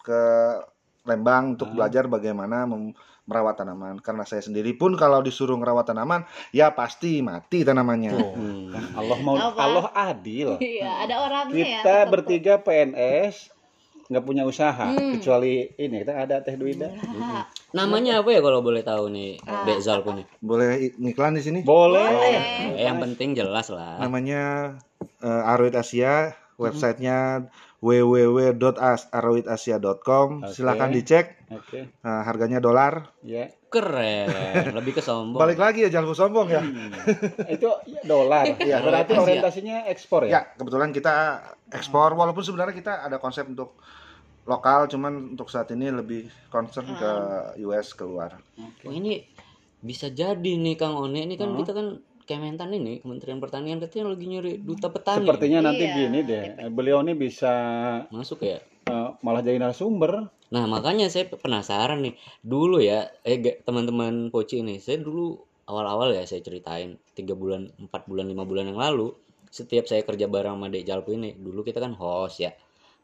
ke 0.04 0.22
Lembang 1.04 1.56
untuk 1.56 1.70
Ah. 1.70 1.76
belajar 1.76 2.06
bagaimana 2.06 2.64
mem- 2.64 2.94
merawat 3.24 3.56
tanaman. 3.56 3.98
Karena 3.98 4.22
saya 4.22 4.40
sendiri 4.40 4.74
pun 4.74 4.94
kalau 4.94 5.20
disuruh 5.20 5.56
merawat 5.56 5.86
tanaman, 5.86 6.22
ya 6.50 6.70
pasti 6.70 7.22
mati 7.22 7.62
tanamannya. 7.62 8.12
Tuh. 8.12 8.32
Hmm. 8.34 8.70
Allah 9.00 9.18
mau 9.20 9.36
Apa? 9.36 9.60
Allah 9.60 9.86
adil. 9.94 10.58
iya 10.60 11.02
ada 11.02 11.16
orangnya 11.22 11.56
ya. 11.56 11.80
Kita 11.80 11.96
tetep. 11.96 12.10
bertiga 12.10 12.54
PNS 12.58 13.36
nggak 14.04 14.26
punya 14.26 14.44
usaha 14.44 14.92
Hmm. 14.92 15.16
kecuali 15.16 15.72
ini 15.74 16.04
kita 16.04 16.14
ada 16.20 16.44
Teh 16.44 16.54
Dwida. 16.54 16.92
Iya. 16.92 17.48
Namanya 17.72 18.20
apa 18.20 18.30
ya 18.30 18.44
kalau 18.44 18.60
boleh 18.60 18.84
tahu 18.84 19.08
nih, 19.08 19.40
Ah, 19.42 19.64
Dek 19.64 19.80
Zal 19.80 20.04
punya? 20.04 20.28
Boleh 20.38 20.68
iklan 21.00 21.32
di 21.32 21.42
sini? 21.42 21.60
Boleh. 21.64 22.12
Boleh. 22.12 22.36
Eh, 22.76 22.84
yang 22.84 23.00
penting 23.00 23.32
jelas 23.32 23.72
lah. 23.72 23.96
Namanya 23.98 24.76
uh, 25.18 25.44
Aroid 25.48 25.72
Asia, 25.72 26.36
websitenya 26.58 27.48
www.aroidasia.com. 27.82 30.28
Oke. 30.42 30.54
Silahkan 30.54 30.88
dicek. 30.88 31.26
Oke. 31.50 31.90
Uh, 32.00 32.22
harganya 32.24 32.58
dolar. 32.58 33.12
Ya. 33.22 33.50
Keren, 33.72 34.28
lebih 34.76 34.94
ke 34.94 35.02
sombong. 35.02 35.40
Balik 35.40 35.56
lagi 35.56 35.80
ya, 35.82 35.90
jangan 35.90 36.12
sombong 36.12 36.52
ya. 36.52 36.60
Hmm. 36.60 36.92
Itu 37.48 37.72
ya, 37.88 38.04
dolar. 38.04 38.44
Iya, 38.60 38.84
Berarti 38.84 39.16
Asia. 39.16 39.24
orientasinya 39.24 39.88
ekspor 39.88 40.28
Ya, 40.28 40.30
ya? 40.30 40.42
kebetulan 40.60 40.92
kita 40.92 41.40
ekspor 41.72 42.12
walaupun 42.12 42.44
sebenarnya 42.44 42.76
kita 42.76 43.00
ada 43.02 43.16
konsep 43.16 43.48
untuk 43.48 43.80
lokal 44.44 44.92
cuman 44.92 45.32
untuk 45.34 45.48
saat 45.48 45.72
ini 45.72 45.88
lebih 45.88 46.28
concern 46.52 46.84
ke 46.92 47.12
US 47.64 47.96
keluar. 47.96 48.36
Oh, 48.84 48.92
ini 48.92 49.24
bisa 49.80 50.12
jadi 50.12 50.52
nih 50.52 50.76
Kang 50.76 50.92
One. 50.94 51.16
Ini 51.16 51.40
kan 51.40 51.56
Hmm. 51.56 51.60
kita 51.64 51.72
kan 51.72 51.88
Kementan 52.32 52.72
ini, 52.72 53.04
Kementerian 53.04 53.44
Pertanian 53.44 53.84
katanya 53.84 54.16
lagi 54.16 54.26
nyari 54.32 54.54
duta 54.64 54.88
petani. 54.88 55.28
Sepertinya 55.28 55.60
nanti 55.68 55.84
Iya. 55.84 55.96
gini 56.00 56.20
deh. 56.24 56.44
Beliau 56.72 57.04
ini 57.04 57.12
bisa 57.12 57.52
Masuk 58.08 58.48
ya? 58.48 58.64
eh, 58.88 59.10
malah 59.20 59.44
jadi 59.44 59.60
narasumber. 59.60 60.32
Nah, 60.52 60.64
makanya 60.68 61.08
saya 61.08 61.28
penasaran 61.28 62.04
nih. 62.04 62.16
Dulu 62.40 62.80
ya, 62.80 63.08
eh 63.24 63.40
teman-teman 63.64 64.32
Poci 64.32 64.64
ini, 64.64 64.80
saya 64.80 65.00
dulu 65.00 65.36
awal-awal 65.68 66.12
ya 66.12 66.24
saya 66.24 66.40
ceritain 66.40 66.96
tiga 67.16 67.36
bulan, 67.36 67.72
empat 67.80 68.08
bulan, 68.08 68.28
lima 68.28 68.44
bulan 68.44 68.68
yang 68.68 68.80
lalu, 68.80 69.16
setiap 69.48 69.88
saya 69.88 70.04
kerja 70.04 70.28
bareng 70.28 70.56
sama 70.60 70.68
Dek 70.68 70.84
Jalpu 70.84 71.16
ini, 71.16 71.36
dulu 71.36 71.64
kita 71.64 71.80
kan 71.80 71.96
host 71.96 72.44
ya, 72.44 72.52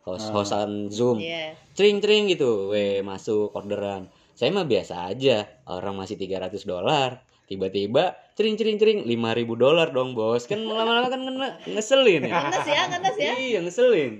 host-hostan 0.04 0.88
Zoom. 0.92 1.20
Iya. 1.20 1.56
Cering-cering 1.72 2.32
gitu, 2.32 2.72
weh 2.76 3.00
masuk 3.04 3.52
orderan. 3.52 4.08
Saya 4.36 4.52
mah 4.52 4.68
biasa 4.68 5.08
aja, 5.08 5.48
orang 5.68 5.96
masih 5.98 6.20
300 6.20 6.64
dolar. 6.64 7.24
Tiba-tiba 7.48 8.04
cering-cering-cering 8.36 9.02
5000 9.02 9.16
dolar 9.56 9.88
dong, 9.90 10.12
Bos. 10.12 10.44
Kan 10.46 10.62
lama-lama 10.62 11.08
kan 11.08 11.24
ngeselin 11.66 12.22
ya. 12.22 12.44
Ngenes 12.44 12.68
ya, 12.68 12.82
ngenes 12.88 13.16
ya. 13.18 13.34
Iya, 13.34 13.60
ngeselin. 13.64 14.14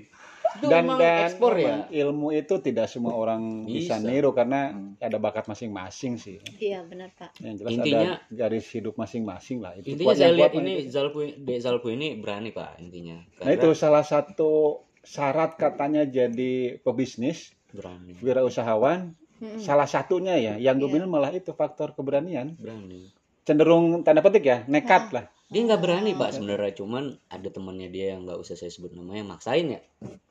Itu 0.48 0.64
dan 0.64 0.88
dan 0.88 1.28
ekspor 1.28 1.52
ya. 1.54 1.84
ilmu 1.92 2.32
itu 2.32 2.56
tidak 2.58 2.88
semua 2.88 3.12
orang 3.12 3.68
bisa, 3.68 4.00
Bisa. 4.00 4.02
niru 4.02 4.32
karena 4.32 4.72
ada 4.98 5.20
bakat 5.20 5.44
masing-masing 5.44 6.16
sih 6.16 6.40
Iya, 6.56 6.82
benar, 6.82 7.12
Pak. 7.12 7.36
yang 7.38 7.54
jelas 7.54 7.68
Intinya- 7.70 8.16
ada 8.16 8.32
garis 8.32 8.64
hidup 8.66 8.96
masing-masing 8.96 9.60
lah 9.60 9.76
itu 9.76 9.92
Intinya 9.92 10.16
saya 10.16 10.32
lihat 10.32 10.56
ini. 10.56 10.88
Zalpu 10.88 11.20
Dek 11.36 11.60
Zalpu 11.60 11.92
ini 11.92 12.16
berani, 12.16 12.48
Pak, 12.50 12.80
intinya. 12.80 13.20
nah 13.38 13.52
itu 13.52 13.76
salah 13.76 14.00
satu 14.00 14.80
syarat 15.04 15.54
katanya 15.54 16.02
jadi 16.02 16.80
pebisnis 16.80 17.52
berani. 17.68 18.16
wirausahawan 18.18 19.12
Mm-mm. 19.38 19.60
salah 19.60 19.86
satunya 19.86 20.34
ya 20.34 20.54
yang 20.56 20.74
Iya. 20.74 20.82
dominan 20.82 21.06
malah 21.06 21.30
itu 21.30 21.52
faktor 21.52 21.92
keberanian 21.92 22.56
Berani. 22.56 23.04
Cenderung 23.48 24.04
tanda 24.04 24.20
petik 24.20 24.44
ya 24.44 24.58
nekat 24.68 25.08
lah 25.16 25.24
Dia 25.48 25.64
nggak 25.64 25.80
berani, 25.80 26.12
Pak, 26.12 26.36
sebenarnya. 26.36 26.76
Cuman 26.76 27.16
ada 27.32 27.48
temannya 27.48 27.88
dia 27.88 28.12
yang 28.12 28.28
nggak 28.28 28.36
usah 28.36 28.52
saya 28.52 28.68
sebut 28.68 28.92
namanya, 28.92 29.32
maksain 29.32 29.64
ya. 29.72 29.80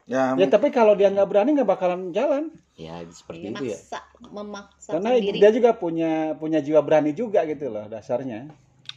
Ya, 0.05 0.37
ya 0.37 0.45
tapi 0.45 0.69
kalau 0.69 0.93
dia 0.93 1.09
nggak 1.09 1.25
berani 1.25 1.57
nggak 1.57 1.65
bakalan 1.65 2.13
jalan 2.13 2.53
Ya, 2.77 3.01
seperti 3.09 3.49
Iya, 3.49 3.57
itu 3.57 3.65
ya. 3.65 3.79
maksa, 3.81 3.99
memaksa 4.21 4.89
karena 4.93 5.17
diri. 5.17 5.41
dia 5.41 5.49
juga 5.49 5.73
punya 5.73 6.37
punya 6.37 6.61
jiwa 6.61 6.85
berani 6.85 7.17
juga 7.17 7.41
gitu 7.49 7.73
loh 7.73 7.89
dasarnya 7.89 8.45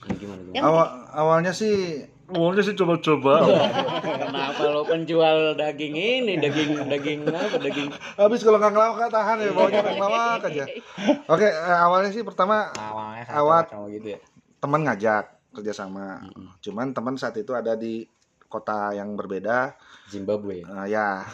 Nah, 0.01 0.15
gimana 0.17 0.41
gimana? 0.45 0.61
Awal 0.65 0.87
awalnya 1.13 1.53
sih 1.57 2.05
awalnya 2.35 2.63
sih 2.63 2.77
coba-coba. 2.79 3.35
Kenapa 4.03 4.63
lo 4.71 4.83
penjual 4.87 5.59
daging 5.59 5.95
ini, 5.99 6.33
daging 6.39 6.87
daging 6.87 7.21
apa, 7.27 7.57
daging 7.59 7.89
Habis 8.19 8.41
kalau 8.47 8.59
nggak 8.63 8.73
ngelawak 8.73 8.95
nggak 8.99 9.13
tahan 9.13 9.37
ya, 9.43 9.51
pengen 9.51 9.85
ngelawak 9.99 10.41
aja. 10.47 10.65
Oke, 11.27 11.49
eh, 11.51 11.79
awalnya 11.79 12.11
sih 12.15 12.23
pertama 12.23 12.71
awalnya 12.75 13.25
Awat. 13.31 13.75
sama 13.75 13.87
gitu 13.91 14.15
ya. 14.15 14.21
teman 14.61 14.81
ngajak 14.85 15.25
kerjasama. 15.57 16.31
Cuman 16.63 16.93
teman 16.95 17.15
saat 17.17 17.35
itu 17.41 17.51
ada 17.57 17.75
di 17.75 18.05
kota 18.47 18.95
yang 18.95 19.17
berbeda. 19.19 19.75
Zimbabwe. 20.13 20.63
Eh, 20.63 20.87
ya, 20.91 21.25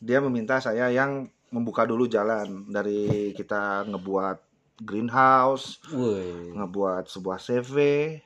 dia 0.00 0.18
meminta 0.24 0.58
saya 0.58 0.88
yang 0.90 1.28
membuka 1.50 1.82
dulu 1.82 2.06
jalan 2.06 2.66
dari 2.70 3.34
kita 3.34 3.84
ngebuat 3.90 4.49
greenhouse, 4.80 5.78
Woi. 5.88 6.52
ngebuat 6.52 7.04
sebuah 7.06 7.36
CV, 7.36 7.76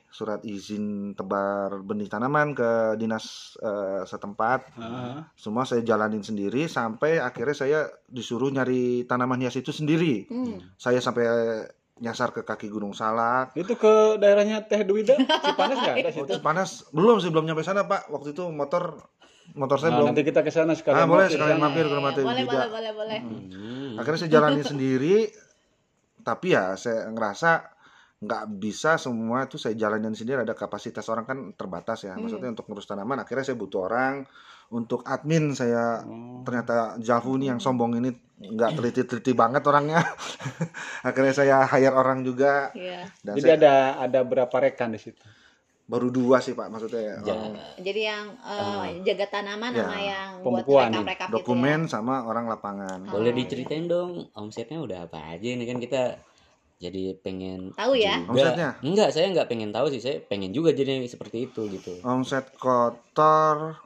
surat 0.07 0.39
izin 0.41 0.85
tebar 1.13 1.79
benih 1.79 2.07
tanaman 2.07 2.51
ke 2.51 2.69
dinas 2.95 3.25
eh, 3.57 4.01
setempat. 4.03 4.73
Semua 5.33 5.63
saya 5.63 5.79
jalanin 5.81 6.19
sendiri 6.19 6.65
sampai 6.65 7.19
akhirnya 7.19 7.53
saya 7.53 7.79
disuruh 8.05 8.49
nyari 8.49 9.03
tanaman 9.03 9.39
hias 9.39 9.55
itu 9.55 9.69
sendiri. 9.69 10.25
Hmm. 10.25 10.63
Saya 10.75 10.97
sampai 10.97 11.27
nyasar 11.95 12.31
ke 12.31 12.41
kaki 12.41 12.67
Gunung 12.67 12.91
Salak. 12.91 13.55
itu 13.55 13.71
ke 13.73 13.93
daerahnya 14.17 14.59
Teh 14.61 14.83
Duwida 14.83 15.15
Cipanas 15.15 15.79
nggak 15.79 15.95
ada 15.95 16.09
situ 16.09 16.27
Waktu 16.27 16.43
panas 16.43 16.83
belum 16.91 17.23
sih 17.23 17.31
belum 17.31 17.45
nyampe 17.45 17.63
sana 17.63 17.83
Pak. 17.83 18.07
Waktu 18.09 18.31
itu 18.31 18.43
motor 18.49 18.99
motor 19.53 19.77
saya 19.77 19.91
Nah, 19.91 19.97
belum. 20.01 20.07
nanti 20.11 20.27
kita 20.27 20.43
ke 20.43 20.49
sana 20.49 20.75
sekalian 20.75 20.99
Ah 20.99 21.07
boleh 21.07 21.23
mampir. 21.23 21.35
sekalian 21.35 21.55
mampir 21.57 21.85
ke 21.85 21.93
rumah 21.93 22.11
Teh 22.11 22.19
boleh, 22.19 22.43
Wida. 22.43 22.51
boleh, 22.51 22.67
boleh, 22.67 22.91
boleh. 22.91 23.19
Hmm. 23.21 23.95
Akhirnya 23.95 24.19
saya 24.19 24.31
jalanin 24.33 24.65
sendiri. 24.75 25.15
Tapi 26.25 26.47
ya 26.51 26.73
saya 26.75 27.05
ngerasa 27.13 27.51
nggak 28.15 28.43
bisa 28.57 28.95
semua 28.97 29.45
itu 29.45 29.59
saya 29.59 29.75
jalanin 29.75 30.15
sendiri 30.15 30.41
ada 30.41 30.55
kapasitas 30.55 31.03
orang 31.11 31.25
kan 31.27 31.37
terbatas 31.53 32.07
ya 32.07 32.15
maksudnya 32.15 32.47
untuk 32.49 32.65
ngurus 32.65 32.87
tanaman 32.87 33.21
akhirnya 33.21 33.43
saya 33.43 33.59
butuh 33.59 33.85
orang 33.85 34.23
untuk 34.71 35.03
admin 35.05 35.51
saya 35.51 35.99
Oh. 36.01 36.41
ternyata 36.47 36.95
Javu 36.97 37.35
nih 37.37 37.53
yang 37.53 37.59
sombong 37.59 37.99
ini 37.99 38.09
nggak 38.39 38.71
teliti-teliti 38.79 39.35
banget 39.35 39.61
orangnya 39.67 39.99
akhirnya 41.07 41.33
saya 41.35 41.55
hire 41.67 41.91
orang 41.93 42.23
juga 42.23 42.71
Iya. 42.73 43.03
dan 43.21 43.33
Jadi 43.35 43.41
saya 43.45 43.55
ada 43.59 43.75
ada 44.01 44.19
berapa 44.23 44.55
rekan 44.63 44.95
di 44.95 44.99
situ? 45.03 45.21
Baru 45.85 46.09
dua 46.09 46.41
sih 46.41 46.57
pak 46.57 46.67
maksudnya 46.73 47.21
Ja- 47.21 47.37
orang 47.37 47.53
Jadi 47.77 48.01
yang 48.09 48.25
eh, 48.41 49.05
jaga 49.05 49.25
tanaman 49.29 49.69
Ya, 49.69 49.85
sama 49.85 49.97
yang 50.01 50.29
buat 50.41 50.65
pembukuan 50.65 50.89
nih, 50.89 50.97
rekap-rekap 51.05 51.27
dokumen 51.29 51.79
sama 51.85 52.25
orang 52.25 52.45
lapangan 52.49 52.99
Boleh 53.05 53.31
Oh, 53.31 53.37
diceritain 53.37 53.85
dong 53.85 54.11
omsetnya 54.33 54.81
udah 54.81 55.05
apa 55.05 55.37
aja 55.37 55.45
ini 55.45 55.63
kan 55.69 55.77
kita 55.77 56.17
jadi 56.75 57.15
pengen 57.21 57.71
Tahu 57.71 57.95
ya? 57.95 58.19
juga. 58.19 58.33
Omsetnya? 58.35 58.69
Enggak, 58.83 59.09
saya 59.15 59.31
nggak 59.31 59.47
pengen 59.47 59.71
tahu 59.71 59.87
sih. 59.95 60.03
Saya 60.03 60.19
pengen 60.19 60.51
juga 60.51 60.75
jadi 60.75 61.07
seperti 61.07 61.47
itu 61.47 61.61
gitu. 61.71 62.03
omset 62.03 62.51
kotor 62.59 63.79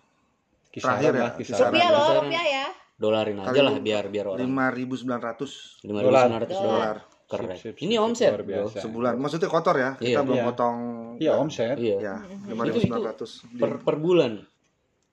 Kisaran 0.69 1.01
Terakhir 1.01 1.13
ya, 1.13 1.21
lah, 1.21 1.31
ya. 1.33 1.37
kisaran. 1.37 1.69
Rupiah 1.69 1.89
loh, 1.89 2.09
rupiah 2.21 2.45
ya. 2.45 2.65
Dolarin 2.99 3.37
aja 3.41 3.61
lah 3.63 3.75
biar 3.79 4.03
biar 4.11 4.25
orang 4.27 4.41
lima 4.45 4.65
ribu 4.69 4.93
sembilan 4.93 5.21
ratus 5.21 5.81
5.900 5.81 6.03
Dolar. 6.03 6.27
dolar. 6.61 6.95
Keren. 7.29 7.53
Sip, 7.53 7.61
sip, 7.71 7.75
Ini 7.79 7.93
sip, 7.93 8.01
omset, 8.01 8.31
luar 8.31 8.41
bro. 8.41 8.49
biasa. 8.65 8.77
sebulan 8.81 9.13
maksudnya 9.15 9.47
kotor 9.47 9.75
ya 9.77 9.89
kita 9.95 10.09
Iya. 10.11 10.25
belum 10.25 10.35
Iya. 10.35 10.47
potong 10.49 10.77
Iya 11.15 11.31
omset. 11.35 11.75
Iya. 11.77 11.97
ya 11.99 12.15
lima 12.43 12.57
Itu- 12.59 12.67
ribu 12.67 12.79
sembilan 12.81 13.03
ratus 13.07 13.31
Per, 13.53 13.71
per 13.79 13.95
bulan. 13.97 14.33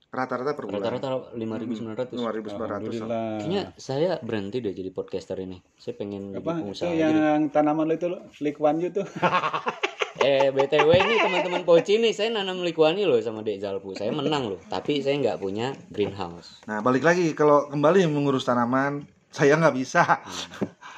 rata-rata 0.08 0.50
per 0.50 0.64
bulan 0.64 0.80
Rata-rata 0.80 1.08
5.900. 1.30 1.36
lima 1.36 1.56
ribu 2.32 2.48
sembilan 2.48 2.70
ratus 2.72 2.94
Alhamdulillah. 2.96 3.36
Kayaknya 3.36 3.62
saya 3.76 4.16
berhenti 4.18 4.56
deh 4.58 4.72
jadi 4.72 4.88
podcaster 4.90 5.36
ini. 5.38 5.60
Saya 5.74 5.92
pengen 5.94 6.32
jadi 6.32 6.40
apa 6.40 6.50
itu 6.50 6.60
pengusaha 6.62 6.88
gitu. 6.88 7.02
yang 7.02 7.16
tanaman 7.50 7.84
lo 7.84 7.94
itu 7.94 8.06
lo, 8.08 8.18
Likwan 8.40 8.80
itu 8.80 9.04
Eh, 10.18 10.48
BTW 10.48 10.88
ini 10.96 11.14
teman-teman 11.20 11.62
Poci 11.62 12.00
nih, 12.00 12.10
saya 12.10 12.32
nanam 12.32 12.58
likuani 12.58 13.04
loh 13.04 13.20
sama 13.20 13.44
Dek 13.44 13.60
Zalpu. 13.60 13.92
Saya 13.92 14.08
menang 14.10 14.48
loh, 14.48 14.60
tapi 14.64 14.98
saya 14.98 15.12
nggak 15.14 15.36
punya 15.36 15.76
greenhouse. 15.86 16.64
nah 16.64 16.80
balik 16.80 17.04
lagi 17.04 17.30
kalau 17.30 17.68
kembali 17.68 18.08
mengurus 18.08 18.42
tanaman 18.42 19.04
saya 19.28 19.54
nggak 19.54 19.76
bisa 19.76 20.24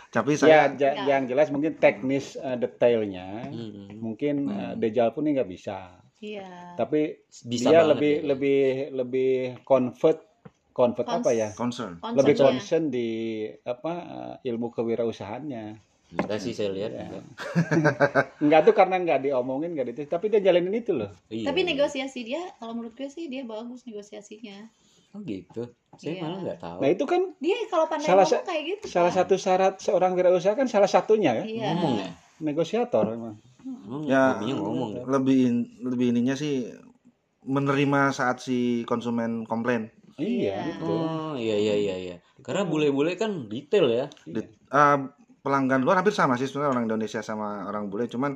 tapi 0.08 0.32
ya 0.32 0.38
saya 0.38 0.58
ja- 0.72 0.96
yang 1.06 1.24
jelas 1.24 1.48
mungkin 1.48 1.76
teknis 1.76 2.34
eh, 2.34 2.56
detailnya 2.56 3.46
Hmm. 3.46 3.92
mungkin 3.94 4.34
uh, 4.46 4.72
Dejal 4.74 5.10
pun 5.10 5.24
nggak 5.24 5.46
bisa 5.46 6.00
Iya. 6.18 6.74
tapi 6.74 7.22
Bisa 7.44 7.70
dia 7.70 7.84
lebih 7.84 8.14
ya. 8.16 8.24
lebih 8.26 8.60
lebih 8.90 9.32
convert 9.62 10.18
convert 10.70 11.06
Cons- 11.06 11.20
apa 11.20 11.30
ya 11.30 11.48
concern 11.52 11.92
lebih 12.14 12.34
Konsepnya. 12.34 12.46
concern 12.48 12.84
di 12.88 13.08
apa 13.62 13.92
eh, 14.34 14.48
ilmu 14.48 14.70
kewirausahaannya 14.70 15.86
Enggak 16.08 16.40
sih 16.40 16.56
saya 16.56 16.72
lihat. 16.72 16.90
Ya. 16.90 17.04
enggak. 17.04 17.24
nggak 18.40 18.60
tuh 18.62 18.72
karena 18.72 18.96
nggak 18.96 19.20
diomongin 19.22 19.76
nggak 19.76 19.92
itu 19.92 20.00
tapi 20.06 20.26
dia 20.26 20.40
jalanin 20.40 20.72
itu 20.74 20.96
loh 20.96 21.12
Iya. 21.28 21.52
Tapi 21.52 21.60
negosiasi 21.62 22.24
dia, 22.24 22.40
kalau 22.56 22.72
menurut 22.72 22.96
gue 22.96 23.06
sih 23.06 23.28
dia 23.28 23.44
bagus 23.44 23.84
negosiasinya. 23.84 24.72
Oh 25.10 25.20
gitu. 25.20 25.62
Saya 25.94 26.12
Iya. 26.12 26.22
malah 26.22 26.38
nggak 26.40 26.58
tahu. 26.58 26.78
nah 26.78 26.88
itu 26.88 27.04
kan 27.04 27.22
Dia 27.36 27.56
kalau 27.66 27.86
pandai 27.86 28.06
Salah 28.06 28.22
ngomong 28.22 28.44
kayak 28.44 28.62
gitu. 28.66 28.84
salah 28.86 29.10
satu 29.10 29.34
syarat 29.34 29.74
seorang 29.78 30.12
wirausaha 30.12 30.52
kan 30.52 30.66
salah 30.66 30.86
satunya 30.86 31.32
ya 31.34 31.44
Iya. 31.44 31.66
Ngomong 31.72 31.94
ya? 31.96 32.10
negosiator 32.40 33.04
memang 33.08 33.34
Emang 33.58 34.02
Ya, 34.04 34.32
hobinya 34.32 34.54
ngomong. 34.56 34.90
ya? 34.94 35.02
lebih 35.04 35.38
in- 35.44 35.68
lebih 35.82 36.06
ininya 36.10 36.34
sih 36.34 36.70
menerima 37.42 38.12
saat 38.12 38.38
si 38.38 38.58
konsumen 38.84 39.42
komplain 39.44 39.88
iya 40.16 40.54
Iya. 40.54 40.56
gitu 40.72 40.86
Oh 40.86 41.34
iya 41.34 41.56
iya 41.56 41.74
iya 41.76 41.96
iya. 41.96 42.16
Karena 42.38 42.62
bule-bule 42.62 43.14
kan 43.14 43.46
detail 43.46 43.86
ya. 43.88 44.06
Di- 44.24 44.46
ah, 44.68 44.98
pelanggan 45.38 45.80
luar 45.80 45.96
hampir 45.96 46.12
sama 46.12 46.34
sih 46.34 46.44
sebenarnya 46.44 46.72
orang 46.72 46.86
Indonesia 46.86 47.20
sama 47.20 47.64
orang 47.64 47.86
bule 47.86 48.06
cuman 48.06 48.34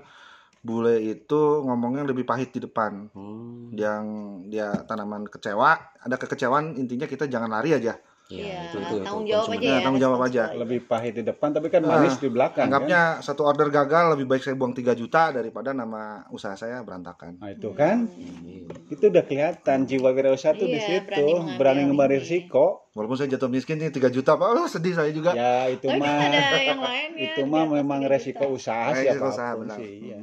bule 0.62 0.94
itu 1.02 1.40
ngomongnya 1.60 2.02
lebih 2.04 2.22
pahit 2.22 2.50
di 2.50 2.60
depan 2.60 3.10
Hmm. 3.10 3.74
yang 3.74 4.04
dia 4.46 4.70
tanaman 4.82 5.26
kecewa 5.26 5.74
ada 5.98 6.14
kekecewaan 6.14 6.74
intinya 6.76 7.04
kita 7.04 7.26
jangan 7.26 7.50
lari 7.50 7.74
aja 7.74 7.98
Iya, 8.24 8.38
Iya, 8.40 8.58
itu 8.64 8.76
itu. 8.80 8.96
tanggung 9.02 9.20
itu 9.20 9.28
jawab 9.28 9.44
konsumen. 9.44 9.58
aja 9.58 9.66
Ya, 9.66 9.74
ya. 9.74 9.82
tanggung 9.82 10.00
jawab 10.00 10.20
aja. 10.22 10.42
lebih 10.56 10.80
pahit 10.82 11.12
di 11.12 11.22
depan 11.22 11.48
tapi 11.50 11.68
kan 11.68 11.82
manis 11.82 12.16
di 12.16 12.28
belakang 12.28 12.64
kan? 12.64 12.66
anggapnya 12.70 13.00
satu 13.18 13.42
order 13.44 13.68
gagal 13.68 14.04
lebih 14.08 14.24
baik 14.24 14.40
saya 14.40 14.54
buang 14.54 14.72
3 14.72 14.94
juta 14.94 15.22
daripada 15.30 15.74
nama 15.74 16.00
usaha 16.30 16.54
saya 16.54 16.80
berantakan 16.80 17.36
Nah 17.36 17.50
itu 17.50 17.74
kan 17.74 18.08
Iya. 18.08 18.72
itu 18.88 19.04
udah 19.04 19.22
kelihatan 19.22 19.78
jiwa 19.84 20.08
wirausaha 20.10 20.54
tuh 20.54 20.64
di 20.64 20.78
Iya, 20.78 21.02
situ 21.02 21.26
berani 21.58 21.84
ngemari 21.84 22.16
risiko 22.16 22.88
walaupun 22.92 23.16
saya 23.16 23.28
jatuh 23.28 23.50
miskin 23.50 23.76
nih 23.76 23.90
3 23.90 24.08
juta 24.08 24.32
pak 24.32 24.48
oh, 24.48 24.64
sedih 24.66 24.94
saya 24.94 25.10
juga 25.10 25.34
ya 25.34 25.68
itu 25.68 25.84
kan 25.84 25.98
mah 25.98 26.16
ada 26.22 26.56
yang 26.62 26.80
lain 26.80 27.10
ya. 27.18 27.24
itu 27.26 27.40
di 27.42 27.50
mah 27.50 27.64
memang 27.66 28.00
resiko 28.06 28.46
juta. 28.46 28.54
usaha 28.54 28.88
Resiko 28.94 29.28
usaha, 29.28 29.50
benar. 29.58 29.76
sih 29.76 29.92
iya. 30.08 30.20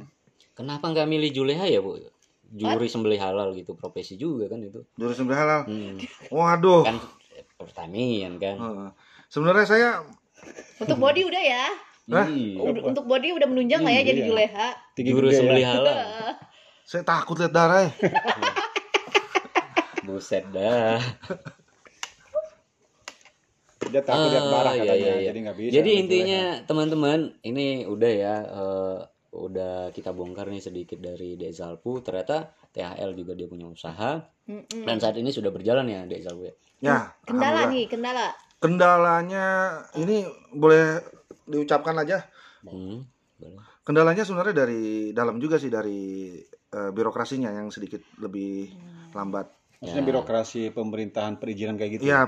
Kenapa 0.60 0.86
nggak 0.86 1.06
milih 1.06 1.30
Juleha 1.32 1.64
ya, 1.64 1.80
Bu? 1.80 1.96
Juri 2.50 2.84
sembelih 2.84 3.16
halal 3.16 3.54
gitu, 3.54 3.72
profesi 3.72 4.14
juga 4.14 4.46
kan 4.46 4.60
itu. 4.60 4.84
jurus 4.92 5.16
sembelih 5.16 5.38
halal 5.38 5.60
Hmm. 5.64 5.96
waduh 6.28 6.82
Kan 6.82 6.98
pertanian 7.56 8.36
kan. 8.36 8.54
Heeh. 8.54 8.88
sebenarnya 9.26 9.64
saya 9.64 9.88
Untuk 10.76 10.98
body 10.98 11.24
udah 11.24 11.40
ya. 11.40 11.64
Hah? 12.10 12.26
Iya. 12.26 12.58
Udah- 12.60 12.84
Untuk 12.86 13.02
body 13.06 13.32
udah 13.32 13.46
menunjang 13.46 13.80
lah 13.80 13.90
ya 13.90 14.02
jadi 14.02 14.18
Iya. 14.18 14.26
juleha. 14.28 14.68
Juru 14.94 15.26
gede 15.26 15.36
sembelih 15.38 15.62
ya. 15.62 15.70
halal. 15.70 15.96
saya 16.90 17.02
takut 17.02 17.38
lihat 17.38 17.50
darah 17.50 17.80
ya. 17.80 17.90
Buset 20.02 20.42
dah. 20.46 20.98
dia 23.82 24.00
takut 24.02 24.28
lihat 24.28 24.42
Ah, 24.42 24.52
darah 24.52 24.72
iya, 24.72 24.80
katanya 24.84 25.00
iya, 25.00 25.14
iya. 25.14 25.24
jadi 25.24 25.38
nggak 25.40 25.56
bisa 25.56 25.72
Jadi 25.72 25.90
intinya 25.96 26.62
teman-teman 26.62 27.18
ini 27.40 27.84
udah 27.84 28.12
ya 28.12 28.34
eh, 28.44 28.98
udah 29.30 29.90
kita 29.90 30.10
bongkar 30.10 30.46
nih 30.46 30.58
sedikit 30.60 30.98
dari 30.98 31.34
Dezalpu 31.34 31.98
ternyata 32.00 32.50
THL 32.70 33.14
juga 33.14 33.32
dia 33.32 33.46
punya 33.46 33.64
usaha 33.64 34.18
Mm-mm. 34.44 34.82
dan 34.82 34.98
saat 34.98 35.14
ini 35.14 35.30
sudah 35.30 35.48
berjalan 35.48 35.86
ya 35.86 36.02
Dezalpu 36.04 36.44
ya 36.44 36.54
Ya, 36.80 37.12
Kendala 37.22 37.68
alhamdulillah. 37.68 37.68
nih, 37.70 37.84
kendala. 37.86 38.26
Kendalanya 38.56 39.46
ini 39.94 40.24
boleh 40.50 40.96
diucapkan 41.44 41.92
aja. 41.94 42.24
hmm, 42.64 43.04
boleh. 43.36 43.60
Kendalanya 43.84 44.24
sebenarnya 44.24 44.64
dari 44.64 44.82
dalam 45.12 45.36
juga 45.36 45.60
sih 45.60 45.68
dari 45.68 46.40
eh, 46.48 46.90
birokrasinya 46.90 47.52
yang 47.52 47.68
sedikit 47.68 48.00
lebih 48.16 48.72
lambat. 49.12 49.52
Maksudnya 49.76 50.04
birokrasi 50.06 50.72
pemerintahan 50.72 51.36
perizinan 51.36 51.76
kayak 51.76 52.00
gitu. 52.00 52.08
Iya, 52.08 52.24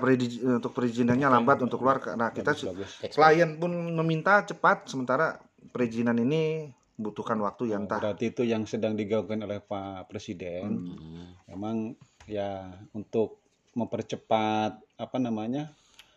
untuk 0.53 0.72
perizinannya 0.72 1.28
lambat 1.30 1.64
untuk 1.64 1.80
keluar 1.80 1.96
karena 1.96 2.28
kita 2.28 2.53
Bagus, 2.53 2.68
bagus. 2.68 2.92
klien 3.09 3.57
pun 3.57 3.72
meminta 3.72 4.44
cepat 4.44 4.88
sementara 4.88 5.40
perizinan 5.68 6.16
ini 6.16 6.68
butuhkan 6.95 7.40
waktu 7.40 7.72
yang 7.72 7.84
entah 7.88 7.99
Berarti 7.99 8.30
itu 8.30 8.43
yang 8.43 8.62
sedang 8.64 8.95
digaungkan 8.95 9.40
oleh 9.43 9.59
Pak 9.59 10.07
Presiden. 10.07 10.93
Hmm. 10.93 11.26
Memang 11.49 11.97
ya 12.24 12.68
untuk 12.93 13.40
mempercepat 13.72 14.76
apa 14.97 15.16
namanya? 15.16 15.72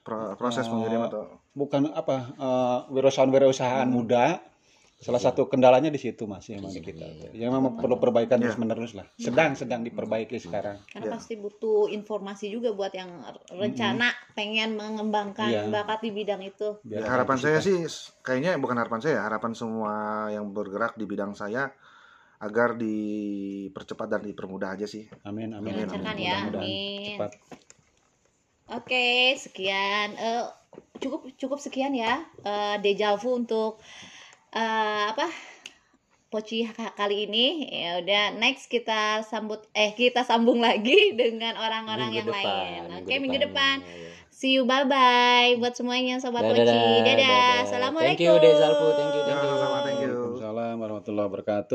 pro- 0.05 0.37
proses 0.37 0.69
Oh. 0.69 0.77
pengirim 0.77 1.01
atau 1.09 1.23
Bukan 1.55 1.89
apa 1.89 2.15
eh, 2.35 2.79
wirausahaan-wirausahaan 2.91 3.87
muda. 3.87 4.43
Salah 4.95 5.19
satu 5.19 5.51
kendalanya 5.51 5.91
di 5.91 5.99
situ 5.99 6.23
Mas 6.23 6.47
yang 6.47 6.63
di 6.63 6.79
kita. 6.79 7.03
Yang 7.35 7.51
memang 7.51 7.75
perlu 7.75 7.99
perbaikan 7.99 8.39
terus 8.39 8.55
menerus 8.55 8.95
lah. 8.95 9.03
Sedang 9.19 9.51
sedang 9.53 9.83
diperbaiki 9.83 10.39
sekarang. 10.39 10.79
Karena 10.87 11.19
pasti 11.19 11.35
butuh 11.35 11.91
informasi 11.91 12.47
juga 12.47 12.71
buat 12.71 12.95
yang 12.95 13.11
rencana 13.51 14.15
pengen 14.39 14.79
mengembangkan 14.79 15.51
Iya. 15.51 15.67
bakat 15.67 15.99
di 15.99 16.15
bidang 16.15 16.41
itu. 16.47 16.79
Ya, 16.87 17.03
harapan 17.11 17.37
saya 17.37 17.59
sih 17.59 17.83
kayaknya 18.23 18.55
bukan 18.55 18.79
harapan 18.79 19.03
saya, 19.03 19.19
harapan 19.27 19.51
semua 19.51 19.93
yang 20.31 20.47
bergerak 20.55 20.95
di 20.95 21.03
bidang 21.03 21.35
saya 21.35 21.75
agar 22.39 22.79
dipercepat 22.79 24.07
dan 24.07 24.21
dipermudah 24.23 24.79
aja 24.79 24.87
sih. 24.87 25.11
Amin 25.27 25.51
amin. 25.59 25.75
Dilancarkan 25.75 26.15
amin. 26.15 26.23
ya, 26.23 26.37
amin. 26.55 27.03
Cepat. 27.19 27.31
Oke, 28.79 29.37
sekian. 29.37 30.17
Eh, 30.17 30.43
cukup 31.03 31.29
cukup 31.35 31.59
sekian 31.59 31.91
ya. 31.93 32.23
Eh, 32.41 32.75
dejavu 32.81 33.37
untuk 33.37 33.77
eh, 34.55 35.03
apa? 35.07 35.27
Poci 36.25 36.67
ka- 36.67 36.91
kali 36.93 37.29
ini 37.29 37.45
ya 37.69 38.01
udah 38.01 38.35
next 38.35 38.67
kita 38.67 39.23
sambut 39.23 39.63
eh 39.71 39.93
kita 39.93 40.21
sambung 40.21 40.59
lagi 40.59 41.11
dengan 41.21 41.55
orang-orang 41.55 42.11
Minggu 42.11 42.19
yang 42.19 42.27
depan, 42.27 42.43
lain. 42.43 42.81
minggu 42.89 43.05
Oke, 43.05 43.13
minggu 43.19 43.39
depan. 43.41 43.77
depan. 43.79 43.95
Ya. 44.01 44.11
See 44.29 44.51
you 44.51 44.63
bye 44.63 44.83
bye 44.83 45.55
buat 45.55 45.71
semuanya 45.73 46.19
sobat 46.19 46.43
Dadah, 46.43 46.59
Poci. 46.59 46.67
dadah, 46.67 47.03
Dadah. 47.05 47.53
Assalamualaikum. 47.63 48.19
Thank 48.19 48.27
you 48.27 48.35
thank 48.35 48.51
you, 48.51 48.51
Ya, 48.51 48.91
thank 48.91 49.13
you. 49.15 49.23
thank 49.55 49.99
you. 50.01 50.11
Waalaikumsalam 50.11 50.75
warahmatullahi 50.75 51.25
wabarakatuh. 51.25 51.73